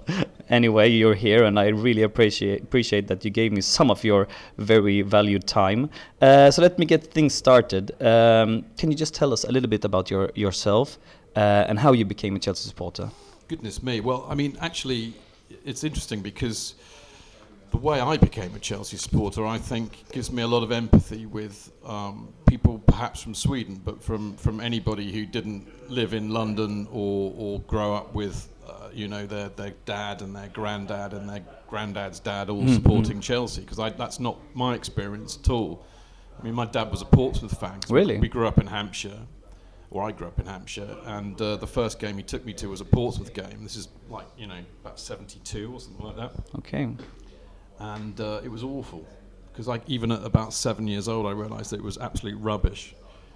[0.48, 4.28] anyway, you're here, and I really appreciate appreciate that you gave me some of your
[4.58, 5.90] very valued time.
[6.20, 7.90] Uh, so let me get things started.
[8.02, 10.98] Um, can you just tell us a little bit about your yourself
[11.36, 13.10] uh, and how you became a Chelsea supporter?
[13.48, 14.00] Goodness me!
[14.00, 15.14] Well, I mean, actually,
[15.64, 16.74] it's interesting because
[17.74, 21.26] the way I became a Chelsea supporter, I think, gives me a lot of empathy
[21.26, 26.86] with um, people, perhaps from Sweden, but from, from anybody who didn't live in London
[26.90, 31.28] or, or grow up with, uh, you know, their, their dad and their granddad and
[31.28, 32.74] their granddad's dad all mm-hmm.
[32.74, 35.84] supporting Chelsea, because that's not my experience at all.
[36.38, 37.80] I mean, my dad was a Portsmouth fan.
[37.88, 38.18] Really?
[38.18, 39.20] We grew up in Hampshire,
[39.90, 42.68] or I grew up in Hampshire, and uh, the first game he took me to
[42.68, 43.62] was a Portsmouth game.
[43.62, 46.32] This is like, you know, about 72 or something like that.
[46.58, 46.88] Okay
[47.78, 49.06] and uh, it was awful
[49.52, 52.94] because like even at about seven years old, I realised that it was absolute rubbish,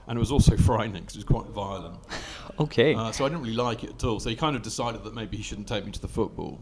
[0.08, 1.98] and it was also frightening because it was quite violent.
[2.60, 2.94] okay.
[2.94, 4.18] Uh, so I didn't really like it at all.
[4.18, 6.60] So he kind of decided that maybe he shouldn't take me to the football,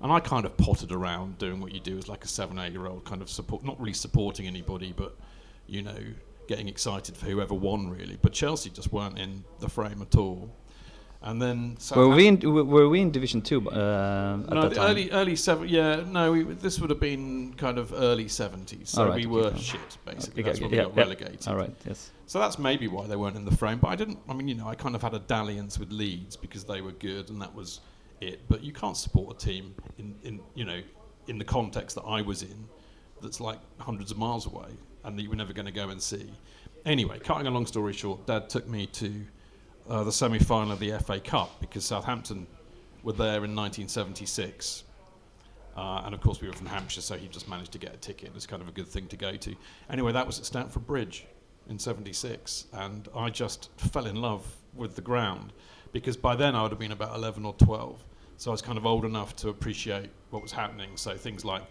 [0.00, 3.04] and I kind of potted around doing what you do as like a seven, eight-year-old,
[3.04, 5.16] kind of support, not really supporting anybody, but
[5.66, 5.98] you know,
[6.48, 8.18] getting excited for whoever won really.
[8.20, 10.54] But Chelsea just weren't in the frame at all.
[11.22, 14.90] And then were we in were we in Division Two uh, at no, that time?
[14.90, 15.66] early early seven.
[15.66, 18.90] Yeah, no, we, this would have been kind of early seventies.
[18.90, 20.42] So right, we were shit basically.
[20.42, 21.48] Okay, that's when yeah, we got yeah, relegated.
[21.48, 22.10] All right, yes.
[22.26, 23.78] So that's maybe why they weren't in the frame.
[23.78, 24.18] But I didn't.
[24.28, 26.92] I mean, you know, I kind of had a dalliance with Leeds because they were
[26.92, 27.80] good, and that was
[28.20, 28.40] it.
[28.48, 30.80] But you can't support a team in, in you know
[31.28, 32.68] in the context that I was in,
[33.22, 34.68] that's like hundreds of miles away,
[35.04, 36.30] and that you were never going to go and see.
[36.84, 39.24] Anyway, cutting a long story short, Dad took me to
[39.88, 42.48] uh, the semi final of the FA Cup because Southampton
[43.04, 44.82] were there in 1976.
[45.76, 47.98] Uh, and of course, we were from Hampshire, so he just managed to get a
[47.98, 48.30] ticket.
[48.30, 49.54] It was kind of a good thing to go to.
[49.90, 51.26] Anyway, that was at Stamford Bridge
[51.68, 55.52] in 76, and I just fell in love with the ground
[55.92, 58.04] because by then I would have been about 11 or 12.
[58.36, 60.90] So I was kind of old enough to appreciate what was happening.
[60.96, 61.62] So things like,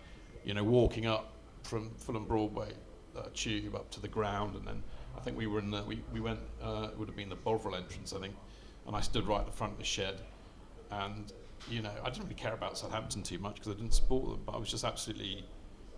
[0.44, 2.72] you know, walking up from Fulham Broadway
[3.16, 4.84] uh, tube up to the ground and then
[5.16, 7.36] I think we were in the, we, we went, uh, it would have been the
[7.36, 8.36] Bovril entrance, I think,
[8.86, 10.22] and I stood right at the front of the shed.
[10.92, 11.32] And,
[11.70, 14.42] you know, I didn't really care about Southampton too much because I didn't support them,
[14.46, 15.46] but I was just absolutely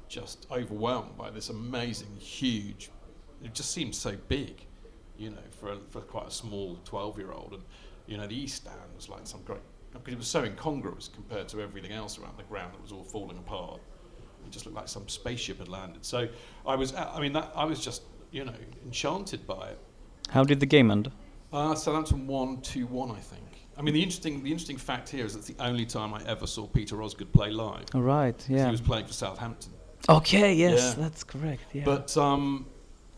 [0.07, 2.89] just overwhelmed by this amazing, huge,
[3.43, 4.65] it just seemed so big,
[5.17, 7.53] you know, for, a, for quite a small 12 year old.
[7.53, 7.63] And,
[8.07, 9.59] you know, the East Stand was like some great,
[9.93, 13.03] because it was so incongruous compared to everything else around the ground that was all
[13.03, 13.79] falling apart.
[14.45, 16.05] It just looked like some spaceship had landed.
[16.05, 16.27] So
[16.65, 18.53] I was, I mean, that, I was just you know,
[18.85, 19.79] enchanted by it.
[20.29, 21.11] How did the game end?
[21.51, 23.43] Uh, Southampton won 2 1, I think.
[23.77, 26.47] I mean, the interesting, the interesting fact here is it's the only time I ever
[26.47, 27.85] saw Peter Osgood play live.
[27.93, 28.65] All right, yeah.
[28.65, 29.71] He was playing for Southampton.
[30.09, 31.03] Okay, yes, yeah.
[31.03, 31.61] that's correct.
[31.73, 31.83] Yeah.
[31.85, 32.65] But um,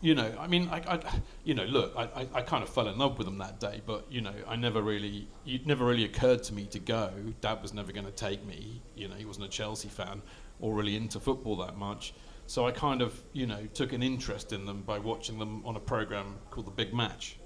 [0.00, 1.00] you know, I mean, I, I
[1.44, 3.82] you know, look, I, I, I, kind of fell in love with them that day,
[3.84, 7.12] but you know, I never really, it never really occurred to me to go.
[7.40, 8.80] Dad was never going to take me.
[8.96, 10.22] You know, he wasn't a Chelsea fan
[10.60, 12.14] or really into football that much.
[12.46, 15.76] So I kind of, you know, took an interest in them by watching them on
[15.76, 17.38] a program called The Big Match,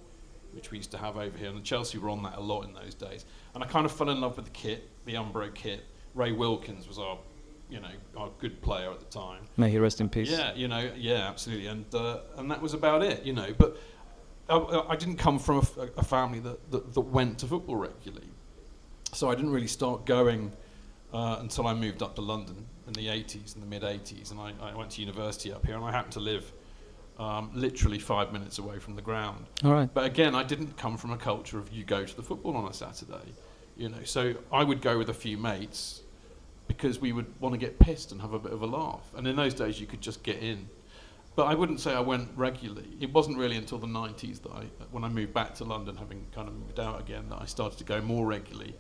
[0.53, 1.49] which we used to have over here.
[1.49, 3.27] And the Chelsea were on that a lot in those days.
[3.55, 5.85] And I kind of fell in love with the kit, the Umbro kit.
[6.15, 7.19] Ray Wilkins was our,
[7.71, 9.43] you know, a good player at the time.
[9.57, 10.31] May he rest in peace.
[10.31, 11.67] Yeah, you know, yeah, absolutely.
[11.67, 13.53] And uh, and that was about it, you know.
[13.57, 13.77] But
[14.49, 18.29] I, I didn't come from a, a family that, that, that, went to football regularly.
[19.13, 20.53] So I didn't really start going
[21.13, 24.31] uh, until I moved up to London in the 80s, in the mid 80s.
[24.31, 26.53] And I, I, went to university up here, and I happened to live
[27.19, 29.47] um, literally five minutes away from the ground.
[29.65, 29.93] All right.
[29.93, 32.69] But again, I didn't come from a culture of you go to the football on
[32.69, 33.33] a Saturday.
[33.77, 36.03] You know, so I would go with a few mates
[36.67, 39.03] because we would want to get pissed and have a bit of a laugh.
[39.17, 40.69] And in those days, you could just get in.
[41.37, 42.89] But I wouldn't say I went regularly.
[43.01, 46.27] It wasn't really until the 90s that I, when I moved back to London, having
[46.33, 48.75] kind of moved out again, that I started to go more regularly.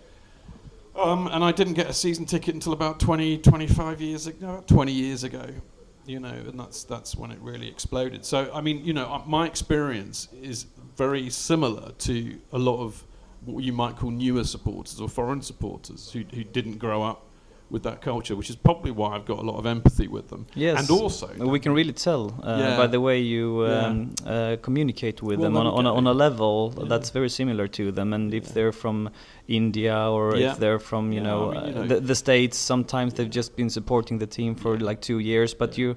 [0.94, 4.92] Um, and I didn't get a season ticket until about 20, 25 years ago, 20
[4.92, 5.48] years ago,
[6.06, 8.24] you know, and that's, that's when it really exploded.
[8.24, 10.66] So, I mean, you know, uh, my experience is
[10.96, 13.04] very similar to a lot of
[13.44, 17.23] what you might call newer supporters or foreign supporters who, who didn't grow up
[17.70, 20.46] with that culture, which is probably why I've got a lot of empathy with them.
[20.54, 22.76] Yes, and also we can really tell uh, yeah.
[22.76, 24.32] by the way you um, yeah.
[24.32, 26.84] uh, communicate with well, them on, on, a, on a level yeah.
[26.86, 28.12] that's very similar to them.
[28.12, 29.10] And if they're from
[29.48, 32.56] India or if they're from you know, I mean, you uh, know the, the, states,
[32.56, 35.54] sometimes they've just been supporting the team for like two years.
[35.54, 35.96] But you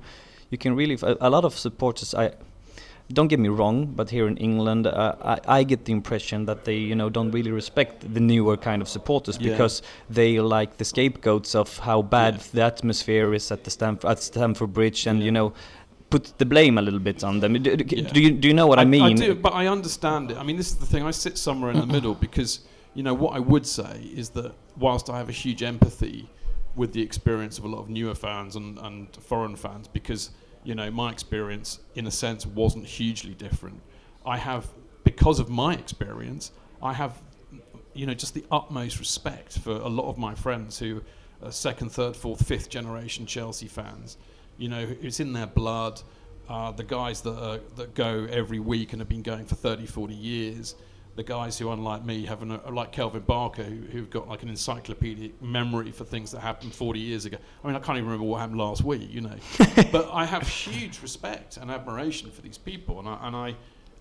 [0.49, 2.15] you can really a, a lot of supporters.
[2.15, 2.31] I
[3.13, 6.65] don't get me wrong, but here in England, uh, I, I, get the impression that
[6.65, 9.51] they, you know, don't really respect the newer kind of supporters yeah.
[9.51, 12.43] because they like the scapegoats of how bad yeah.
[12.53, 15.25] the atmosphere is at the Stamford, at Stamford Bridge, and yeah.
[15.25, 15.53] you know,
[16.09, 17.53] put the blame a little bit on them.
[17.53, 19.03] Do, do you do you know what I, I mean?
[19.03, 20.37] I do, but I understand it.
[20.37, 21.03] I mean, this is the thing.
[21.03, 22.61] I sit somewhere in the middle because
[22.93, 26.29] you know what I would say is that whilst I have a huge empathy
[26.75, 30.29] with the experience of a lot of newer fans and, and foreign fans because
[30.67, 33.81] you know, my experience, in a sense, wasn't hugely different.
[34.25, 34.67] I have,
[35.05, 36.51] because of my experience,
[36.83, 37.21] I have,
[37.93, 41.01] you know, just the utmost respect for a lot of my friends who
[41.41, 44.17] are second, third, fourth, fifth generation Chelsea fans.
[44.57, 46.01] You know, it's in their blood.
[46.49, 49.85] Uh, the guys that, are, that go every week and have been going for 30,
[49.85, 50.75] 40 years
[51.17, 54.43] the guys who, unlike me, have an, uh, like Kelvin Barker, who, have got like
[54.43, 57.37] an encyclopedic memory for things that happened 40 years ago.
[57.63, 59.35] I mean, I can't even remember what happened last week, you know.
[59.91, 63.55] but I have huge respect and admiration for these people, and I, and I,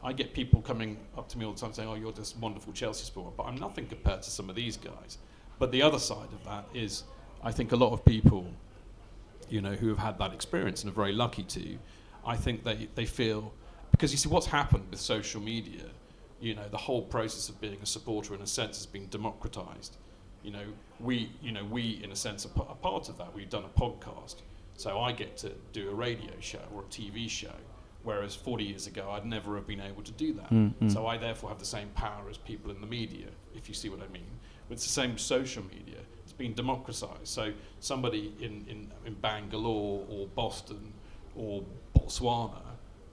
[0.05, 2.75] I get people coming up to me all the time saying, "Oh, you're this wonderful
[2.75, 5.17] Chelsea supporter," but I'm nothing compared to some of these guys.
[5.59, 7.05] But the other side of that is,
[7.43, 8.47] I think a lot of people,
[9.49, 11.79] you know, who have had that experience and are very lucky to,
[12.27, 13.55] I think they they feel
[13.91, 15.85] because you see what's happened with social media
[16.47, 19.97] you know, the whole process of being a supporter, in a sense, has been democratized.
[20.45, 20.65] You know,
[21.01, 23.35] we, you know, we, in a sense, are, p- are part of that.
[23.35, 24.37] We've done a podcast,
[24.77, 27.57] so I get to do a radio show or a TV show,
[28.05, 30.51] whereas 40 years ago, I'd never have been able to do that.
[30.51, 30.89] Mm-hmm.
[30.89, 33.89] So I therefore have the same power as people in the media, if you see
[33.89, 34.31] what I mean.
[34.71, 35.99] It's the same social media.
[36.23, 37.27] It's been democratized.
[37.27, 40.93] So somebody in, in, in Bangalore or Boston
[41.35, 41.65] or
[41.97, 42.63] Botswana,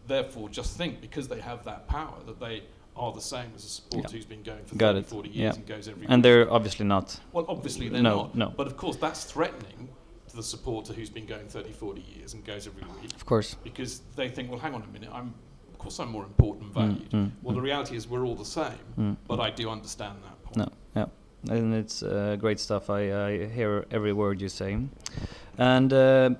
[0.05, 2.61] therefore, just think because they have that power that they
[2.95, 4.15] are the same as a supporter yeah.
[4.15, 5.53] who's been going for Got 30, 40 years yeah.
[5.53, 6.09] and goes every week.
[6.09, 6.23] And week.
[6.23, 7.19] they're obviously not.
[7.31, 8.35] Well, obviously they're no, not.
[8.35, 8.53] No.
[8.55, 9.89] But of course, that's threatening
[10.29, 13.13] to the supporter who's been going 30, 40 years and goes every week.
[13.15, 13.55] Of course.
[13.63, 15.33] Because they think, well, hang on a minute, I'm,
[15.71, 17.09] of course I'm more important and valued.
[17.11, 17.57] Mm, mm, well, mm.
[17.57, 20.57] the reality is we're all the same, mm, but I do understand that point.
[20.57, 21.53] No, yeah.
[21.53, 22.89] And it's uh, great stuff.
[22.89, 24.77] I, I hear every word you say.
[25.57, 26.31] And uh,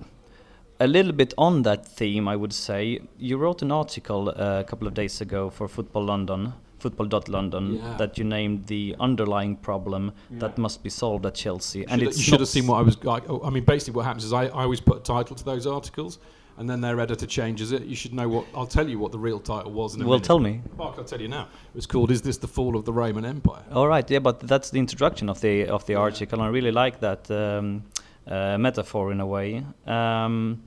[0.79, 4.63] a little bit on that theme, I would say, you wrote an article uh, a
[4.63, 7.95] couple of days ago for Football London football.london yeah.
[7.97, 10.39] that you named the underlying problem yeah.
[10.39, 11.85] that must be solved at Chelsea.
[11.87, 13.23] And you should have seen what I was like.
[13.29, 16.19] I mean, basically, what happens is I, I always put a title to those articles,
[16.57, 17.83] and then their editor changes it.
[17.83, 19.95] You should know what I'll tell you what the real title was.
[19.95, 20.25] In a well, minute.
[20.25, 20.61] tell me.
[20.77, 21.43] Mark, I'll tell you now.
[21.73, 24.41] It was called "Is This the Fall of the Roman Empire?" All right, yeah, but
[24.41, 25.99] that's the introduction of the of the yeah.
[26.07, 26.41] article.
[26.41, 27.83] I really like that um,
[28.27, 29.63] uh, metaphor in a way.
[29.85, 30.63] Um,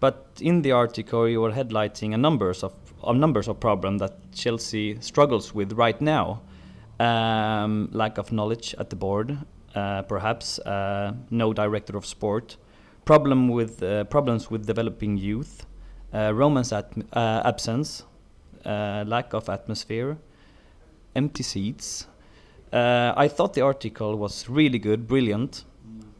[0.00, 2.72] but in the article, you were headlighting a numbers of
[3.02, 6.40] of numbers of problem that Chelsea struggles with right now.
[7.00, 9.38] Um, lack of knowledge at the board,
[9.74, 12.56] uh, perhaps uh, no director of sport,
[13.04, 15.64] problem with uh, problems with developing youth,
[16.12, 16.82] uh, Roman's uh,
[17.12, 18.02] absence,
[18.64, 20.18] lack of atmosphere,
[21.14, 22.08] empty seats.
[22.72, 25.64] I thought the article was really good, brilliant.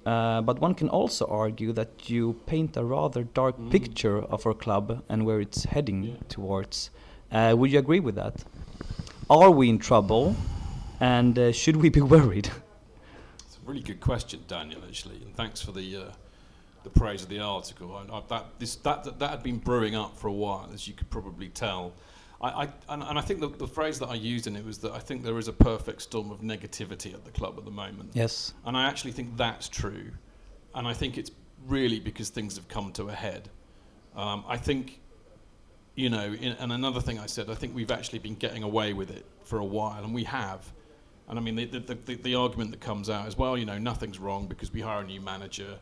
[0.05, 3.71] But one can also argue that you paint a rather dark mm.
[3.71, 6.15] picture of our club and where it's heading yeah.
[6.29, 6.91] towards.
[7.33, 8.45] would you agree with that?
[9.31, 10.35] Are we in trouble?
[11.01, 12.51] And uh, should we be worried?
[13.45, 15.17] It's a really good question, Daniel, actually.
[15.17, 16.05] And thanks for the, uh,
[16.83, 17.95] the praise of the article.
[17.95, 20.89] I, I, that, this, that, that, that had been brewing up for a while, as
[20.89, 21.93] you could probably tell.
[22.41, 24.79] I, I, and, and, I think the, the, phrase that I used in it was
[24.79, 27.71] that I think there is a perfect storm of negativity at the club at the
[27.71, 28.11] moment.
[28.15, 28.55] Yes.
[28.65, 30.13] And I actually think that's true.
[30.75, 31.33] And I think it's
[31.67, 33.49] really because things have come to a head.
[34.15, 35.01] Um, I think
[35.99, 38.93] you know, in, and another thing I said, I think we've actually been getting away
[38.93, 40.73] with it for a while, and we have.
[41.29, 43.79] And I mean, the, the, the, the argument that comes out is, well, you know,
[43.79, 45.77] nothing's wrong because we hire a new manager.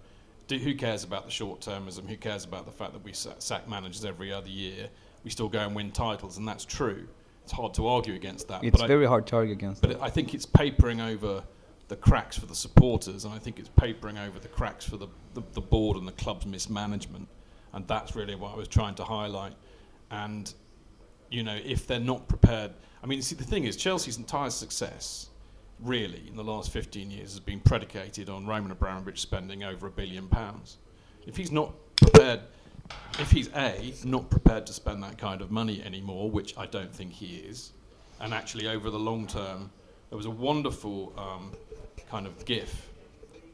[0.49, 2.09] Do, who cares about the short termism?
[2.09, 4.89] Who cares about the fact that we sack managers every other year?
[5.27, 7.05] We still go and win titles, and that's true.
[7.43, 8.63] It's hard to argue against that.
[8.63, 9.83] It's very I, hard to argue against.
[9.83, 10.01] But.
[10.01, 11.43] I think it's papering over
[11.89, 15.09] the cracks for the supporters, and I think it's papering over the cracks for the,
[15.35, 17.27] the, the board and the club's mismanagement.
[17.73, 19.55] And that's really what I was trying to highlight.
[20.13, 20.55] And,
[21.29, 22.71] you know, if they're not prepared.
[23.03, 25.31] I mean, see, the thing is, Chelsea's entire success,
[25.81, 29.91] really, in the last 15 years has been predicated on Roman Abramovich spending over a
[29.91, 30.79] billion pounds.
[31.27, 32.43] If he's not prepared,
[33.19, 36.95] if he's A, not prepared to spend that kind of money anymore, which I don't
[36.95, 37.73] think he is,
[38.21, 39.71] and actually over the long term,
[40.11, 41.53] there was a wonderful um,
[42.11, 42.91] kind of GIF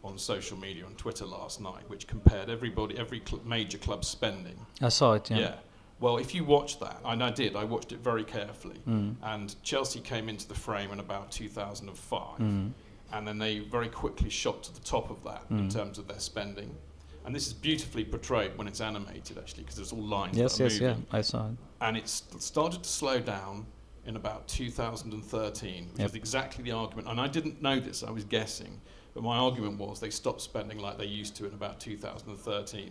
[0.05, 4.59] on social media on Twitter last night, which compared everybody, every cl- major club spending.
[4.81, 5.31] I saw it.
[5.31, 5.39] Yeah.
[5.39, 5.55] Yeah.
[6.01, 8.81] Well, if you watch that, and I did, I watched it very carefully.
[8.89, 9.15] Mm.
[9.23, 12.73] And Chelsea came into the frame in about 2005, mm.
[13.13, 15.61] and then they very quickly shot to the top of that mm.
[15.61, 16.75] in terms of their spending.
[17.25, 20.37] And this is beautifully portrayed when it's animated, actually, because there's all lines.
[20.37, 21.07] Yes, yes, moving.
[21.11, 21.57] yeah, I saw it.
[21.81, 23.67] And it started to slow down
[24.05, 26.09] in about 2013, which yep.
[26.09, 27.09] is exactly the argument.
[27.09, 28.81] And I didn't know this; I was guessing.
[29.15, 32.91] But my argument was they stopped spending like they used to in about 2013.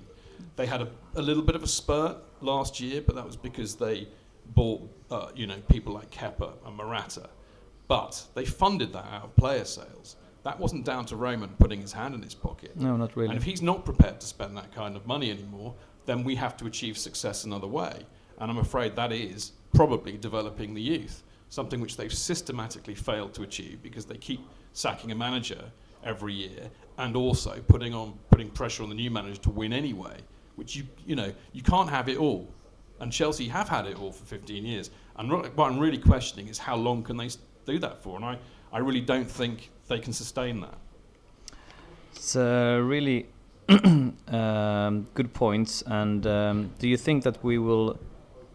[0.55, 3.75] They had a, a little bit of a spurt last year, but that was because
[3.75, 4.07] they
[4.53, 7.29] bought, uh, you know, people like Kepa and Morata.
[7.87, 10.15] But they funded that out of player sales.
[10.43, 12.75] That wasn't down to Roman putting his hand in his pocket.
[12.75, 13.29] No, not really.
[13.29, 16.57] And if he's not prepared to spend that kind of money anymore, then we have
[16.57, 18.05] to achieve success another way.
[18.39, 23.43] And I'm afraid that is probably developing the youth, something which they've systematically failed to
[23.43, 24.41] achieve because they keep
[24.73, 25.71] sacking a manager
[26.03, 30.17] every year and also putting on putting pressure on the new manager to win anyway,
[30.55, 32.51] which you you know you can't have it all.
[32.99, 34.91] And Chelsea have had it all for 15 years.
[35.17, 37.29] And what I'm really questioning is how long can they
[37.65, 38.15] do that for?
[38.15, 38.37] And I,
[38.71, 40.77] I really don't think they can sustain that.
[42.15, 43.27] It's really
[44.27, 45.83] um, good points.
[45.85, 47.99] And um, do you think that we will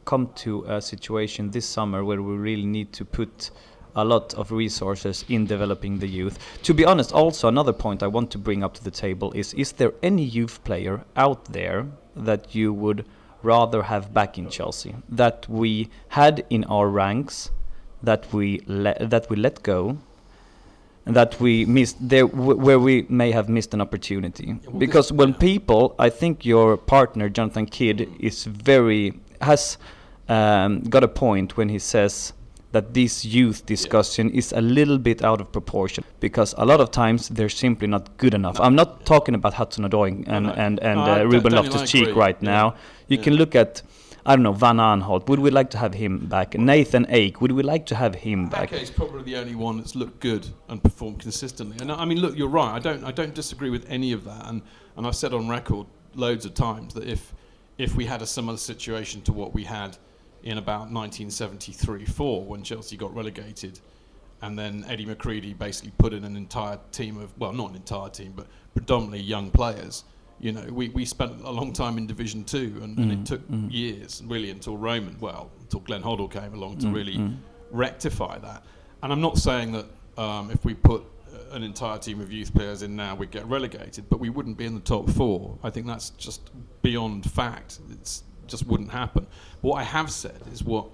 [0.07, 3.51] come to a situation this summer where we really need to put
[3.97, 6.39] a lot of resources in developing the youth.
[6.65, 9.55] To be honest, also another point I want to bring up to the table is
[9.55, 13.07] is there any youth player out there that you would
[13.43, 17.51] rather have back in Chelsea that we had in our ranks
[18.03, 19.97] that we that we let go
[21.07, 25.13] that we missed there w- where we may have missed an opportunity yeah, well because
[25.13, 25.39] when yeah.
[25.39, 29.79] people I think your partner Jonathan Kidd is very has
[30.29, 32.33] um, got a point when he says
[32.73, 36.91] that this youth discussion is a little bit out of proportion because a lot of
[36.91, 38.59] times they're simply not good enough.
[38.59, 38.65] No.
[38.65, 42.15] I'm not talking about Hudson Odoi and, no, and, and, no, uh, Ruben Loftus Cheek
[42.15, 42.51] right yeah.
[42.51, 42.75] now.
[43.09, 43.25] You yeah.
[43.25, 43.83] can look at,
[44.29, 45.29] I don't know, Van Aanholt.
[45.29, 46.59] Would we like to have him back?
[46.59, 47.41] Nathan Ake.
[47.41, 48.73] Would we like to have him back?
[48.73, 51.77] Ake is probably the only one that's looked good and performed consistently.
[51.81, 52.75] And I mean, look, you're right.
[52.75, 54.49] I don't, I don't disagree with any of that.
[54.49, 54.63] And,
[54.97, 55.87] and I've said on record
[56.17, 57.33] loads of times that if,
[57.79, 59.97] if we had a similar situation to what we had
[60.43, 63.79] in about 1973-4 when Chelsea got relegated,
[64.43, 68.11] and then Eddie McCreadie basically put in an entire team of well, not an entire
[68.11, 70.03] team, but predominantly young players.
[70.39, 73.03] You know, we, we spent a long time in Division Two, and, mm.
[73.03, 73.73] and it mm, took mm.
[73.73, 76.95] years really until Roman, well, until Glenn Hoddle came along to mm.
[76.95, 77.37] really mm.
[77.71, 78.65] rectify that.
[79.03, 79.87] And I'm not saying that
[80.19, 81.05] um, if we put
[81.53, 84.65] an entire team of youth players in now, we'd get relegated, but we wouldn't be
[84.65, 85.59] in the top four.
[85.63, 86.51] I think that's just
[86.83, 87.79] beyond fact.
[87.91, 89.27] It just wouldn't happen.
[89.61, 90.89] What I have said is what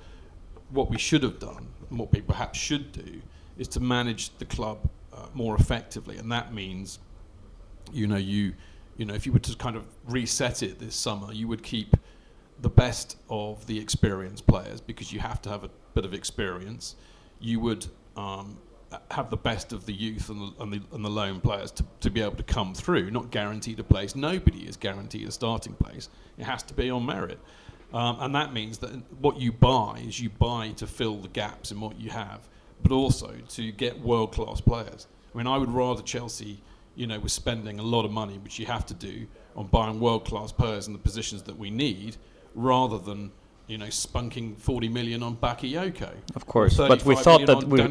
[0.70, 3.20] what we should have done, and what we perhaps should do,
[3.58, 6.98] is to manage the club uh, more effectively, and that means,
[7.92, 8.54] you know, you
[8.96, 11.96] you know, if you were to kind of reset it this summer, you would keep
[12.60, 16.96] the best of the experienced players because you have to have a bit of experience.
[17.40, 17.86] You would
[18.16, 18.58] um,
[19.10, 21.84] have the best of the youth and the, and the, and the loan players to,
[22.00, 24.14] to be able to come through, not guaranteed a place.
[24.14, 26.08] Nobody is guaranteed a starting place.
[26.38, 27.38] It has to be on merit.
[27.92, 28.90] Um, and that means that
[29.20, 32.48] what you buy is you buy to fill the gaps in what you have,
[32.82, 35.06] but also to get world class players.
[35.34, 36.62] I mean, I would rather Chelsea,
[36.94, 40.00] you know, we're spending a lot of money, which you have to do, on buying
[40.00, 42.16] world class players in the positions that we need,
[42.54, 43.32] rather than
[43.68, 46.10] you know, spunking 40 million on Bakayoko.
[46.34, 47.82] Of course, but we thought that we,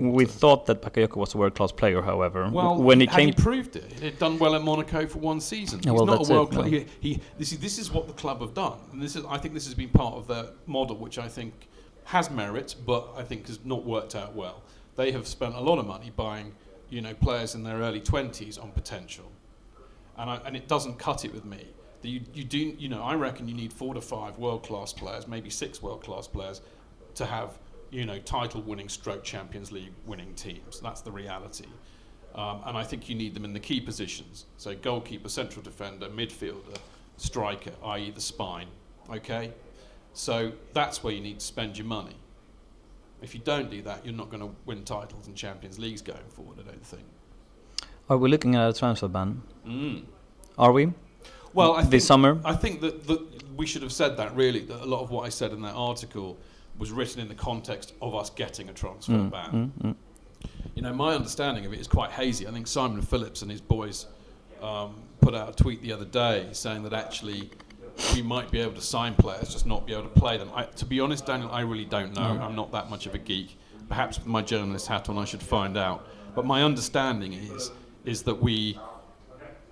[0.00, 2.02] we thought that Bakayoko was a world-class player.
[2.02, 3.92] However, well, when he came, he proved it.
[4.00, 5.80] He'd done well at Monaco for one season.
[5.84, 6.64] Yeah, He's well, not a world class.
[6.64, 6.70] No.
[6.70, 9.38] He, he, this is this is what the club have done, and this is I
[9.38, 11.68] think this has been part of their model, which I think
[12.04, 14.62] has merit, but I think has not worked out well.
[14.96, 16.54] They have spent a lot of money buying,
[16.90, 19.30] you know, players in their early 20s on potential,
[20.16, 21.66] and I, and it doesn't cut it with me
[22.02, 25.26] You, you do, you know, I reckon you need four to five world class players,
[25.26, 26.60] maybe six world class players,
[27.14, 27.58] to have,
[27.90, 30.80] you know, title winning stroke Champions League winning teams.
[30.80, 31.66] That's the reality.
[32.34, 34.46] Um, and I think you need them in the key positions.
[34.58, 36.76] So goalkeeper, central defender, midfielder,
[37.16, 38.10] striker, i.e.
[38.12, 38.68] the spine.
[39.10, 39.52] Okay?
[40.12, 42.16] So that's where you need to spend your money.
[43.22, 46.28] If you don't do that, you're not going to win titles and Champions Leagues going
[46.28, 47.02] forward, I don't think.
[48.08, 49.42] Are we looking at a transfer ban?
[49.66, 50.04] Mm.
[50.56, 50.92] Are we?
[51.52, 52.40] Well, I this think, summer.
[52.44, 53.20] I think that, that
[53.56, 54.60] we should have said that really.
[54.60, 56.38] That a lot of what I said in that article
[56.78, 59.72] was written in the context of us getting a transfer Mm, ban.
[59.82, 59.94] mm, mm.
[60.76, 62.46] You know, my understanding of it is quite hazy.
[62.46, 64.06] I think Simon Phillips and his boys
[64.62, 67.50] um, put out a tweet the other day saying that actually
[68.14, 70.50] we might be able to sign players, just not be able to play them.
[70.54, 72.34] I, to be honest, Daniel, I really don't know.
[72.34, 72.42] No.
[72.42, 73.58] I'm not that much of a geek.
[73.88, 76.06] Perhaps with my journalist hat on, I should find out.
[76.34, 77.70] But my understanding is
[78.04, 78.78] is that we,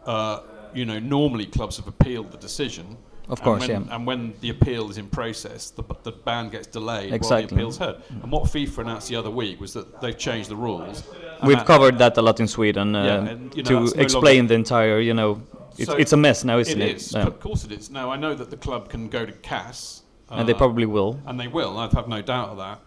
[0.04, 0.40] uh,
[0.74, 2.96] you know, normally clubs have appealed the decision.
[3.28, 3.94] Of and course, when, yeah.
[3.94, 7.78] And when the appeal is in process, the, the ban gets delayed while the appeal's
[7.78, 7.96] heard.
[8.22, 11.02] And what FIFA announced the other week was that they've changed the rules.
[11.44, 14.02] We've that- covered that a lot in Sweden uh, Yeah, and, you know, to no
[14.02, 15.42] explain the entire, you know,
[15.78, 16.96] it's, So it's a mess now, isn't It it?
[16.96, 17.14] is.
[17.14, 17.90] Of course it is.
[17.90, 20.02] Now, I know that the club can go to CAS.
[20.30, 21.20] and they uh, probably will.
[21.26, 21.78] and they will.
[21.78, 22.80] I have no doubt of that.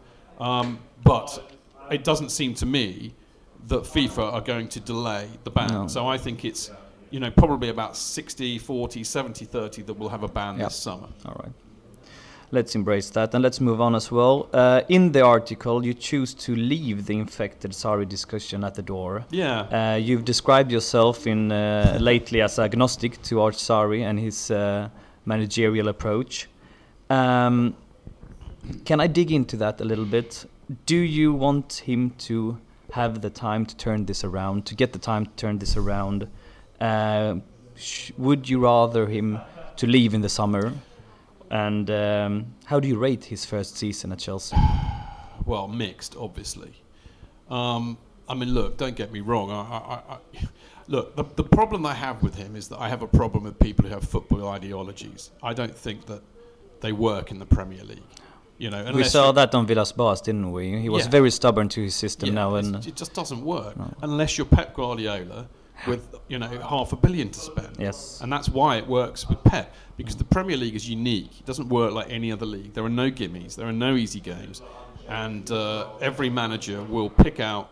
[0.44, 1.52] Um, but
[1.92, 3.14] it doesn't seem to me
[3.68, 5.70] that FIFA are going to delay the ban.
[5.70, 5.88] No.
[5.88, 6.72] So I think it's,
[7.12, 10.66] you know, probably about 60, 40, 70, 30 that we'll have a ban Yeah.
[10.66, 11.08] this summer.
[11.26, 11.52] All right.
[12.52, 14.50] Let's embrace that and let's move on as well.
[14.52, 19.24] Uh, in the article, you choose to leave the infected sorry discussion at the door.
[19.30, 19.94] Yeah.
[19.94, 24.90] Uh, you've described yourself in uh, lately as agnostic to Arch Sari and his uh,
[25.26, 26.50] managerial approach.
[27.12, 27.76] Um,
[28.84, 30.46] can I dig into that a little bit?
[30.88, 32.58] Do you want him to
[32.94, 36.28] have the time to turn this around, to get the time to turn this around?
[36.82, 37.36] Uh,
[38.18, 39.40] would you rather him
[39.78, 40.74] to leave in the summer?
[41.50, 44.56] And um, how do you rate his first season at Chelsea?
[45.46, 46.74] well, mixed, obviously.
[47.50, 47.98] Um,
[48.28, 49.50] I mean, look, don't get me wrong.
[49.50, 50.18] I, I, I,
[50.88, 53.58] look, the, the problem I have with him is that I have a problem with
[53.58, 55.32] people who have football ideologies.
[55.42, 56.22] I don't think that
[56.82, 58.04] they work in the Premier League.
[58.60, 60.80] You know, We saw that on Villas Boas, didn't we?
[60.82, 61.12] He was Yeah.
[61.12, 63.94] very stubborn to his system Yeah, now, and it just doesn't work No.
[64.02, 65.48] unless you're Pep Guardiola
[65.88, 67.78] with you know half a billion to spend.
[67.80, 71.40] yes, And that's why it works with Pep, because the Premier League is unique.
[71.40, 72.74] It doesn't work like any other league.
[72.74, 74.62] There are no gimmies, there are no easy games,
[75.08, 77.72] and uh, every manager will pick out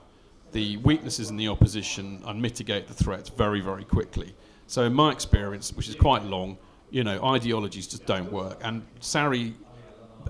[0.52, 4.34] the weaknesses in the opposition and mitigate the threats very, very quickly.
[4.68, 6.58] So, in my experience, which is quite long,
[6.90, 8.60] you know, ideologies just don't work.
[8.64, 9.54] And Sarri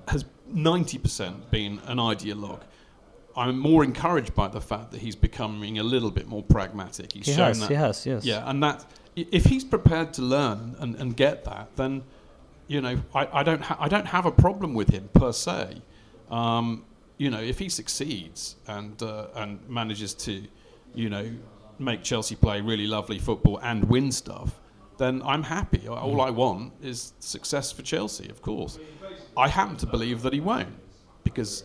[0.08, 2.62] has 90% been an ideologue.
[3.38, 7.14] I'm more encouraged by the fact that he's becoming a little bit more pragmatic.
[7.14, 8.26] He's he shown has, that he has, yes.
[8.26, 8.86] yeah, and that
[9.16, 12.04] if he's prepared to learn and, and get that, then
[12.68, 15.82] you know I, I don't ha- I don't have a problem with him per se.
[16.32, 16.84] Um,
[17.18, 20.44] you know, if he succeeds and uh, and manages to,
[20.94, 21.32] you know,
[21.80, 24.60] make Chelsea play really lovely football and win stuff,
[24.98, 25.88] then I'm happy.
[25.88, 28.80] All I want is success for Chelsea, of course.
[29.36, 30.74] I happen to believe that he won't
[31.24, 31.64] because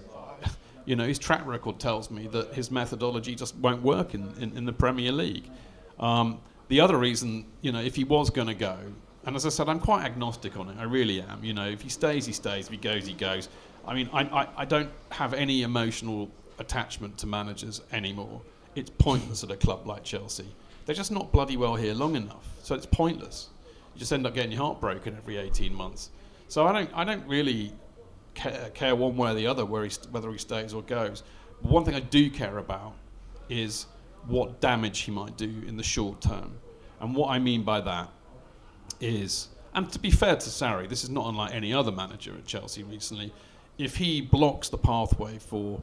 [0.85, 4.57] you know, his track record tells me that his methodology just won't work in, in,
[4.57, 5.45] in the Premier League.
[5.99, 8.77] Um, the other reason, you know, if he was going to go,
[9.25, 10.77] and as I said, I'm quite agnostic on it.
[10.79, 11.45] I really am.
[11.45, 12.67] You know, if he stays, he stays.
[12.67, 13.49] If he goes, he goes.
[13.87, 18.41] I mean, I, I, I don't have any emotional attachment to managers anymore.
[18.75, 20.47] It's pointless at a club like Chelsea.
[20.87, 22.49] They're just not bloody well here long enough.
[22.63, 23.51] So it's pointless.
[23.95, 26.11] You just end up getting your heart broken every 18 months.
[26.49, 27.73] So I don't, I don't really
[28.35, 31.23] care, one way or the other where he whether he stays or goes.
[31.63, 32.95] But one thing I do care about
[33.49, 33.87] is
[34.27, 36.59] what damage he might do in the short term.
[37.01, 38.09] And what I mean by that
[39.01, 42.47] is, and to be fair to Sarri, this is not unlike any other manager at
[42.47, 43.33] Chelsea recently.
[43.79, 45.83] If he blocks the pathway for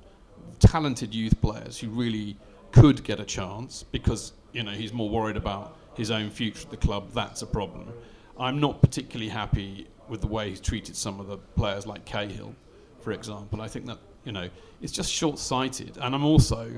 [0.59, 2.37] talented youth players who really
[2.71, 6.71] could get a chance because you know he's more worried about his own future at
[6.71, 7.91] the club, that's a problem.
[8.39, 12.53] I'm not particularly happy with the way he's treated some of the players like Cahill,
[13.01, 13.61] for example.
[13.61, 14.49] I think that you know
[14.81, 16.69] it's just short-sighted, and I'm also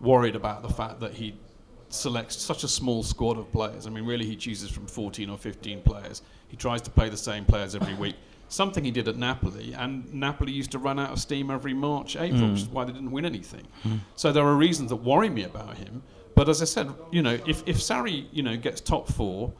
[0.00, 1.34] worried about the fact that he
[1.88, 3.86] selects such a small squad of players.
[3.86, 6.22] I mean, really, he chooses from 14 or 15 players.
[6.48, 8.14] He tries to play the same players every week.
[8.48, 12.16] Something he did at Napoli, and Napoli used to run out of steam every March,
[12.16, 12.52] April, Mm.
[12.52, 13.66] which is why they didn't win anything.
[14.16, 16.02] So there are reasons that worry me about him.
[16.34, 19.52] But as I said, you know, if if Sarri, you know, gets top four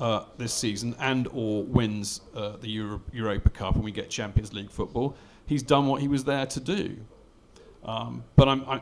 [0.00, 4.52] uh, this season and or wins uh, the Euro- Europa Cup and we get Champions
[4.52, 5.16] League football,
[5.46, 6.96] he's done what he was there to do.
[7.84, 8.80] Um, but I'm, I,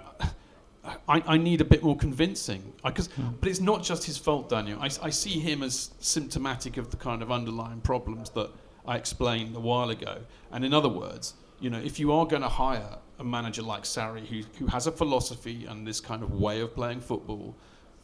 [1.09, 2.73] I, I need a bit more convincing.
[2.85, 3.35] Because, mm.
[3.41, 4.79] but it's not just his fault, Daniel.
[4.81, 8.51] I, I see him as symptomatic of the kind of underlying problems that
[8.87, 10.19] I explained a while ago.
[10.53, 13.85] And in other words, you know, if you are going to hire a manager like
[13.85, 17.55] Sarri who, who has a philosophy and this kind of way of playing football,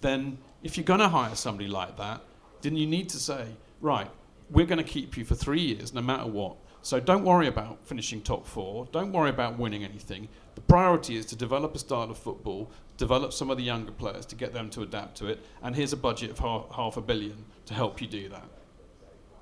[0.00, 2.22] then if you're going to hire somebody like that,
[2.62, 3.46] then you need to say,
[3.80, 4.10] right,
[4.50, 6.56] we're going to keep you for three years no matter what.
[6.82, 8.88] So don't worry about finishing top four.
[8.90, 10.28] Don't worry about winning anything.
[10.54, 14.24] The priority is to develop a style of football, develop some of the younger players
[14.26, 17.00] to get them to adapt to it, and here's a budget of half, half a
[17.02, 18.48] billion to help you do that.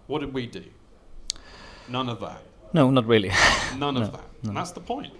[0.09, 0.65] What did we do?
[1.89, 2.43] None of that.
[2.73, 3.31] No, not really.
[3.79, 4.25] None no, of that.
[4.43, 4.49] No.
[4.49, 5.13] And that's the point.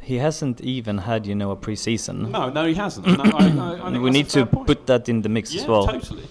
[0.00, 2.30] He hasn't even had, you know, a pre-season.
[2.30, 3.06] No, no, he hasn't.
[3.06, 4.66] No, I, I, I we need to point.
[4.66, 5.86] put that in the mix yeah, as well.
[5.86, 6.26] totally.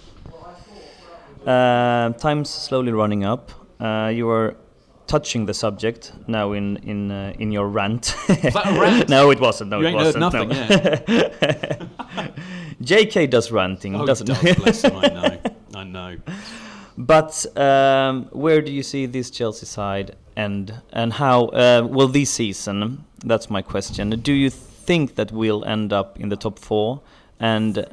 [1.48, 3.50] Uh, time's slowly running up.
[3.80, 4.54] Uh, you are
[5.06, 8.14] touching the subject now in in uh, in your rant.
[8.28, 9.08] Was that a rant?
[9.16, 9.70] no, it wasn't.
[9.70, 10.20] No, you it wasn't.
[10.20, 10.50] nothing.
[10.50, 10.66] No.
[11.08, 12.28] Yeah.
[12.82, 13.26] J.K.
[13.28, 14.52] does ranting, oh, doesn't he?
[14.52, 14.96] Does, bless him.
[14.96, 15.38] I know.
[15.74, 16.16] I know.
[16.98, 22.30] But um, where do you see this Chelsea side end, and how uh, will this
[22.30, 23.06] season?
[23.24, 24.10] That's my question.
[24.10, 27.00] Do you think that we'll end up in the top four?
[27.40, 27.86] And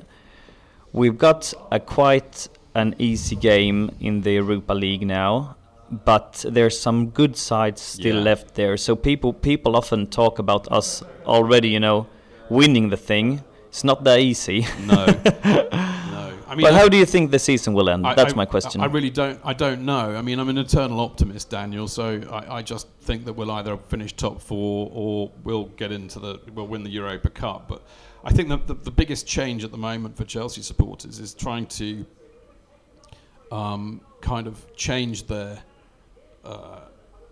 [0.92, 5.56] we've got a quite an easy game in the Europa League now,
[6.06, 8.22] but there's some good sides still Yeah.
[8.24, 8.78] left there.
[8.78, 12.06] So people people often talk about us already, you know,
[12.50, 13.42] winning the thing.
[13.70, 14.66] It's not that easy.
[14.86, 15.06] No.
[15.46, 16.32] no.
[16.48, 18.06] I mean, but how do you think the season will end?
[18.08, 18.82] I- That's I- my question.
[18.82, 19.40] I really don't.
[19.44, 20.16] I don't know.
[20.16, 21.88] I mean, I'm an eternal optimist, Daniel.
[21.88, 26.20] So I, I just think that we'll either finish top four or we'll get into
[26.20, 27.68] the we'll win the Europa Cup.
[27.68, 27.82] But
[28.24, 31.66] I think that the, the biggest change at the moment for Chelsea supporters is trying
[31.80, 32.06] to
[33.52, 35.60] um, kind of change their
[36.44, 36.82] uh,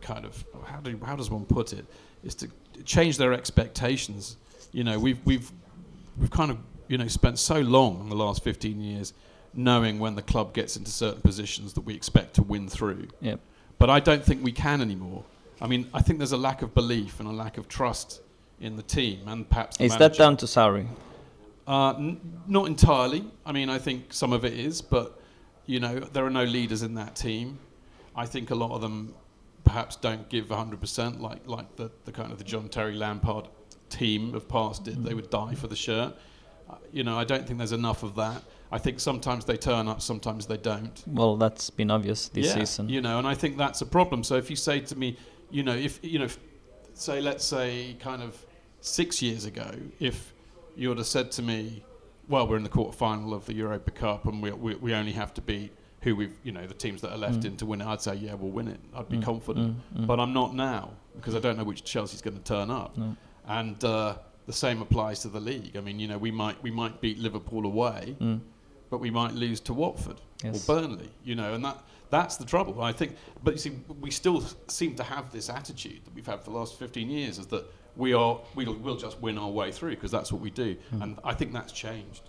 [0.02, 1.85] kind of how do how does one put it?
[2.23, 2.49] Is to
[2.85, 4.38] change their expectations.
[4.72, 5.52] You know, we've we've
[6.19, 6.57] we've kind of
[6.88, 9.14] you know spent so long in the last 15 years
[9.56, 13.07] knowing when the club gets into certain positions that we expect to win through.
[13.22, 13.40] Yep.
[13.77, 15.23] But I don't think we can anymore.
[15.61, 18.22] I mean, I think there's a lack of belief and a lack of trust
[18.60, 20.88] in the team and perhaps Is that down to Sarri?
[21.68, 23.26] Uh, n- not entirely.
[23.45, 25.22] I mean, I think some of it is, but
[25.65, 27.60] you know, there are no leaders in that team.
[28.15, 29.14] I think a lot of them
[29.64, 33.48] perhaps don't give 100%, like like the, the kind of the John Terry Lampard
[33.90, 35.03] team of past did.
[35.03, 36.15] They would die for the shirt.
[36.69, 38.44] Uh, you know, I don't think there's enough of that.
[38.72, 41.03] I think sometimes they turn up, sometimes they don't.
[41.06, 42.90] Well, that's been obvious this yeah, season.
[42.90, 44.23] You know, and I think that's a problem.
[44.23, 45.18] So if you say to me,
[45.52, 46.40] you know, if you know, if,
[46.95, 48.44] say let's say kind of
[48.81, 49.69] six years ago,
[49.99, 50.34] if
[50.76, 51.84] you would have said to me,
[52.28, 55.34] well, we're in the quarterfinal of the Europa Cup and we, we, we only have
[55.36, 55.72] to beat
[56.02, 57.45] who we've, you know, the teams that are left Mm.
[57.45, 58.80] in to win it, I'd say, yeah, we'll win it.
[58.94, 59.78] I'd be Mm, confident.
[59.95, 60.08] mm, mm.
[60.08, 62.98] But I'm not now because I don't know which Chelsea's going to turn up.
[62.98, 63.16] No.
[63.48, 65.78] And uh, the same applies to the league.
[65.78, 68.41] I mean, you know, we might we might beat Liverpool away, Mm.
[68.90, 70.68] but we might lose to Watford Yes.
[70.68, 71.78] or Burnley, you know, and that
[72.10, 72.82] that's the trouble.
[72.82, 73.72] I think, but you see,
[74.02, 77.40] we still seem to have this attitude that we've had for the last 15 years,
[77.40, 80.49] is that we are we'll, we'll just win our way through because that's what we
[80.49, 81.03] do, Mm.
[81.03, 82.24] and I think that's changed.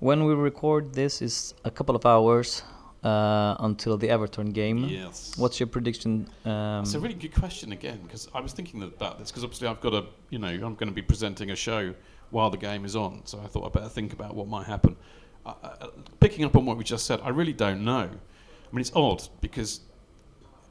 [0.00, 2.62] When we record this is a couple of hours
[3.04, 4.78] uh, until the Everton game.
[4.84, 5.32] Yes.
[5.36, 6.28] What's your prediction?
[6.44, 9.68] Um, That's a really good question again because I was thinking about this because obviously
[9.68, 11.94] I've got a you know I'm going to be presenting a show
[12.30, 14.96] while the game is on, so I thought I'd better think about what might happen.
[15.44, 15.86] Uh, uh,
[16.20, 18.08] picking up on what we just said, I really don't know.
[18.08, 19.80] I mean, it's odd because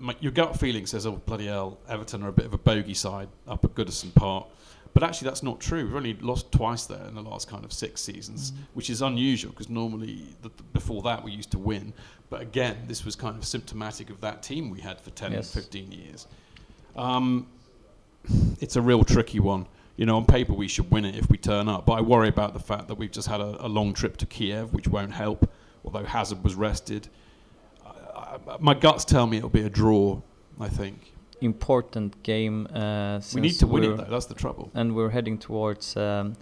[0.01, 2.93] my, your gut feeling says, "Oh bloody hell, Everton are a bit of a bogey
[2.93, 4.47] side up at Goodison Park,"
[4.93, 5.85] but actually that's not true.
[5.85, 9.51] We've only lost twice there in the last kind of six seasons, which is unusual
[9.51, 10.23] because normally
[10.73, 11.93] before that we used to win.
[12.29, 15.53] But again, this was kind of symptomatic of that team we had for 10 Yes.
[15.53, 16.27] 15 years.
[16.95, 17.47] Um,
[18.59, 19.65] it's a real tricky one.
[19.97, 22.27] You know, on paper we should win it if we turn up, but I worry
[22.29, 25.11] about the fact that we've just had a, a long trip to Kiev, which won't
[25.13, 25.49] help.
[25.83, 27.07] Although Hazard was rested,
[28.59, 30.21] my guts tell me it'll be a draw.
[30.59, 32.67] I think important game.
[32.67, 34.03] Uh, we need to win it though.
[34.09, 34.69] That's the trouble.
[34.73, 36.35] And we're heading towards um,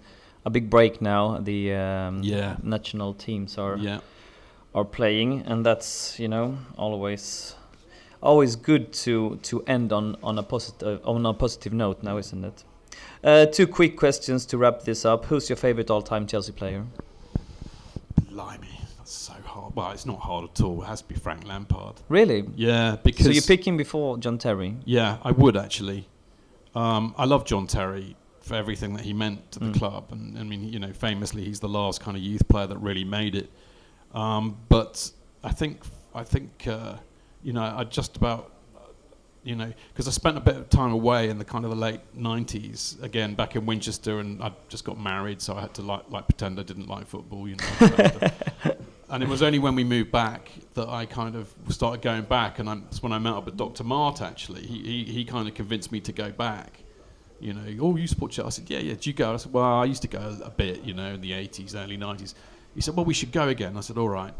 [0.44, 1.38] a big break now.
[1.38, 2.56] The um, Yeah.
[2.62, 4.00] national teams are Yeah,
[4.74, 7.54] are playing, and that's you know always
[8.22, 12.44] always good to to end on on a positive on a positive note now, isn't
[12.44, 12.64] it?
[13.24, 15.24] Uh, two quick questions to wrap this up.
[15.26, 16.84] Who's your favorite all-time Chelsea player?
[18.30, 19.32] blimey, that's so
[19.74, 20.82] Well, it's not hard at all.
[20.82, 21.96] It has to be Frank Lampard.
[22.08, 22.44] Really?
[22.56, 24.76] Yeah, because So you pick him before John Terry?
[24.84, 26.08] Yeah, I would actually.
[26.74, 29.78] Um, I love John Terry for everything that he meant to the Mm.
[29.78, 32.78] club, and I mean, you know, famously, he's the last kind of youth player that
[32.78, 33.50] really made it.
[34.14, 35.10] Um, but
[35.44, 35.82] I think,
[36.14, 36.94] I think, uh,
[37.42, 38.50] you know, I just about,
[39.44, 41.76] you know, because I spent a bit of time away in the kind of the
[41.76, 45.82] late '90s, again back in Winchester, and I just got married, so I had to
[45.82, 48.28] like, like pretend I didn't like football, you know.
[49.10, 52.58] and it was only when we moved back that I kind of started going back,
[52.58, 53.84] and that's when I met up with Dr.
[53.84, 54.22] Mart.
[54.22, 56.82] Actually, he, he he kind of convinced me to go back.
[57.40, 58.38] You know, oh, you support?
[58.38, 58.94] I said, yeah, yeah.
[58.94, 59.32] Do you go?
[59.32, 61.98] I said, well, I used to go a bit, you know, in the '80s, early
[61.98, 62.34] '90s.
[62.74, 63.76] He said, well, we should go again.
[63.76, 64.34] I said, all right.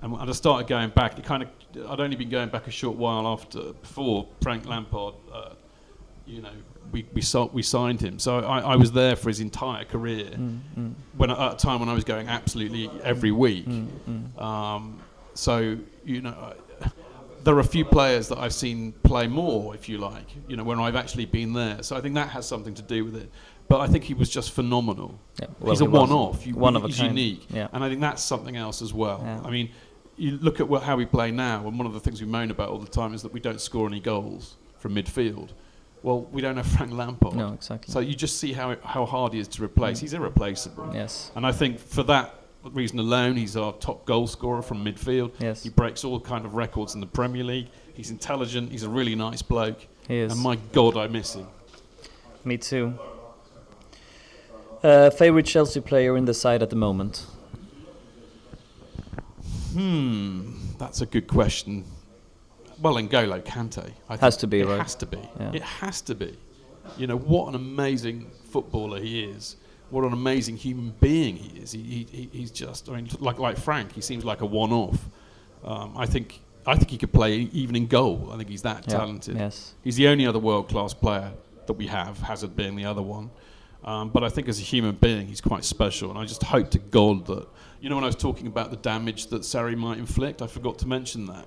[0.00, 1.18] And I started going back.
[1.18, 1.48] It kind of,
[1.88, 5.54] I'd only been going back a short while after, before Frank Lampard, uh,
[6.26, 6.52] you know,
[6.92, 8.18] we we, saw, we signed him.
[8.18, 10.26] So I, I, was there for his entire career.
[10.26, 10.94] Mm, mm.
[11.16, 13.66] When at a time when I was going absolutely every week.
[13.66, 14.42] Mm, mm.
[14.42, 15.00] um,
[15.34, 16.54] so you know,
[17.44, 20.26] there are a few players that I've seen play more, if you like.
[20.48, 21.82] You know, when I've actually been there.
[21.82, 23.30] So I think that has something to do with it.
[23.68, 25.18] But I think he was just phenomenal.
[25.40, 26.46] Yeah, well, he's a he one-off.
[26.48, 27.18] one of he's a kind.
[27.18, 27.68] unique, yeah.
[27.72, 29.22] and I think that's something else as well.
[29.24, 29.40] Yeah.
[29.44, 29.70] I mean,
[30.16, 32.50] you look at what, how we play now, and one of the things we moan
[32.50, 35.50] about all the time is that we don't score any goals from midfield.
[36.06, 37.34] Well, we don't have Frank Lampard.
[37.34, 37.92] No, exactly.
[37.92, 39.98] So you just see how how hard he is to replace.
[39.98, 40.02] Mm.
[40.02, 40.92] He's irreplaceable.
[40.94, 41.32] Yes.
[41.34, 45.32] And I think for that reason alone, he's our top goal scorer from midfield.
[45.40, 45.64] Yes.
[45.64, 47.70] He breaks all kind of records in the Premier League.
[47.92, 48.70] He's intelligent.
[48.70, 49.84] He's a really nice bloke.
[50.06, 50.30] He is.
[50.32, 51.48] And my God, I miss him.
[52.44, 52.96] Me too.
[54.84, 57.26] Uh, favorite Chelsea player in the side at the moment?
[59.72, 61.84] Hmm, that's a good question.
[62.80, 63.90] Well, N'Golo Kante.
[64.08, 64.78] I has to be, it right?
[64.78, 65.18] has to be.
[65.40, 65.52] Yeah.
[65.52, 66.36] It has to be.
[66.98, 69.56] You know, what an amazing footballer he is.
[69.90, 71.72] What an amazing human being he is.
[71.72, 75.08] He, he, he's just, I mean, like, like Frank, he seems like a one off.
[75.64, 78.30] Um, I think I think he could play even in goal.
[78.32, 79.36] I think he's that yeah, talented.
[79.36, 79.74] Yes.
[79.84, 81.32] He's the only other world class player
[81.66, 83.30] that we have, Hazard being the other one.
[83.84, 86.10] Um, but I think as a human being, he's quite special.
[86.10, 87.46] And I just hope to God that,
[87.80, 90.78] you know, when I was talking about the damage that Sarri might inflict, I forgot
[90.80, 91.46] to mention that.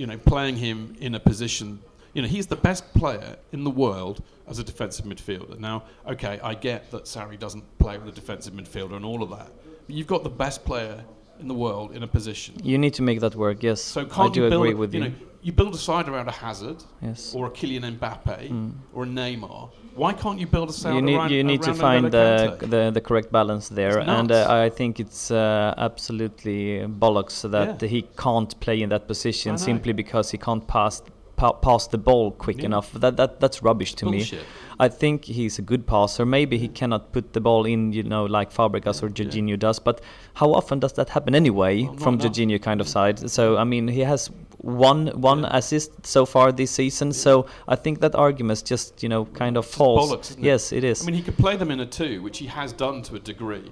[0.00, 1.78] You know, playing him in a position,
[2.14, 5.58] you know, he's the best player in the world as a defensive midfielder.
[5.58, 9.28] Now, okay, I get that Sarri doesn't play with a defensive midfielder and all of
[9.28, 9.52] that.
[9.86, 11.04] But you've got the best player
[11.38, 12.54] in the world in a position.
[12.64, 13.82] You need to make that work, yes.
[13.82, 15.00] So can't I do agree with you.
[15.00, 17.34] Know, you build a side around a Hazard, yes.
[17.34, 18.72] or a Kylian Mbappe, mm.
[18.92, 19.70] or a Neymar.
[19.94, 22.90] Why can't you build a side you need, around You need to find the, the,
[22.92, 27.88] the correct balance there, and uh, I think it's uh, absolutely bollocks that yeah.
[27.88, 31.02] he can't play in that position simply because he can't pass
[31.40, 32.66] pa pass the ball quick yeah.
[32.66, 32.92] enough.
[32.92, 34.40] That that that's rubbish to Bullshit.
[34.40, 34.46] me.
[34.78, 36.24] I think he's a good passer.
[36.26, 39.56] Maybe he cannot put the ball in, you know, like Fabregas or Jorginho yeah.
[39.56, 39.78] does.
[39.78, 40.00] But
[40.34, 43.30] how often does that happen anyway well, from Jorginho kind of side?
[43.30, 45.56] So I mean, he has one one yeah.
[45.56, 47.08] assist so far this season.
[47.08, 47.24] Yeah.
[47.26, 50.10] So I think that argument just you know kind of false.
[50.10, 50.78] Bollocks, yes, it?
[50.78, 51.02] it is.
[51.02, 53.20] I mean, he could play them in a two, which he has done to a
[53.32, 53.70] degree.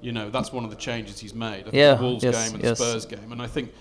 [0.00, 1.66] You know, that's one of the changes he's made.
[1.66, 2.78] I yeah, the Wolves yes, game and yes.
[2.78, 3.74] the Spurs game, and I think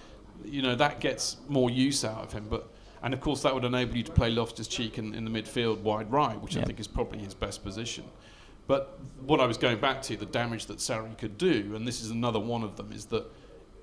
[0.44, 2.48] you know that gets more use out of him.
[2.50, 2.70] But
[3.02, 5.80] and of course, that would enable you to play Loftus Cheek in, in the midfield
[5.82, 8.04] wide right, which I think is probably his best position.
[8.68, 12.02] But what I was going back to, the damage that Sarri could do, and this
[12.02, 13.26] is another one of them, is that,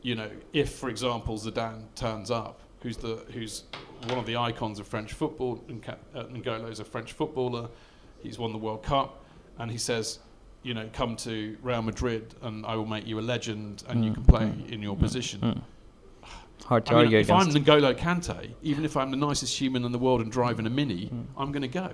[0.03, 3.65] you know, if, for example, Zidane turns up, who's the who's
[4.09, 5.65] one of the icons of French football,
[6.15, 7.69] uh, N'Golo is a French footballer,
[8.23, 9.25] he's won the World Cup,
[9.59, 10.21] and he says,
[10.63, 14.07] you know, come to Real Madrid and I will make you a legend and mm.
[14.07, 14.71] you can play mm.
[14.71, 15.01] in your mm.
[15.01, 15.63] position.
[16.67, 17.57] Hard to I mean, argue if against.
[17.57, 20.71] I'm N'Golo Kante, even if I'm the nicest human in the world and driving a
[20.71, 21.25] Mini, mm.
[21.39, 21.91] I'm going to go.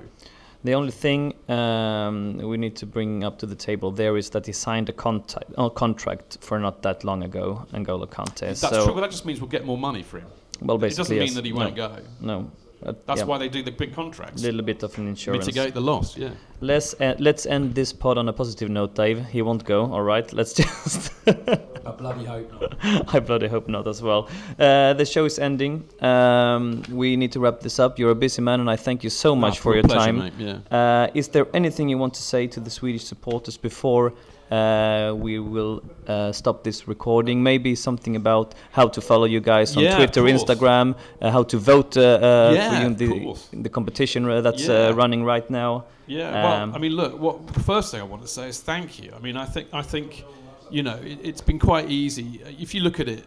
[0.65, 4.47] The only thing um, we need to bring up to the table there is that
[4.47, 8.41] he signed a contact, uh, contract for not that long ago, N'Golo Kante.
[8.41, 10.29] That's so true, but that just means we'll get more money for him.
[10.63, 11.35] Well, basically, it doesn't mean yes.
[11.35, 11.89] that he won't no.
[11.89, 12.03] go.
[12.21, 12.51] No,
[12.85, 13.27] uh, That's yeah.
[13.27, 14.43] why they do the big contracts.
[14.43, 15.47] A little bit of an insurance.
[15.47, 16.31] Mitigate the loss, yeah.
[16.61, 19.25] Let's uh, let's end this pod on a positive note, Dave.
[19.27, 19.93] He won't go.
[19.93, 21.13] All right, let's just.
[21.27, 22.75] I bloody hope not.
[23.15, 24.29] I bloody hope not as well.
[24.59, 25.85] Uh, the show is ending.
[26.01, 27.99] Um, we need to wrap this up.
[27.99, 30.19] You're a busy man, and I thank you so much Ah, for your pleasure, time.
[30.19, 30.59] mate, yeah.
[30.71, 34.13] Uh, is there anything you want to say to the Swedish supporters before
[34.53, 37.43] uh, we will uh, stop this recording?
[37.43, 40.23] Maybe something about how to follow you guys on Yeah, Twitter.
[40.23, 43.11] Instagram, uh, how to vote uh, uh, Yeah, for you in the,
[43.53, 44.89] in the competition that's Yeah.
[44.89, 45.85] uh, running right now.
[46.07, 47.13] Yeah, well, Um, I mean, look.
[47.19, 49.13] What the first thing I want to say is thank you.
[49.17, 50.25] I mean, I think I think,
[50.71, 52.27] you know, it, it's been quite easy.
[52.65, 53.25] If you look at it,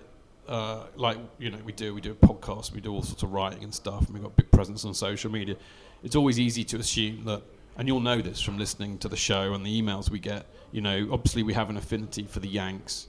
[0.48, 3.32] uh, like you know, we do we do a podcast, we do all sorts of
[3.32, 5.56] writing and stuff, and we've got a big presence on social media.
[6.04, 7.42] It's always easy to assume that,
[7.78, 10.46] and you'll know this from listening to the show and the emails we get.
[10.72, 13.08] You know, obviously we have an affinity for the Yanks,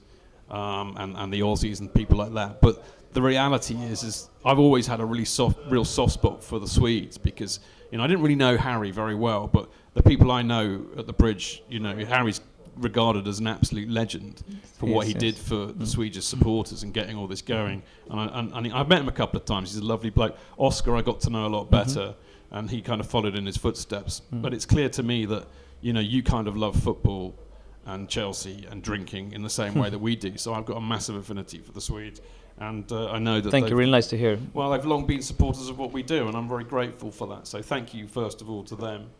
[0.50, 2.84] um, and and the Aussies and people like that, but.
[3.12, 6.66] The reality is, is I've always had a really soft, real soft spot for the
[6.68, 7.60] Swedes because
[7.90, 11.06] you know I didn't really know Harry very well, but the people I know at
[11.06, 12.42] the bridge, you know, Harry's
[12.76, 14.44] regarded as an absolute legend
[14.78, 15.86] for what he did for the Mm.
[15.86, 17.82] Swedish supporters and getting all this going.
[18.10, 19.72] And, I, and, and I've met him a couple of times.
[19.72, 20.36] He's a lovely bloke.
[20.58, 22.14] Oscar, I got to know a lot better,
[22.50, 24.22] and he kind of followed in his footsteps.
[24.32, 24.42] Mm.
[24.42, 25.46] But it's clear to me that
[25.80, 27.38] you know you kind of love football
[27.84, 30.36] and Chelsea and drinking in the same way that we do.
[30.36, 32.20] So I've got a massive affinity for the Swedes,
[32.58, 33.50] and uh, I know that.
[33.50, 33.76] Thank you.
[33.76, 34.38] Really nice to hear.
[34.54, 37.46] well, they've long been supporters of what we do, and I'm very grateful for that.
[37.46, 39.10] So thank you, first of all, to them.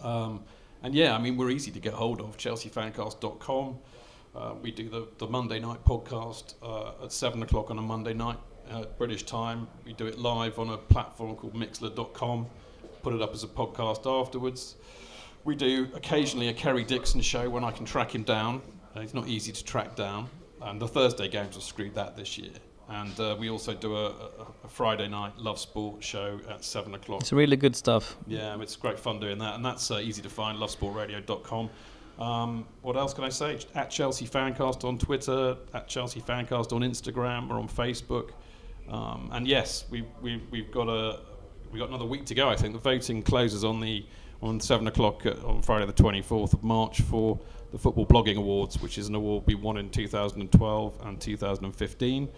[0.00, 0.44] Um,
[0.82, 3.78] and yeah, I mean, we're easy to get hold of, chelseafancast.com.
[4.34, 8.12] Uh, we do the, the Monday night podcast uh, at 7 o'clock on a Monday
[8.12, 8.36] night,
[8.70, 9.68] uh, British time.
[9.84, 12.46] We do it live on a platform called mixler.com,
[13.02, 14.76] put it up as a podcast afterwards.
[15.44, 18.62] We do occasionally a Kerry Dixon show when I can track him down.
[18.94, 20.28] Uh, he's not easy to track down.
[20.62, 22.50] And the Thursday games have screwed that this year.
[22.88, 27.20] And uh, we also do a, a, Friday night Love Sport show at 7 o'clock.
[27.20, 28.16] It's really good stuff.
[28.26, 30.58] Yeah, it's great fun doing that, and that's uh, easy to find.
[30.58, 31.70] LoveSportRadio.com.
[32.18, 33.58] Um, what else can I say?
[33.74, 38.30] At Chelsea Fancast on Twitter, at Chelsea Fancast on Instagram or on Facebook.
[38.88, 41.20] Um, and yes, we, we, we've got a
[41.72, 42.48] we got another week to go.
[42.48, 44.04] I think the voting closes on the
[44.42, 47.38] on seven o'clock uh, on Friday the twenty fourth of March for
[47.72, 52.28] the Football Blogging Awards, which is an award we won in 2012 and 2015.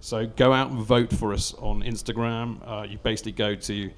[0.00, 2.58] So go out and vote for us on Instagram.
[2.66, 3.90] Uh, you basically go to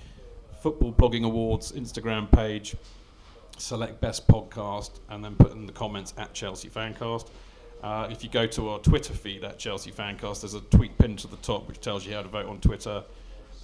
[0.61, 2.75] Football Blogging Awards Instagram page,
[3.59, 7.29] select best podcast, and then put in the comments at Chelsea Fancast.
[7.83, 11.19] Uh, if you go to our Twitter feed at Chelsea Fancast, there's a tweet pinned
[11.21, 13.03] to the top which tells you how to vote on Twitter.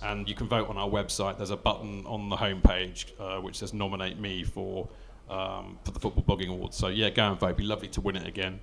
[0.02, 1.36] And you can vote on our website.
[1.38, 4.88] There's a button on the homepage uh, which says nominate me for
[5.28, 6.76] um, for the Football Blogging Awards.
[6.76, 7.46] So yeah, go and vote.
[7.48, 8.60] It'd be lovely to win it again.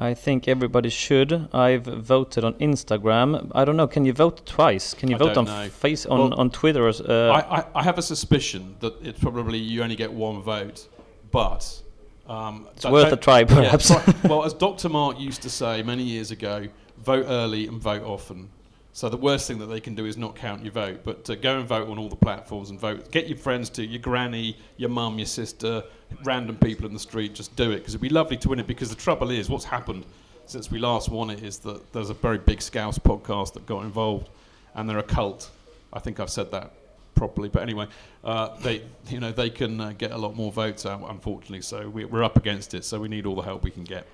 [0.00, 1.48] I think everybody should.
[1.52, 3.50] I've voted on Instagram.
[3.52, 3.88] I don't know.
[3.88, 4.94] Can you vote twice?
[4.94, 5.68] Can you I vote on know.
[5.68, 6.86] face on Well, on Twitter?
[6.86, 10.40] Or, uh, I, I, I have a suspicion that it's probably you only get one
[10.40, 10.86] vote,
[11.32, 11.82] but
[12.28, 13.90] um, It's worth a try, perhaps.
[13.90, 14.88] Yeah, well, as Dr.
[14.88, 16.68] Mark used to say many years ago,
[16.98, 18.50] vote early and vote often.
[18.92, 21.36] So the worst thing that they can do is not count your vote, but uh,
[21.36, 23.12] go and vote on all the platforms and vote.
[23.12, 25.84] Get your friends to your granny, your mum, your sister,
[26.24, 27.34] random people in the street.
[27.34, 28.66] Just do it because it'd be lovely to win it.
[28.66, 30.04] Because the trouble is, what's happened
[30.46, 33.84] since we last won it is that there's a very big Scouse podcast that got
[33.84, 34.30] involved,
[34.74, 35.50] and they're a cult.
[35.92, 36.72] I think I've said that
[37.18, 37.86] properly, but anyway,
[38.24, 38.76] uh, they
[39.10, 41.62] you know they can uh, get a lot more votes out, unfortunately.
[41.62, 42.84] So we, we're up against it.
[42.84, 44.04] So we need all the help we can get.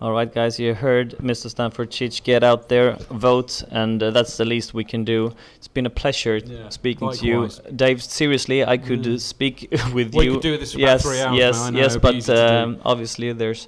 [0.00, 1.50] All right, guys, you heard Mr.
[1.50, 2.22] Stanford Chich.
[2.22, 5.34] Get out there, vote, and uh, that's the least we can do.
[5.56, 7.58] It's been a pleasure Yeah, speaking likewise.
[7.58, 8.00] to you, Dave.
[8.04, 9.14] Seriously, I could Yeah.
[9.16, 9.56] uh, speak
[9.92, 10.32] with We you.
[10.34, 12.54] could do this for yes, about three hours yes, now, yes, but easy to do.
[12.54, 13.66] um, obviously there's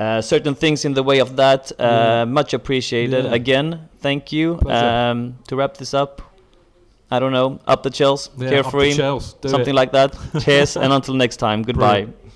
[0.00, 1.70] uh, certain things in the way of that.
[1.78, 2.24] Uh, Yeah.
[2.24, 3.26] Much appreciated.
[3.32, 4.58] Again, thank you.
[4.66, 6.22] Um, to wrap this up,
[7.10, 9.74] I don't know, up the Chels, Yeah, up the carefree, something it.
[9.74, 10.14] like that.
[10.40, 12.04] Cheers, and until next time, goodbye.
[12.04, 12.27] Brilliant.